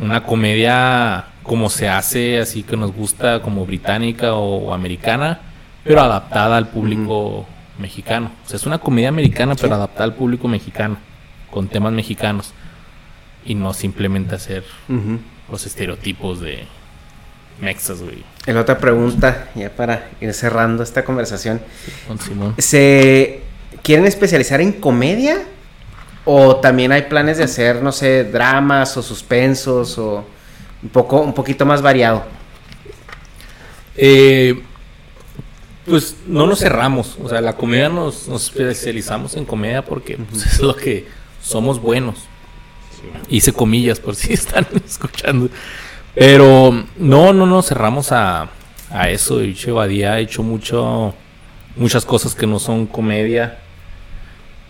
una 0.00 0.22
comedia 0.22 1.26
como 1.42 1.70
se 1.70 1.88
hace, 1.88 2.38
así 2.38 2.62
que 2.62 2.76
nos 2.76 2.92
gusta, 2.92 3.40
como 3.42 3.66
británica 3.66 4.34
o, 4.34 4.72
americana, 4.72 5.40
pero 5.84 6.02
adaptada 6.02 6.56
al 6.56 6.68
público 6.68 7.46
mexicano. 7.78 8.30
O 8.44 8.48
sea, 8.48 8.56
es 8.56 8.66
una 8.66 8.78
comedia 8.78 9.08
americana, 9.08 9.54
pero 9.54 9.74
adaptada 9.74 10.04
al 10.04 10.14
público 10.14 10.48
mexicano, 10.48 10.98
con 11.50 11.68
temas 11.68 11.92
mexicanos. 11.92 12.52
Y 13.44 13.54
no 13.54 13.72
simplemente 13.72 14.34
hacer 14.34 14.64
los 15.50 15.66
estereotipos 15.66 16.40
de 16.40 16.66
mexas, 17.60 18.02
güey, 18.02 18.22
la 18.46 18.60
otra 18.60 18.78
pregunta, 18.78 19.48
ya 19.54 19.70
para 19.70 20.10
ir 20.20 20.32
cerrando 20.32 20.82
esta 20.82 21.04
conversación. 21.04 21.60
con 22.06 22.18
Simón. 22.18 22.54
¿Se 22.58 23.42
quieren 23.82 24.06
especializar 24.06 24.60
en 24.60 24.72
comedia? 24.72 25.42
¿O 26.24 26.56
también 26.56 26.92
hay 26.92 27.02
planes 27.02 27.38
de 27.38 27.44
hacer, 27.44 27.82
no 27.82 27.92
sé, 27.92 28.24
dramas 28.24 28.96
o 28.96 29.02
suspensos 29.02 29.98
o 29.98 30.26
un 30.82 30.88
poco, 30.90 31.20
un 31.20 31.34
poquito 31.34 31.64
más 31.66 31.82
variado? 31.82 32.24
Eh, 33.96 34.62
pues 35.88 36.16
no 36.26 36.46
nos 36.46 36.60
cerramos. 36.60 37.16
O 37.22 37.28
sea, 37.28 37.40
la 37.40 37.56
comedia 37.56 37.88
nos, 37.88 38.28
nos 38.28 38.44
especializamos 38.44 39.36
en 39.36 39.44
comedia 39.44 39.84
porque 39.84 40.16
pues, 40.16 40.46
es 40.54 40.60
lo 40.60 40.76
que 40.76 41.06
somos 41.42 41.80
buenos. 41.80 42.16
Hice 43.28 43.52
comillas 43.52 44.00
por 44.00 44.14
si 44.16 44.32
están 44.32 44.66
escuchando. 44.84 45.48
Pero 46.14 46.84
no, 46.96 47.32
no 47.32 47.46
nos 47.46 47.66
cerramos 47.66 48.12
a, 48.12 48.50
a 48.90 49.10
eso. 49.10 49.42
Y 49.42 49.54
Badía 49.70 50.14
ha 50.14 50.20
hecho 50.20 50.42
mucho, 50.42 51.14
muchas 51.76 52.04
cosas 52.04 52.34
que 52.34 52.46
no 52.46 52.58
son 52.58 52.86
comedia. 52.86 53.58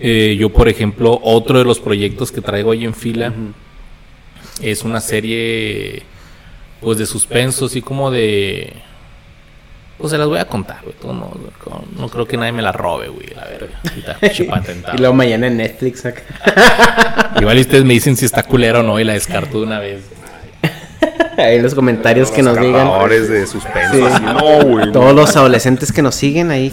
Eh, 0.00 0.36
yo, 0.38 0.50
por 0.50 0.68
ejemplo, 0.68 1.18
otro 1.22 1.58
de 1.58 1.64
los 1.64 1.80
proyectos 1.80 2.30
que 2.30 2.40
traigo 2.40 2.70
ahí 2.70 2.84
en 2.84 2.94
fila 2.94 3.32
es 4.62 4.82
una 4.82 5.00
serie 5.00 6.02
pues 6.80 6.98
de 6.98 7.06
suspenso, 7.06 7.66
así 7.66 7.82
como 7.82 8.10
de 8.10 8.74
pues 9.98 10.12
se 10.12 10.18
las 10.18 10.28
voy 10.28 10.38
a 10.38 10.44
contar, 10.46 10.78
güey. 10.84 10.94
No, 11.02 11.12
no, 11.12 11.84
no 11.98 12.08
creo 12.08 12.26
que 12.26 12.36
nadie 12.36 12.52
me 12.52 12.62
la 12.62 12.70
robe, 12.72 13.08
güey. 13.08 13.26
La 13.34 13.44
verga. 13.44 13.80
Y 14.94 14.98
luego 14.98 15.14
mañana 15.14 15.48
en 15.48 15.56
Netflix. 15.56 16.06
acá. 16.06 16.22
Igual 17.40 17.58
y 17.58 17.60
ustedes 17.62 17.84
me 17.84 17.94
dicen 17.94 18.16
si 18.16 18.24
está 18.24 18.42
culera 18.44 18.80
o 18.80 18.82
no 18.82 18.98
y 19.00 19.04
la 19.04 19.14
descarto 19.14 19.58
de 19.58 19.66
una 19.66 19.80
vez. 19.80 20.02
Ahí 21.36 21.56
en 21.56 21.62
los 21.62 21.74
comentarios 21.74 22.30
que 22.30 22.42
nos 22.42 22.58
digan. 22.60 22.88
De 23.08 23.46
suspenso. 23.46 23.94
Sí. 23.94 24.02
así, 24.02 24.22
no, 24.22 24.64
güey. 24.64 24.92
Todos 24.92 25.14
los 25.14 25.36
adolescentes 25.36 25.92
que 25.92 26.02
nos 26.02 26.14
siguen 26.14 26.50
ahí. 26.50 26.72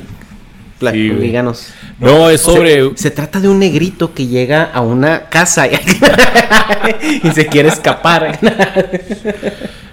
Sí, 0.80 1.10
díganos. 1.10 1.74
No, 2.00 2.30
es 2.30 2.42
sobre. 2.42 2.90
Se, 2.92 2.98
se 3.04 3.12
trata 3.12 3.40
de 3.40 3.48
un 3.48 3.60
negrito 3.60 4.14
que 4.14 4.28
llega 4.28 4.64
a 4.64 4.82
una 4.82 5.30
casa 5.30 5.68
y, 5.68 5.76
y 7.24 7.32
se 7.32 7.46
quiere 7.48 7.70
escapar. 7.70 8.40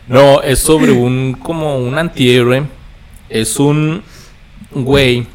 No, 0.09 0.43
es 0.43 0.59
sobre 0.59 0.91
un. 0.93 1.35
como 1.35 1.77
un 1.79 1.99
antihéroe. 1.99 2.65
Es 3.33 3.59
un 3.59 4.03
güey. 4.73 5.27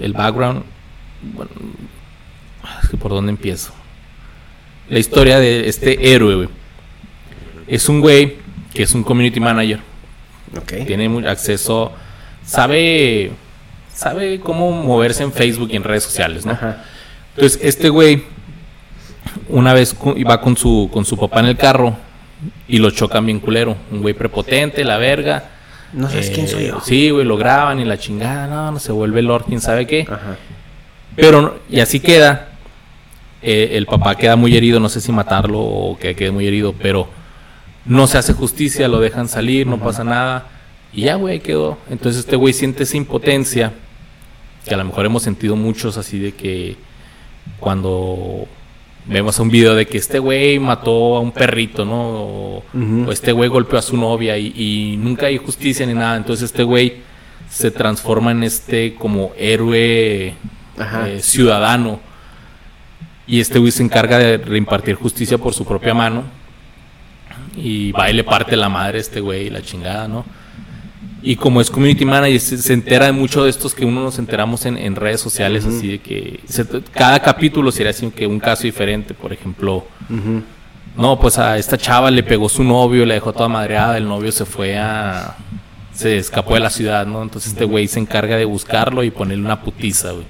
El 0.00 0.12
background. 0.12 0.64
Bueno, 1.22 1.50
es 2.82 2.88
que 2.88 2.96
por 2.96 3.12
dónde 3.12 3.30
empiezo. 3.30 3.72
La 4.88 4.98
historia 4.98 5.38
de 5.38 5.68
este 5.68 6.12
héroe, 6.12 6.34
güey. 6.34 6.48
Es 7.68 7.88
un 7.88 8.00
güey 8.00 8.36
que 8.74 8.82
es 8.82 8.94
un 8.94 9.04
community 9.04 9.38
manager. 9.38 9.80
ok. 10.56 10.86
tiene 10.86 11.28
acceso, 11.28 11.92
sabe, 12.44 13.30
sabe 13.94 14.40
cómo 14.40 14.70
moverse 14.70 15.22
en 15.22 15.32
Facebook 15.32 15.70
y 15.72 15.76
en 15.76 15.84
redes 15.84 16.02
sociales, 16.02 16.44
¿no? 16.44 16.52
Ajá. 16.52 16.84
Entonces, 17.34 17.60
este 17.62 17.88
güey, 17.88 18.24
una 19.48 19.72
vez 19.72 19.96
iba 20.16 20.40
con 20.40 20.56
su, 20.56 20.90
con 20.92 21.04
su 21.04 21.16
papá 21.16 21.40
en 21.40 21.46
el 21.46 21.56
carro 21.56 21.96
y 22.66 22.78
lo 22.78 22.90
chocan 22.90 23.24
bien 23.24 23.38
culero. 23.38 23.76
Un 23.90 24.02
güey 24.02 24.14
prepotente, 24.14 24.84
la 24.84 24.98
verga. 24.98 25.55
No 25.92 26.08
sabes 26.08 26.28
Eh, 26.28 26.32
quién 26.32 26.48
soy 26.48 26.66
yo. 26.66 26.80
Sí, 26.80 27.10
güey, 27.10 27.24
lo 27.24 27.36
graban 27.36 27.80
y 27.80 27.84
la 27.84 27.98
chingada, 27.98 28.46
no, 28.46 28.72
no 28.72 28.78
se 28.78 28.92
vuelve 28.92 29.22
Lord, 29.22 29.44
quién 29.46 29.60
sabe 29.60 29.86
qué. 29.86 30.02
Ajá. 30.02 30.36
Pero, 31.14 31.60
y 31.70 31.80
así 31.80 32.00
queda. 32.00 32.48
Eh, 33.42 33.76
el 33.76 33.86
papá 33.86 34.16
queda 34.16 34.34
muy 34.36 34.56
herido, 34.56 34.80
no 34.80 34.88
sé 34.88 35.00
si 35.00 35.12
matarlo 35.12 35.60
o 35.60 35.98
que 35.98 36.16
quede 36.16 36.30
muy 36.32 36.46
herido, 36.46 36.72
pero 36.72 37.08
no 37.84 38.06
se 38.06 38.18
hace 38.18 38.32
justicia, 38.32 38.88
lo 38.88 38.98
dejan 39.00 39.28
salir, 39.28 39.66
no 39.66 39.78
pasa 39.78 40.02
nada. 40.04 40.48
Y 40.92 41.02
ya, 41.02 41.14
güey, 41.14 41.40
quedó. 41.40 41.78
Entonces 41.90 42.20
este 42.20 42.36
güey 42.36 42.52
siente 42.52 42.82
esa 42.82 42.96
impotencia, 42.96 43.72
que 44.66 44.74
a 44.74 44.76
lo 44.78 44.84
mejor 44.84 45.06
hemos 45.06 45.22
sentido 45.22 45.54
muchos 45.54 45.96
así 45.96 46.18
de 46.18 46.32
que 46.32 46.76
cuando 47.60 48.48
vemos 49.08 49.38
un 49.38 49.48
video 49.48 49.74
de 49.74 49.86
que 49.86 49.98
este 49.98 50.18
güey 50.18 50.58
mató 50.58 51.16
a 51.16 51.20
un 51.20 51.32
perrito, 51.32 51.84
¿no? 51.84 52.62
O, 53.06 53.12
este 53.12 53.32
güey 53.32 53.48
golpeó 53.48 53.78
a 53.78 53.82
su 53.82 53.96
novia 53.96 54.36
y, 54.36 54.52
y 54.56 54.96
nunca 54.96 55.26
hay 55.26 55.38
justicia 55.38 55.86
ni 55.86 55.94
nada. 55.94 56.16
Entonces 56.16 56.46
este 56.46 56.62
güey 56.62 57.02
se 57.48 57.70
transforma 57.70 58.32
en 58.32 58.42
este 58.42 58.94
como 58.94 59.32
héroe 59.36 60.34
eh, 60.78 61.18
ciudadano. 61.20 62.00
Y 63.26 63.40
este 63.40 63.58
güey 63.58 63.72
se 63.72 63.82
encarga 63.82 64.18
de 64.18 64.38
reimpartir 64.38 64.94
justicia 64.94 65.38
por 65.38 65.54
su 65.54 65.64
propia 65.64 65.94
mano. 65.94 66.24
Y 67.56 67.92
va 67.92 68.10
y 68.10 68.12
le 68.12 68.24
parte 68.24 68.56
la 68.56 68.68
madre 68.68 68.98
a 68.98 69.00
este 69.00 69.20
güey, 69.20 69.50
la 69.50 69.62
chingada, 69.62 70.06
¿no? 70.06 70.24
Y 71.28 71.34
como 71.36 71.60
es 71.60 71.70
community 71.70 72.04
manager, 72.04 72.38
se, 72.38 72.56
se 72.58 72.72
entera 72.72 73.06
de 73.06 73.12
mucho 73.12 73.42
de 73.42 73.50
estos 73.50 73.74
que 73.74 73.84
uno 73.84 74.00
nos 74.02 74.18
enteramos 74.20 74.64
en, 74.64 74.76
en 74.78 74.94
redes 74.94 75.20
sociales, 75.20 75.64
así 75.66 75.88
de 75.88 75.98
que 75.98 76.40
se- 76.46 76.64
cada 76.92 77.18
capítulo 77.20 77.72
sería 77.72 77.90
así 77.90 78.08
que 78.10 78.26
un 78.28 78.38
caso 78.38 78.62
diferente. 78.62 79.12
Por 79.12 79.32
ejemplo, 79.32 79.84
no, 80.96 81.18
pues 81.18 81.38
a 81.38 81.58
esta 81.58 81.76
chava 81.76 82.10
le 82.12 82.22
pegó 82.22 82.48
su 82.48 82.62
novio, 82.62 83.04
la 83.04 83.14
dejó 83.14 83.32
toda 83.32 83.48
madreada, 83.48 83.96
el 83.98 84.06
novio 84.06 84.30
se 84.30 84.44
fue 84.44 84.78
a 84.78 85.36
se 85.92 86.18
escapó 86.18 86.54
de 86.54 86.60
la 86.60 86.70
ciudad, 86.70 87.06
¿no? 87.06 87.22
Entonces 87.22 87.52
este 87.52 87.64
güey 87.64 87.88
se 87.88 87.98
encarga 87.98 88.36
de 88.36 88.44
buscarlo 88.44 89.02
y 89.02 89.10
ponerle 89.10 89.44
una 89.44 89.62
putiza, 89.62 90.12
güey. 90.12 90.26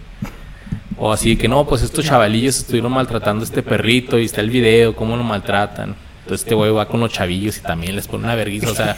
O 0.96 1.12
así 1.12 1.30
de 1.34 1.38
que 1.38 1.46
no, 1.48 1.66
pues 1.66 1.82
estos 1.82 2.06
chavalillos 2.06 2.56
estuvieron 2.56 2.92
maltratando 2.92 3.42
a 3.42 3.44
este 3.44 3.62
perrito 3.62 4.18
y 4.18 4.24
está 4.24 4.40
el 4.40 4.48
video, 4.48 4.96
cómo 4.96 5.16
lo 5.16 5.24
maltratan. 5.24 5.94
Entonces 6.22 6.44
este 6.46 6.54
güey 6.54 6.70
va 6.70 6.88
con 6.88 7.00
los 7.00 7.12
chavillos 7.12 7.58
y 7.58 7.60
también 7.60 7.94
les 7.96 8.08
pone 8.08 8.24
una 8.24 8.34
vergüenza, 8.34 8.70
o 8.70 8.74
sea, 8.74 8.96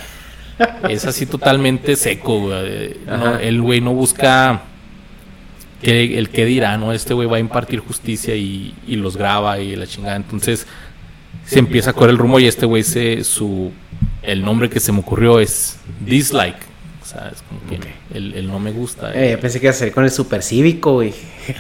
es 0.89 1.05
así 1.05 1.27
totalmente 1.27 1.97
seco, 1.97 2.41
güey. 2.41 2.97
No, 3.07 3.39
el 3.39 3.61
güey 3.61 3.81
no 3.81 3.93
busca 3.93 4.63
que 5.83 6.19
el 6.19 6.31
que 6.31 6.45
dirá, 6.45 6.77
¿no? 6.77 6.93
Este 6.93 7.15
güey 7.15 7.29
va 7.29 7.37
a 7.37 7.41
impartir 7.41 7.81
justicia 7.81 8.35
y, 8.35 8.75
y 8.87 8.97
los 8.97 9.17
graba 9.17 9.59
y 9.61 9.77
la 9.77 9.87
chingada. 9.87 10.17
Entonces 10.17 10.67
se 11.45 11.59
empieza 11.59 11.91
a 11.91 11.93
correr 11.93 12.11
el 12.11 12.19
rumbo 12.19 12.41
y 12.41 12.47
este 12.47 12.67
güey 12.67 12.83
se 12.83 13.25
su 13.25 13.73
el 14.23 14.45
nombre 14.45 14.69
que 14.69 14.81
se 14.81 14.93
me 14.93 15.01
ocurrió 15.01 15.41
es 15.41 15.79
Dislike. 16.01 16.69
O 17.03 17.07
sea, 17.07 17.31
es 17.33 17.43
como 17.43 17.61
que 17.69 17.79
el, 18.17 18.35
el 18.35 18.47
no 18.49 18.59
me 18.59 18.71
gusta. 18.71 19.13
Eh, 19.15 19.33
yo 19.33 19.41
pensé 19.41 19.61
que 19.61 19.67
iba 19.67 19.71
a 19.71 19.75
salir 19.75 19.95
con 19.95 20.05
el 20.05 20.11
super 20.11 20.43
cívico, 20.43 20.95
güey. 20.95 21.15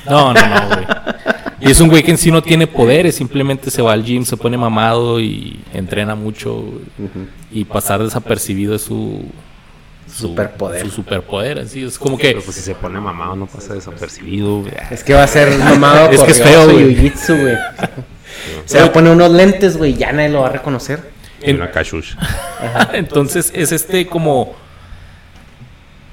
No, 0.05 0.35
no, 0.35 0.47
no, 0.47 0.69
güey. 0.69 0.87
Y 1.61 1.71
es 1.71 1.81
un 1.81 1.89
güey 1.89 2.03
que 2.03 2.13
en 2.13 2.19
sí 2.19 2.31
no 2.31 2.43
tiene 2.43 2.67
poderes, 2.67 3.17
simplemente 3.17 3.71
se 3.71 3.83
va 3.83 3.93
al 3.93 4.05
gym, 4.05 4.25
se 4.25 4.37
pone 4.37 4.57
mamado 4.57 5.21
y 5.21 5.61
entrena 5.75 6.15
mucho. 6.15 6.65
Y 7.51 7.65
pasar 7.65 8.03
desapercibido 8.03 8.75
es 8.75 8.83
su, 8.83 9.23
su 10.07 10.29
Superpoder. 10.29 10.85
Su 10.85 10.91
superpoder, 10.91 11.59
así. 11.61 11.83
Es 11.83 11.99
como 11.99 12.17
que. 12.17 12.29
Pero 12.29 12.43
pues 12.43 12.57
si 12.57 12.63
se 12.63 12.75
pone 12.75 13.01
mamado 13.01 13.35
no 13.37 13.47
pasa 13.47 13.75
desapercibido, 13.75 14.61
güey. 14.61 14.73
Es 14.91 15.03
que 15.03 15.15
va 15.15 15.25
a 15.25 15.27
ser 15.27 15.59
mamado 15.59 16.11
Es 16.13 16.23
que 16.23 16.31
es 16.31 16.43
feo, 16.43 16.71
y 16.71 16.73
güey. 16.73 16.97
jiu-jitsu, 16.97 17.41
güey. 17.41 17.57
Se 18.65 18.79
va 18.79 18.87
a 18.87 18.93
poner 18.93 19.13
unos 19.13 19.31
lentes, 19.31 19.77
güey, 19.77 19.95
ya 19.95 20.13
nadie 20.13 20.29
lo 20.29 20.43
va 20.43 20.49
a 20.49 20.53
reconocer. 20.53 21.11
En 21.41 21.57
una 21.57 21.71
cashush. 21.71 22.15
Entonces 22.93 23.51
es 23.55 23.73
este 23.73 24.07
como... 24.07 24.55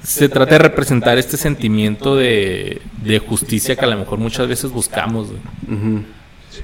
Se 0.06 0.30
trata 0.30 0.52
de 0.54 0.60
representar 0.60 1.18
este 1.18 1.38
sentimiento 1.38 2.16
de, 2.16 2.82
de 3.02 3.20
justicia 3.20 3.76
que 3.76 3.86
a 3.86 3.88
lo 3.88 3.98
mejor 3.98 4.20
muchas 4.20 4.48
veces 4.48 4.72
buscamos. 4.72 5.30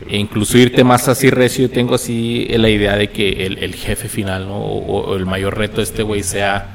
E 0.08 0.18
incluso 0.18 0.58
irte 0.58 0.84
más 0.84 1.08
así 1.08 1.30
recio, 1.30 1.68
yo 1.68 1.74
tengo 1.74 1.96
así 1.96 2.48
la 2.50 2.70
idea 2.70 2.96
de 2.96 3.10
que 3.10 3.46
el, 3.46 3.58
el 3.58 3.76
jefe 3.76 4.08
final, 4.08 4.48
¿no? 4.48 4.58
O, 4.58 5.12
o 5.12 5.16
el 5.18 5.26
mayor 5.26 5.58
reto 5.58 5.78
de 5.78 5.84
este 5.84 6.04
güey 6.04 6.24
sea 6.24 6.68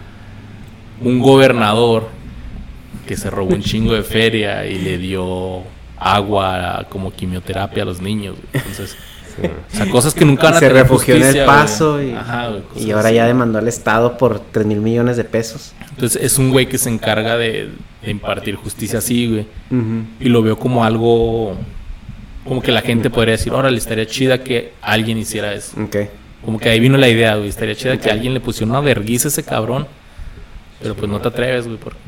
un 1.01 1.21
gobernador 1.21 2.09
que 3.07 3.17
se 3.17 3.31
robó 3.31 3.55
un 3.55 3.63
chingo 3.63 3.95
de 3.95 4.03
feria 4.03 4.67
y 4.67 4.79
le 4.79 4.99
dio 4.99 5.63
agua 5.99 6.87
como 6.91 7.13
quimioterapia 7.13 7.85
a 7.85 7.87
los 7.87 8.01
niños. 8.01 8.37
güey. 8.53 8.65
Entonces, 9.39 9.75
o 9.75 9.77
sea, 9.77 9.91
cosas 9.91 10.15
que 10.15 10.25
nunca 10.25 10.45
van 10.45 10.55
a 10.55 10.59
Se 10.59 10.67
tener 10.69 10.83
refugió 10.83 11.15
en 11.17 11.23
el 11.23 11.33
güey. 11.35 11.47
paso 11.47 12.03
y, 12.03 12.13
Ajá, 12.13 12.49
güey, 12.49 12.63
cosas 12.63 12.83
y 12.83 12.91
ahora 12.93 13.09
así. 13.09 13.17
ya 13.17 13.27
demandó 13.27 13.59
al 13.59 13.69
Estado 13.69 14.17
por 14.19 14.41
3 14.41 14.67
mil 14.67 14.81
millones 14.81 15.17
de 15.17 15.25
pesos. 15.25 15.73
Entonces 15.91 16.23
es 16.23 16.39
un 16.39 16.51
güey 16.51 16.67
que 16.69 16.79
se 16.79 16.89
encarga 16.91 17.37
de, 17.37 17.71
de 18.03 18.11
impartir 18.11 18.57
justicia 18.57 18.99
así, 18.99 19.27
güey. 19.29 19.47
Y 20.21 20.29
lo 20.29 20.43
veo 20.43 20.59
como 20.59 20.85
algo... 20.85 21.57
Como 22.45 22.63
que 22.63 22.71
la 22.71 22.81
gente 22.83 23.11
podría 23.11 23.33
decir, 23.33 23.53
órale, 23.53 23.77
estaría 23.77 24.07
chida 24.07 24.45
que 24.45 24.73
alguien 24.81 25.19
hiciera 25.19 25.53
eso. 25.53 25.81
Ok. 25.83 25.97
Como 26.45 26.61
que 26.61 26.69
ahí 26.69 26.79
vino 26.79 26.97
la 26.97 27.09
idea, 27.09 27.35
güey. 27.35 27.49
Estaría 27.49 27.75
chida 27.75 27.97
que 27.99 28.09
alguien 28.09 28.35
le 28.35 28.41
pusiera 28.41 28.71
una 28.71 28.81
vergüenza 28.81 29.27
a 29.27 29.31
ese 29.31 29.43
cabrón. 29.43 29.89
Pero 30.81 30.95
pues 30.95 31.11
no 31.11 31.21
te 31.21 31.27
atreves, 31.29 31.67
güey. 31.67 31.79
Porque, 31.79 31.99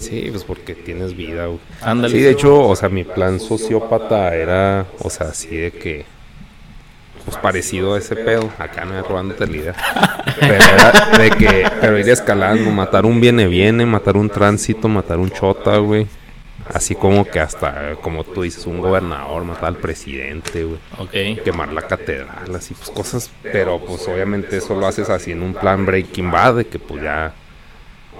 Sí, 0.00 0.26
pues 0.30 0.42
porque 0.42 0.74
tienes 0.74 1.14
vida, 1.16 1.46
güey. 1.46 1.60
Ándale. 1.80 2.12
Sí, 2.14 2.20
de 2.20 2.30
hecho, 2.32 2.66
o 2.66 2.74
sea, 2.74 2.88
mi 2.88 3.04
plan 3.04 3.38
sociópata 3.38 4.34
era, 4.34 4.86
o 4.98 5.08
sea, 5.08 5.28
así 5.28 5.56
de 5.56 5.70
que, 5.70 6.04
pues 7.24 7.36
parecido 7.38 7.94
a 7.94 7.98
ese 7.98 8.16
pedo. 8.16 8.50
Acá 8.58 8.84
no 8.84 9.00
robándote 9.02 9.46
la 9.46 9.56
idea. 9.56 9.74
Pero 10.38 10.54
era 10.54 11.18
de 11.18 11.30
que, 11.30 11.70
pero 11.80 11.98
ir 11.98 12.08
escalando, 12.08 12.70
matar 12.70 13.06
un 13.06 13.20
viene 13.20 13.46
viene, 13.46 13.86
matar 13.86 14.16
un 14.16 14.28
tránsito, 14.28 14.88
matar 14.88 15.18
un 15.18 15.30
chota, 15.30 15.76
güey. 15.78 16.06
Así 16.72 16.94
como 16.94 17.26
que 17.26 17.40
hasta, 17.40 17.94
como 17.96 18.24
tú 18.24 18.42
dices, 18.42 18.66
un 18.66 18.80
gobernador, 18.80 19.44
matar 19.44 19.66
al 19.66 19.76
presidente, 19.76 20.64
güey. 20.64 20.78
ok. 20.98 21.42
Quemar 21.44 21.72
la 21.72 21.82
catedral, 21.82 22.54
así, 22.54 22.74
pues 22.74 22.90
cosas. 22.90 23.30
Pero 23.42 23.78
pues 23.84 24.06
obviamente 24.08 24.56
eso 24.56 24.74
lo 24.74 24.86
haces 24.86 25.10
así 25.10 25.32
en 25.32 25.42
un 25.42 25.54
plan 25.54 25.84
Breaking 25.84 26.30
Bad, 26.30 26.56
de 26.56 26.66
que 26.66 26.78
pues 26.78 27.02
ya. 27.02 27.34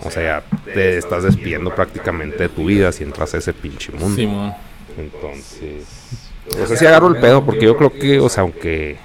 O 0.02 0.10
sea, 0.10 0.22
ya 0.22 0.72
te 0.72 0.98
estás 0.98 1.22
despidiendo 1.22 1.74
prácticamente 1.74 2.36
de 2.38 2.48
tu 2.48 2.66
vida 2.66 2.90
si 2.90 3.04
entras 3.04 3.32
a 3.34 3.38
ese 3.38 3.52
pinche 3.52 3.92
mundo. 3.92 4.16
Simón. 4.16 4.54
Entonces, 4.98 6.23
no 6.58 6.66
sé 6.66 6.76
si 6.76 6.86
agarro 6.86 7.08
el 7.08 7.16
pedo, 7.16 7.44
porque 7.44 7.64
yo 7.64 7.76
creo 7.76 7.92
que, 7.92 8.20
o 8.20 8.28
sea, 8.28 8.42
aunque 8.42 8.96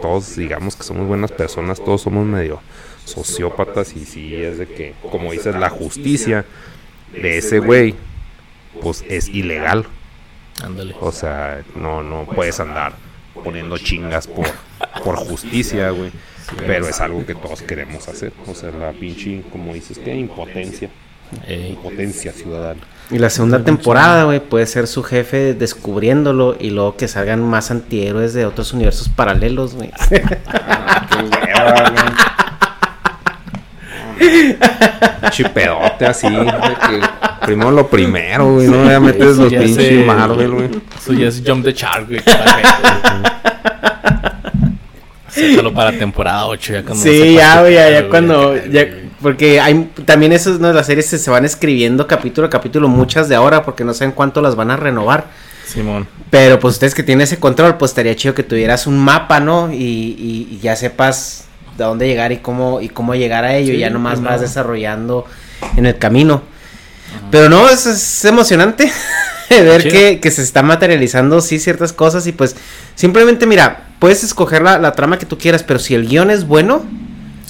todos 0.00 0.36
digamos 0.36 0.76
que 0.76 0.82
somos 0.82 1.06
buenas 1.06 1.30
personas, 1.32 1.82
todos 1.82 2.02
somos 2.02 2.26
medio 2.26 2.60
sociópatas 3.04 3.94
y 3.96 4.04
sí 4.04 4.34
es 4.34 4.58
de 4.58 4.66
que, 4.66 4.94
como 5.10 5.32
dices, 5.32 5.54
la 5.54 5.68
justicia 5.68 6.44
de 7.12 7.38
ese 7.38 7.58
güey, 7.58 7.94
pues 8.80 9.04
es 9.08 9.28
ilegal. 9.28 9.86
Ándale. 10.62 10.94
O 11.00 11.12
sea, 11.12 11.62
no, 11.74 12.02
no 12.02 12.24
puedes 12.26 12.60
andar 12.60 12.92
poniendo 13.42 13.78
chingas 13.78 14.26
por, 14.26 14.46
por 15.04 15.16
justicia, 15.16 15.90
güey. 15.90 16.12
Pero 16.66 16.88
es 16.88 17.00
algo 17.00 17.24
que 17.24 17.34
todos 17.34 17.62
queremos 17.62 18.08
hacer. 18.08 18.32
O 18.46 18.54
sea, 18.54 18.70
la 18.70 18.92
pinche, 18.92 19.42
como 19.52 19.72
dices, 19.72 19.98
que 19.98 20.14
impotencia. 20.14 20.90
Impotencia 21.48 22.32
ciudadana. 22.32 22.80
Y 23.12 23.18
la 23.18 23.28
segunda 23.28 23.64
temporada, 23.64 24.24
güey, 24.24 24.38
puede 24.38 24.66
ser 24.66 24.86
su 24.86 25.02
jefe 25.02 25.54
descubriéndolo 25.54 26.56
y 26.58 26.70
luego 26.70 26.96
que 26.96 27.08
salgan 27.08 27.42
más 27.42 27.72
antihéroes 27.72 28.34
de 28.34 28.46
otros 28.46 28.72
universos 28.72 29.08
paralelos, 29.08 29.74
güey. 29.74 29.90
Chipedote 35.30 36.06
así, 36.06 36.28
de 36.28 36.44
que 36.44 37.00
primero 37.46 37.72
lo 37.72 37.88
primero, 37.88 38.54
güey, 38.54 38.68
no 38.68 38.88
ya 38.88 39.00
metes 39.00 39.36
los 39.38 39.52
pinches 39.52 40.06
Marvel, 40.06 40.50
güey. 40.52 40.70
Eso 40.96 41.12
ya 41.12 41.26
es 41.28 41.42
Jump 41.44 41.64
the 41.64 41.72
Shark, 41.72 42.06
güey. 42.06 42.20
Sácalo 45.28 45.74
para 45.74 45.90
temporada 45.92 46.46
8 46.46 46.72
ya 46.74 46.82
cuando 46.84 47.02
Sí, 47.02 47.34
ya, 47.34 47.60
güey, 47.60 47.74
ya, 47.74 47.90
ya 47.90 48.08
cuando. 48.08 48.56
Ya, 48.66 48.86
porque 49.22 49.60
hay 49.60 49.90
también 50.04 50.32
esas, 50.32 50.58
¿no? 50.60 50.72
Las 50.72 50.86
series 50.86 51.06
se, 51.06 51.18
se 51.18 51.30
van 51.30 51.44
escribiendo 51.44 52.06
capítulo 52.06 52.46
a 52.46 52.50
capítulo, 52.50 52.88
muchas 52.88 53.28
de 53.28 53.34
ahora, 53.34 53.62
porque 53.62 53.84
no 53.84 53.92
saben 53.94 54.12
cuánto 54.12 54.40
las 54.40 54.56
van 54.56 54.70
a 54.70 54.76
renovar. 54.76 55.26
Simón. 55.66 56.08
Pero 56.30 56.58
pues 56.58 56.74
ustedes 56.74 56.94
que 56.94 57.02
tienen 57.02 57.22
ese 57.22 57.38
control, 57.38 57.76
pues 57.76 57.90
estaría 57.92 58.14
chido 58.16 58.34
que 58.34 58.42
tuvieras 58.42 58.86
un 58.86 58.98
mapa, 58.98 59.40
¿no? 59.40 59.72
Y, 59.72 59.76
y- 59.76 60.48
y 60.50 60.58
ya 60.62 60.74
sepas 60.76 61.44
de 61.78 61.84
dónde 61.84 62.06
llegar 62.08 62.32
y 62.32 62.38
cómo, 62.38 62.80
y 62.80 62.88
cómo 62.88 63.14
llegar 63.14 63.44
a 63.44 63.56
ello. 63.56 63.72
Sí, 63.72 63.76
y 63.76 63.80
ya 63.80 63.90
nomás 63.90 64.20
pues, 64.20 64.24
vas 64.30 64.40
desarrollando 64.40 65.24
en 65.76 65.86
el 65.86 65.96
camino. 65.98 66.42
Pero 67.30 67.48
no, 67.48 67.68
es, 67.68 67.86
es 67.86 68.24
emocionante 68.24 68.90
ver 69.50 69.82
que, 69.88 70.20
que 70.20 70.30
se 70.30 70.42
está 70.42 70.62
materializando, 70.62 71.40
sí, 71.40 71.58
ciertas 71.58 71.92
cosas. 71.92 72.26
Y 72.26 72.32
pues, 72.32 72.56
simplemente, 72.94 73.46
mira, 73.46 73.88
puedes 73.98 74.22
escoger 74.24 74.62
la, 74.62 74.78
la 74.78 74.92
trama 74.92 75.18
que 75.18 75.26
tú 75.26 75.38
quieras, 75.38 75.62
pero 75.62 75.78
si 75.78 75.94
el 75.94 76.06
guion 76.08 76.30
es 76.30 76.46
bueno, 76.46 76.84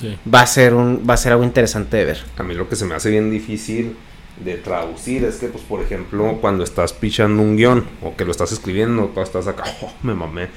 Sí. 0.00 0.16
va 0.32 0.40
a 0.40 0.46
ser 0.46 0.74
un, 0.74 1.04
va 1.08 1.14
a 1.14 1.16
ser 1.16 1.32
algo 1.32 1.44
interesante 1.44 1.96
de 1.98 2.04
ver. 2.06 2.22
A 2.38 2.42
mí 2.42 2.54
lo 2.54 2.68
que 2.68 2.76
se 2.76 2.86
me 2.86 2.94
hace 2.94 3.10
bien 3.10 3.30
difícil 3.30 3.96
de 4.44 4.54
traducir 4.54 5.24
es 5.24 5.36
que, 5.36 5.48
pues, 5.48 5.62
por 5.64 5.82
ejemplo, 5.82 6.38
cuando 6.40 6.64
estás 6.64 6.92
pichando 6.92 7.42
un 7.42 7.56
guion 7.56 7.84
o 8.02 8.16
que 8.16 8.24
lo 8.24 8.30
estás 8.30 8.52
escribiendo, 8.52 9.10
tú 9.14 9.20
estás 9.20 9.46
acá, 9.46 9.64
oh, 9.82 9.92
me 10.02 10.14
mamé, 10.14 10.48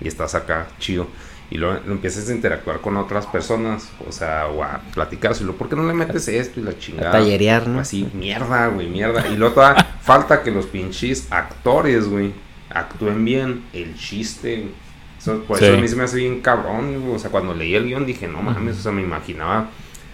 y 0.00 0.08
estás 0.08 0.34
acá, 0.34 0.68
chido. 0.78 1.06
Y 1.48 1.58
luego 1.58 1.80
lo 1.86 1.92
empiezas 1.92 2.28
a 2.28 2.32
interactuar 2.32 2.80
con 2.80 2.96
otras 2.96 3.26
personas, 3.26 3.90
o 4.08 4.10
sea, 4.10 4.48
o 4.48 4.64
a 4.64 4.80
platicárselo, 4.94 5.54
¿por 5.54 5.68
qué 5.68 5.76
no 5.76 5.86
le 5.86 5.92
metes 5.92 6.26
esto 6.26 6.58
y 6.58 6.64
la 6.64 6.76
chingada? 6.76 7.10
A 7.10 7.12
tallerear, 7.12 7.68
¿no? 7.68 7.80
Así, 7.80 8.08
mierda, 8.14 8.66
güey, 8.68 8.88
mierda. 8.88 9.28
Y 9.28 9.36
luego 9.36 9.54
todavía 9.54 9.84
falta 10.02 10.42
que 10.42 10.50
los 10.50 10.66
pinches 10.66 11.28
actores, 11.30 12.08
güey, 12.08 12.32
actúen 12.70 13.24
bien 13.24 13.64
el 13.72 13.94
chiste, 13.96 14.56
güey. 14.56 14.85
Eso- 15.32 15.42
por 15.44 15.58
Sí. 15.58 15.64
eso 15.66 15.74
a 15.76 15.80
mí 15.80 15.88
se 15.88 15.96
me 15.96 16.04
hace 16.04 16.16
bien 16.18 16.40
cabrón. 16.40 17.02
O 17.14 17.18
sea, 17.18 17.30
cuando 17.30 17.54
leí 17.54 17.74
el 17.74 17.84
guion 17.86 18.06
dije, 18.06 18.28
no 18.28 18.42
mames, 18.42 18.78
o 18.78 18.82
sea, 18.82 18.92
me 18.92 19.02
imaginaba 19.02 19.68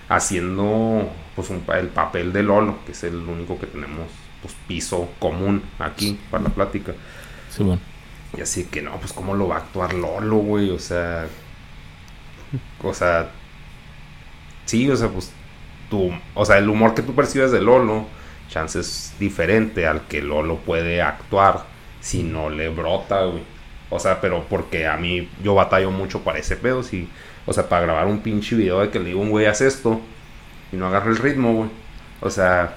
haciendo 0.08 1.10
pues 1.34 1.48
un, 1.50 1.64
el 1.74 1.88
papel 1.88 2.32
de 2.32 2.42
Lolo, 2.42 2.76
que 2.84 2.92
es 2.92 3.02
el 3.04 3.16
único 3.16 3.58
que 3.58 3.66
tenemos 3.66 4.06
pues 4.42 4.54
piso 4.66 5.08
común 5.18 5.62
aquí 5.78 6.18
para 6.30 6.44
la 6.44 6.50
plática. 6.50 6.92
Simón. 7.50 7.80
Y 8.36 8.40
así 8.40 8.64
que 8.64 8.82
no, 8.82 8.96
pues 8.98 9.12
cómo 9.12 9.34
lo 9.34 9.48
va 9.48 9.56
a 9.56 9.58
actuar 9.58 9.94
Lolo, 9.94 10.36
güey, 10.36 10.70
o 10.70 10.78
sea, 10.78 11.26
o 12.82 12.94
sea, 12.94 13.30
sí, 14.64 14.88
o 14.90 14.96
sea, 14.96 15.08
pues 15.08 15.32
tú, 15.90 16.10
o 16.34 16.44
sea, 16.44 16.58
el 16.58 16.68
humor 16.68 16.94
que 16.94 17.02
tú 17.02 17.14
percibes 17.14 17.52
de 17.52 17.60
Lolo, 17.60 18.06
chance 18.48 18.80
es 18.80 19.14
diferente 19.18 19.86
al 19.86 20.02
que 20.06 20.20
Lolo 20.22 20.56
puede 20.58 21.00
actuar 21.02 21.64
si 22.00 22.22
no 22.22 22.50
le 22.50 22.68
brota, 22.68 23.24
güey. 23.24 23.42
O 23.94 23.98
sea, 23.98 24.20
pero 24.22 24.44
porque 24.48 24.86
a 24.86 24.96
mí 24.96 25.28
yo 25.44 25.54
batallo 25.54 25.90
mucho 25.90 26.20
para 26.20 26.38
ese 26.38 26.56
pedo, 26.56 26.82
si, 26.82 27.08
o 27.44 27.52
sea, 27.52 27.68
para 27.68 27.82
grabar 27.82 28.06
un 28.06 28.20
pinche 28.20 28.56
video 28.56 28.80
de 28.80 28.88
que 28.88 28.98
le 28.98 29.06
digo 29.06 29.20
a 29.20 29.22
un 29.24 29.30
güey 29.30 29.44
haz 29.46 29.60
esto 29.60 30.00
y 30.72 30.76
no 30.76 30.86
agarra 30.86 31.10
el 31.10 31.18
ritmo, 31.18 31.52
güey. 31.52 31.68
O 32.20 32.30
sea, 32.30 32.76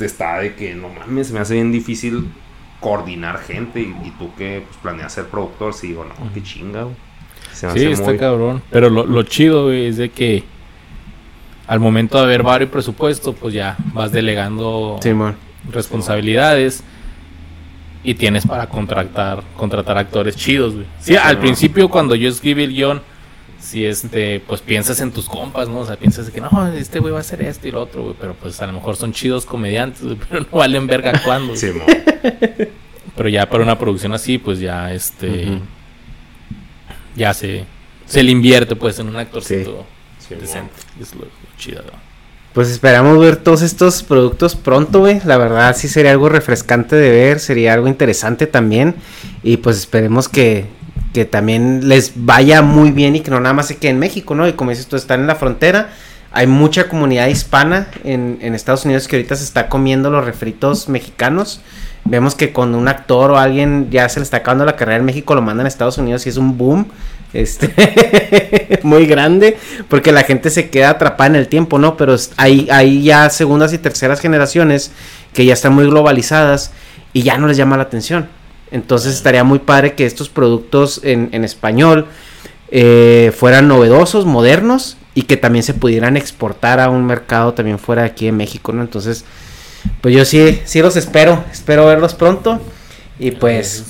está 0.00 0.38
de 0.40 0.54
que 0.56 0.74
no 0.74 0.88
mames, 0.88 1.30
me 1.30 1.38
hace 1.38 1.54
bien 1.54 1.70
difícil 1.70 2.28
coordinar 2.80 3.38
gente 3.38 3.80
y, 3.80 3.94
y 4.04 4.10
tú 4.18 4.34
que 4.36 4.62
pues, 4.66 4.76
planeas 4.82 5.12
ser 5.12 5.26
productor, 5.26 5.74
sí 5.74 5.88
digo, 5.88 6.04
no, 6.04 6.32
qué 6.34 6.42
chinga, 6.42 6.82
güey. 6.82 6.96
Se 7.52 7.66
me 7.66 7.72
Sí, 7.74 7.78
hace 7.80 7.92
está 7.92 8.04
muy- 8.06 8.18
cabrón. 8.18 8.62
Pero 8.70 8.90
lo, 8.90 9.06
lo 9.06 9.22
chido, 9.22 9.64
güey, 9.66 9.86
es 9.86 9.96
de 9.96 10.10
que 10.10 10.42
al 11.68 11.80
momento 11.80 12.18
de 12.18 12.24
haber 12.24 12.42
varios 12.42 12.70
presupuesto, 12.70 13.32
pues 13.32 13.54
ya 13.54 13.76
vas 13.92 14.10
delegando 14.10 14.98
responsabilidades 15.70 16.82
y 18.08 18.14
tienes 18.14 18.46
para 18.46 18.66
contratar 18.70 19.42
contratar 19.54 19.98
actores 19.98 20.34
chidos, 20.34 20.72
güey. 20.72 20.86
Sí, 20.98 21.14
al 21.14 21.38
principio 21.38 21.90
cuando 21.90 22.14
yo 22.14 22.30
escribí 22.30 22.62
el 22.62 22.72
guion, 22.72 23.02
si 23.60 23.84
este, 23.84 24.40
pues 24.40 24.62
piensas 24.62 24.98
en 25.02 25.12
tus 25.12 25.26
compas, 25.26 25.68
¿no? 25.68 25.80
O 25.80 25.86
sea, 25.86 25.96
piensas 25.96 26.24
de 26.24 26.32
que 26.32 26.40
no, 26.40 26.72
este 26.72 27.00
güey 27.00 27.12
va 27.12 27.18
a 27.18 27.20
hacer 27.20 27.42
esto 27.42 27.68
y 27.68 27.70
lo 27.70 27.82
otro, 27.82 28.04
güey, 28.04 28.14
pero 28.18 28.32
pues 28.32 28.62
a 28.62 28.66
lo 28.66 28.72
mejor 28.72 28.96
son 28.96 29.12
chidos 29.12 29.44
comediantes, 29.44 30.02
güey, 30.02 30.16
pero 30.28 30.40
no 30.40 30.46
valen 30.58 30.86
verga 30.86 31.20
güey. 31.26 31.54
Sí, 31.58 31.66
mo. 31.66 31.84
Pero 33.14 33.28
ya 33.28 33.46
para 33.46 33.62
una 33.62 33.78
producción 33.78 34.14
así, 34.14 34.38
pues 34.38 34.58
ya 34.58 34.90
este 34.94 35.58
ya 37.14 37.34
se 37.34 37.66
se 38.06 38.22
le 38.22 38.30
invierte 38.30 38.74
pues 38.74 38.98
en 39.00 39.08
un 39.08 39.16
actorcito 39.16 39.84
Sí, 40.18 40.34
decente. 40.34 40.72
Es 40.98 41.14
lo, 41.14 41.26
lo 41.26 41.30
chido, 41.58 41.82
¿no? 41.82 42.07
Pues 42.58 42.70
esperamos 42.70 43.20
ver 43.20 43.36
todos 43.36 43.62
estos 43.62 44.02
productos 44.02 44.56
pronto, 44.56 44.98
güey. 44.98 45.20
La 45.24 45.38
verdad 45.38 45.76
sí 45.76 45.86
sería 45.86 46.10
algo 46.10 46.28
refrescante 46.28 46.96
de 46.96 47.08
ver, 47.08 47.38
sería 47.38 47.72
algo 47.72 47.86
interesante 47.86 48.48
también. 48.48 48.96
Y 49.44 49.58
pues 49.58 49.76
esperemos 49.76 50.28
que, 50.28 50.66
que 51.14 51.24
también 51.24 51.88
les 51.88 52.14
vaya 52.16 52.60
muy 52.62 52.90
bien 52.90 53.14
y 53.14 53.20
que 53.20 53.30
no 53.30 53.38
nada 53.38 53.52
más 53.52 53.68
se 53.68 53.76
quede 53.76 53.92
en 53.92 54.00
México, 54.00 54.34
¿no? 54.34 54.48
Y 54.48 54.54
como 54.54 54.70
dices 54.70 54.88
tú, 54.88 54.96
están 54.96 55.20
en 55.20 55.28
la 55.28 55.36
frontera. 55.36 55.90
Hay 56.32 56.48
mucha 56.48 56.88
comunidad 56.88 57.28
hispana 57.28 57.86
en, 58.02 58.38
en 58.40 58.56
Estados 58.56 58.84
Unidos 58.84 59.06
que 59.06 59.14
ahorita 59.14 59.36
se 59.36 59.44
está 59.44 59.68
comiendo 59.68 60.10
los 60.10 60.24
refritos 60.24 60.88
mexicanos. 60.88 61.60
Vemos 62.08 62.34
que 62.34 62.52
cuando 62.52 62.78
un 62.78 62.88
actor 62.88 63.30
o 63.30 63.38
alguien 63.38 63.88
ya 63.90 64.08
se 64.08 64.20
le 64.20 64.24
está 64.24 64.38
acabando 64.38 64.64
la 64.64 64.76
carrera 64.76 64.98
en 64.98 65.04
México, 65.04 65.34
lo 65.34 65.42
mandan 65.42 65.66
a 65.66 65.68
Estados 65.68 65.98
Unidos 65.98 66.24
y 66.26 66.30
es 66.30 66.36
un 66.36 66.56
boom. 66.56 66.86
Este 67.34 68.80
muy 68.84 69.06
grande 69.06 69.58
porque 69.88 70.12
la 70.12 70.22
gente 70.22 70.48
se 70.48 70.70
queda 70.70 70.90
atrapada 70.90 71.26
en 71.26 71.36
el 71.36 71.48
tiempo, 71.48 71.78
¿no? 71.78 71.98
Pero 71.98 72.16
hay, 72.38 72.66
hay 72.70 73.02
ya 73.02 73.28
segundas 73.28 73.74
y 73.74 73.78
terceras 73.78 74.20
generaciones 74.20 74.92
que 75.34 75.44
ya 75.44 75.52
están 75.52 75.74
muy 75.74 75.84
globalizadas 75.84 76.72
y 77.12 77.24
ya 77.24 77.36
no 77.36 77.46
les 77.46 77.58
llama 77.58 77.76
la 77.76 77.82
atención. 77.82 78.28
Entonces 78.70 79.14
estaría 79.14 79.44
muy 79.44 79.58
padre 79.58 79.94
que 79.94 80.06
estos 80.06 80.30
productos 80.30 81.02
en, 81.04 81.28
en 81.32 81.44
español 81.44 82.06
eh, 82.70 83.32
fueran 83.36 83.68
novedosos, 83.68 84.26
modernos 84.26 84.96
y 85.14 85.22
que 85.22 85.36
también 85.36 85.62
se 85.62 85.74
pudieran 85.74 86.16
exportar 86.16 86.80
a 86.80 86.90
un 86.90 87.06
mercado 87.06 87.54
también 87.54 87.78
fuera 87.78 88.02
de 88.02 88.08
aquí 88.08 88.26
de 88.26 88.32
México, 88.32 88.72
¿no? 88.72 88.82
Entonces, 88.82 89.24
pues 90.00 90.14
yo 90.14 90.24
sí, 90.24 90.60
sí 90.64 90.80
los 90.82 90.96
espero, 90.96 91.44
espero 91.52 91.86
verlos 91.86 92.14
pronto 92.14 92.60
y 93.18 93.30
pues 93.32 93.84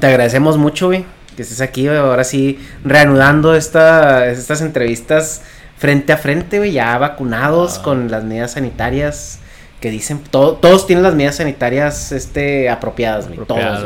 te 0.00 0.06
agradecemos 0.06 0.56
mucho, 0.58 0.86
güey, 0.86 1.04
que 1.36 1.42
estés 1.42 1.60
aquí, 1.60 1.86
güey, 1.86 1.96
ahora 1.98 2.24
sí, 2.24 2.58
reanudando 2.84 3.54
esta, 3.54 4.26
estas 4.30 4.60
entrevistas 4.60 5.42
frente 5.76 6.12
a 6.12 6.16
frente, 6.16 6.58
güey, 6.58 6.72
ya 6.72 6.96
vacunados 6.98 7.78
con 7.78 8.10
las 8.10 8.24
medidas 8.24 8.52
sanitarias 8.52 9.40
que 9.80 9.90
dicen, 9.90 10.20
to- 10.30 10.54
todos 10.54 10.86
tienen 10.86 11.02
las 11.02 11.14
medidas 11.14 11.36
sanitarias, 11.36 12.10
este, 12.12 12.70
apropiadas, 12.70 13.28
güey, 13.28 13.40
todos, 13.46 13.82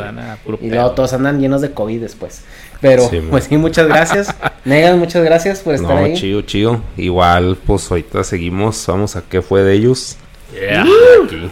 güey. 0.46 0.58
Y 0.62 0.70
luego 0.70 0.92
todos 0.92 1.12
andan 1.12 1.40
llenos 1.40 1.60
de 1.62 1.72
COVID 1.72 2.00
después. 2.00 2.42
Pero, 2.80 3.08
Sí, 3.10 3.20
pues 3.28 3.44
sí, 3.44 3.56
muchas 3.56 3.88
gracias. 3.88 4.32
Negas, 4.64 4.96
muchas 4.96 5.24
gracias 5.24 5.58
por 5.60 5.74
estar 5.74 5.90
No, 5.96 6.04
ahí. 6.04 6.14
chido, 6.14 6.42
chido. 6.42 6.80
Igual, 6.96 7.58
pues 7.66 7.90
ahorita 7.90 8.22
seguimos. 8.22 8.86
Vamos 8.86 9.16
a 9.16 9.22
qué 9.22 9.42
fue 9.42 9.62
de 9.64 9.74
ellos. 9.74 10.16
Yeah. 10.52 10.84
Aquí. 11.24 11.50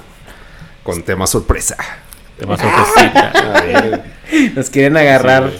Con 0.83 1.03
tema 1.03 1.27
sorpresa. 1.27 1.77
Te 2.39 2.47
vas 2.47 2.61
a 2.61 2.65
sorpresita. 2.65 3.31
A 3.59 3.61
ver, 3.63 4.03
Nos 4.55 4.71
quieren 4.71 4.97
agarrar 4.97 5.51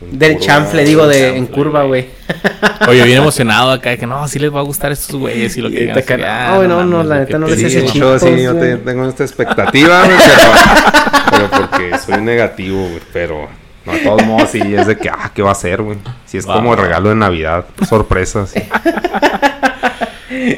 del 0.00 0.34
puro- 0.34 0.44
chanfle, 0.44 0.84
digo, 0.84 1.06
de 1.06 1.36
en 1.36 1.46
curva, 1.46 1.84
güey. 1.84 2.08
Oye, 2.88 3.02
bien 3.04 3.18
emocionado 3.18 3.72
acá 3.72 3.90
de 3.90 3.98
que 3.98 4.06
no, 4.06 4.26
sí 4.28 4.38
les 4.38 4.54
va 4.54 4.60
a 4.60 4.62
gustar 4.62 4.90
a 4.90 4.94
estos 4.94 5.16
güeyes 5.16 5.56
y 5.56 5.60
lo 5.60 5.70
que 5.70 5.80
digan, 5.80 5.98
acá, 5.98 6.16
ah, 6.54 6.58
no, 6.62 6.68
no, 6.68 6.84
no, 6.84 7.02
la 7.04 7.20
neta 7.20 7.38
no 7.38 7.46
les 7.46 7.58
Sí, 7.58 7.68
yo 7.98 8.18
sí, 8.18 8.42
yo 8.42 8.54
te- 8.56 8.76
tengo 8.78 9.08
esta 9.08 9.24
expectativa, 9.24 10.04
güey, 10.04 10.16
pero, 10.18 11.48
pero 11.50 11.50
porque 11.68 11.98
soy 11.98 12.20
negativo, 12.20 12.80
güey, 12.88 13.00
pero 13.12 13.48
no, 13.86 13.92
de 13.92 13.98
todos 14.00 14.24
modos 14.26 14.50
sí 14.50 14.60
es 14.74 14.86
de 14.86 14.96
que, 14.96 15.08
ah, 15.08 15.30
¿qué 15.34 15.42
va 15.42 15.52
a 15.52 15.54
ser, 15.54 15.82
güey? 15.82 15.98
Si 16.26 16.38
es 16.38 16.46
como 16.46 16.74
regalo 16.76 17.08
de 17.10 17.14
Navidad, 17.16 17.64
sorpresa, 17.88 18.46
sí. 18.46 18.60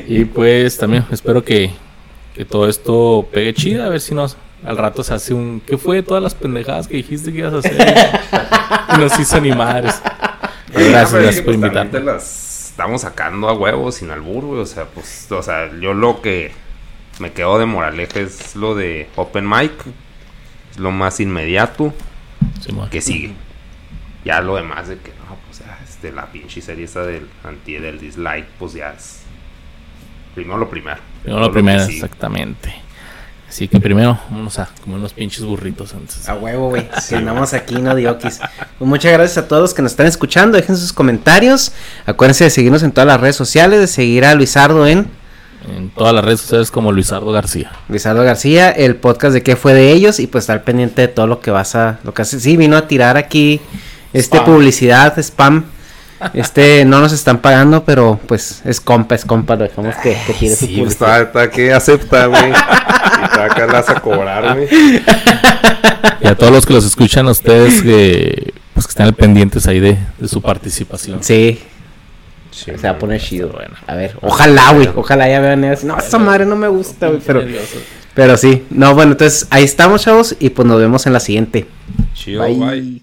Y 0.08 0.24
pues 0.24 0.76
también 0.78 1.04
espero 1.12 1.44
que, 1.44 1.70
que 2.36 2.44
todo 2.44 2.68
esto 2.68 3.26
pegue 3.32 3.54
chido, 3.54 3.82
a 3.82 3.88
ver 3.88 4.00
si 4.00 4.14
nos 4.14 4.36
al 4.64 4.76
rato 4.76 5.02
se 5.02 5.14
hace 5.14 5.32
un 5.32 5.62
¿qué 5.64 5.78
fue 5.78 5.96
de 5.96 6.02
todas 6.02 6.22
las 6.22 6.34
pendejadas 6.34 6.86
que 6.86 6.96
dijiste 6.96 7.32
que 7.32 7.38
ibas 7.38 7.54
a 7.54 7.58
hacer? 7.58 8.20
y 8.94 8.98
nos 8.98 9.18
hizo 9.18 9.36
animar. 9.36 9.84
Gracias, 10.72 11.36
por 11.36 11.44
pues, 11.44 11.56
invitarme. 11.56 12.00
las 12.00 12.68
estamos 12.70 13.00
sacando 13.00 13.48
a 13.48 13.54
huevos 13.54 13.94
sin 13.94 14.10
albur, 14.10 14.44
güey, 14.44 14.60
o 14.60 14.66
sea, 14.66 14.84
pues, 14.84 15.32
o 15.32 15.42
sea, 15.42 15.70
yo 15.80 15.94
lo 15.94 16.20
que 16.20 16.52
me 17.20 17.32
quedo 17.32 17.58
de 17.58 17.64
moraleja 17.64 18.20
es 18.20 18.54
lo 18.54 18.74
de 18.74 19.08
Open 19.16 19.48
Mic, 19.48 19.72
es 20.70 20.78
lo 20.78 20.90
más 20.90 21.18
inmediato 21.20 21.94
que 22.90 23.00
sigue. 23.00 23.32
Ya 24.26 24.42
lo 24.42 24.56
demás 24.56 24.88
de 24.88 24.98
que 24.98 25.10
no, 25.10 25.36
pues 25.46 25.60
ya, 25.60 25.78
este, 25.88 26.12
la 26.12 26.26
pinche 26.26 26.60
serie 26.60 26.84
esa 26.84 27.02
del 27.02 27.26
anti 27.44 27.74
del 27.78 27.98
dislike, 27.98 28.46
pues 28.58 28.74
ya 28.74 28.92
es. 28.92 29.22
Primero 30.36 30.58
lo 30.58 30.68
primero. 30.68 30.98
Primero 31.22 31.40
lo 31.40 31.50
primero, 31.50 31.82
exactamente. 31.82 32.72
Así 33.48 33.68
que 33.68 33.80
primero 33.80 34.18
vamos 34.28 34.58
a 34.58 34.68
comer 34.84 34.98
unos 34.98 35.14
pinches 35.14 35.42
burritos 35.42 35.94
antes. 35.94 36.28
A 36.28 36.34
huevo, 36.34 36.68
güey. 36.68 36.86
Que 37.08 37.16
andamos 37.16 37.54
aquí, 37.54 37.76
no 37.76 37.94
diokis. 37.94 38.40
Pues 38.78 38.86
muchas 38.86 39.14
gracias 39.14 39.38
a 39.38 39.48
todos 39.48 39.62
los 39.62 39.72
que 39.72 39.80
nos 39.80 39.92
están 39.92 40.06
escuchando. 40.06 40.58
Dejen 40.58 40.76
sus 40.76 40.92
comentarios. 40.92 41.72
Acuérdense 42.04 42.44
de 42.44 42.50
seguirnos 42.50 42.82
en 42.82 42.92
todas 42.92 43.06
las 43.06 43.18
redes 43.18 43.34
sociales, 43.34 43.80
de 43.80 43.86
seguir 43.86 44.26
a 44.26 44.34
Luisardo 44.34 44.86
en 44.86 45.06
En 45.74 45.88
todas 45.88 46.12
las 46.12 46.22
redes 46.22 46.42
sociales 46.42 46.70
como 46.70 46.92
Luisardo 46.92 47.32
García. 47.32 47.72
Luisardo 47.88 48.22
García, 48.22 48.70
el 48.70 48.96
podcast 48.96 49.32
de 49.32 49.42
qué 49.42 49.56
fue 49.56 49.72
de 49.72 49.90
ellos 49.90 50.20
y 50.20 50.26
pues 50.26 50.42
estar 50.42 50.64
pendiente 50.64 51.00
de 51.00 51.08
todo 51.08 51.26
lo 51.26 51.40
que 51.40 51.50
vas 51.50 51.74
a, 51.76 51.98
lo 52.04 52.12
que 52.12 52.20
hace. 52.20 52.38
Sí, 52.40 52.58
vino 52.58 52.76
a 52.76 52.86
tirar 52.86 53.16
aquí 53.16 53.62
este 54.12 54.36
Spam. 54.36 54.44
publicidad, 54.44 55.18
spam. 55.18 55.64
Este 56.34 56.84
no 56.84 57.00
nos 57.00 57.12
están 57.12 57.38
pagando, 57.38 57.84
pero 57.84 58.18
pues 58.26 58.62
es 58.64 58.80
compa, 58.80 59.14
es 59.14 59.24
compa, 59.24 59.56
lo 59.56 59.64
dejamos 59.64 59.94
que, 59.96 60.16
que 60.26 60.32
tire 60.32 60.54
su 60.56 60.66
Sí, 60.66 60.76
publicidad. 60.78 61.20
está, 61.20 61.20
está 61.22 61.50
que 61.50 61.72
acepta, 61.72 62.26
güey. 62.26 62.48
Y 62.48 63.24
está 63.24 63.44
acá 63.44 63.66
las 63.66 63.88
a 63.90 64.00
cobrar, 64.00 64.54
güey. 64.54 64.68
Y 66.20 66.26
a 66.26 66.34
todos 66.34 66.52
los 66.52 66.64
que 66.66 66.72
los 66.72 66.84
escuchan, 66.84 67.26
a 67.28 67.30
ustedes 67.32 67.82
que 67.82 68.54
pues 68.74 68.86
que 68.86 68.90
estén 68.90 69.06
al 69.06 69.14
pendientes 69.14 69.66
ahí 69.66 69.80
de, 69.80 69.98
de 70.18 70.28
su 70.28 70.40
participación. 70.42 71.22
Sí, 71.22 71.60
Sí, 72.50 72.70
se 72.74 72.86
va 72.86 72.90
a 72.90 72.98
poner 72.98 73.20
chido. 73.20 73.50
Bueno. 73.50 73.74
A 73.86 73.94
ver, 73.96 74.16
ojalá, 74.22 74.72
güey, 74.72 74.88
ojalá 74.94 75.28
ya 75.28 75.40
vean 75.40 75.62
eso. 75.64 75.86
No, 75.86 75.98
esa 75.98 76.16
madre 76.18 76.46
no 76.46 76.56
me 76.56 76.68
gusta, 76.68 77.08
güey, 77.08 77.20
pero, 77.26 77.42
pero 78.14 78.36
sí. 78.38 78.64
No, 78.70 78.94
bueno, 78.94 79.12
entonces 79.12 79.46
ahí 79.50 79.64
estamos, 79.64 80.02
chavos, 80.02 80.34
y 80.40 80.48
pues 80.48 80.66
nos 80.66 80.78
vemos 80.80 81.06
en 81.06 81.12
la 81.12 81.20
siguiente. 81.20 81.66
Chido, 82.14 82.42
bye. 82.46 83.02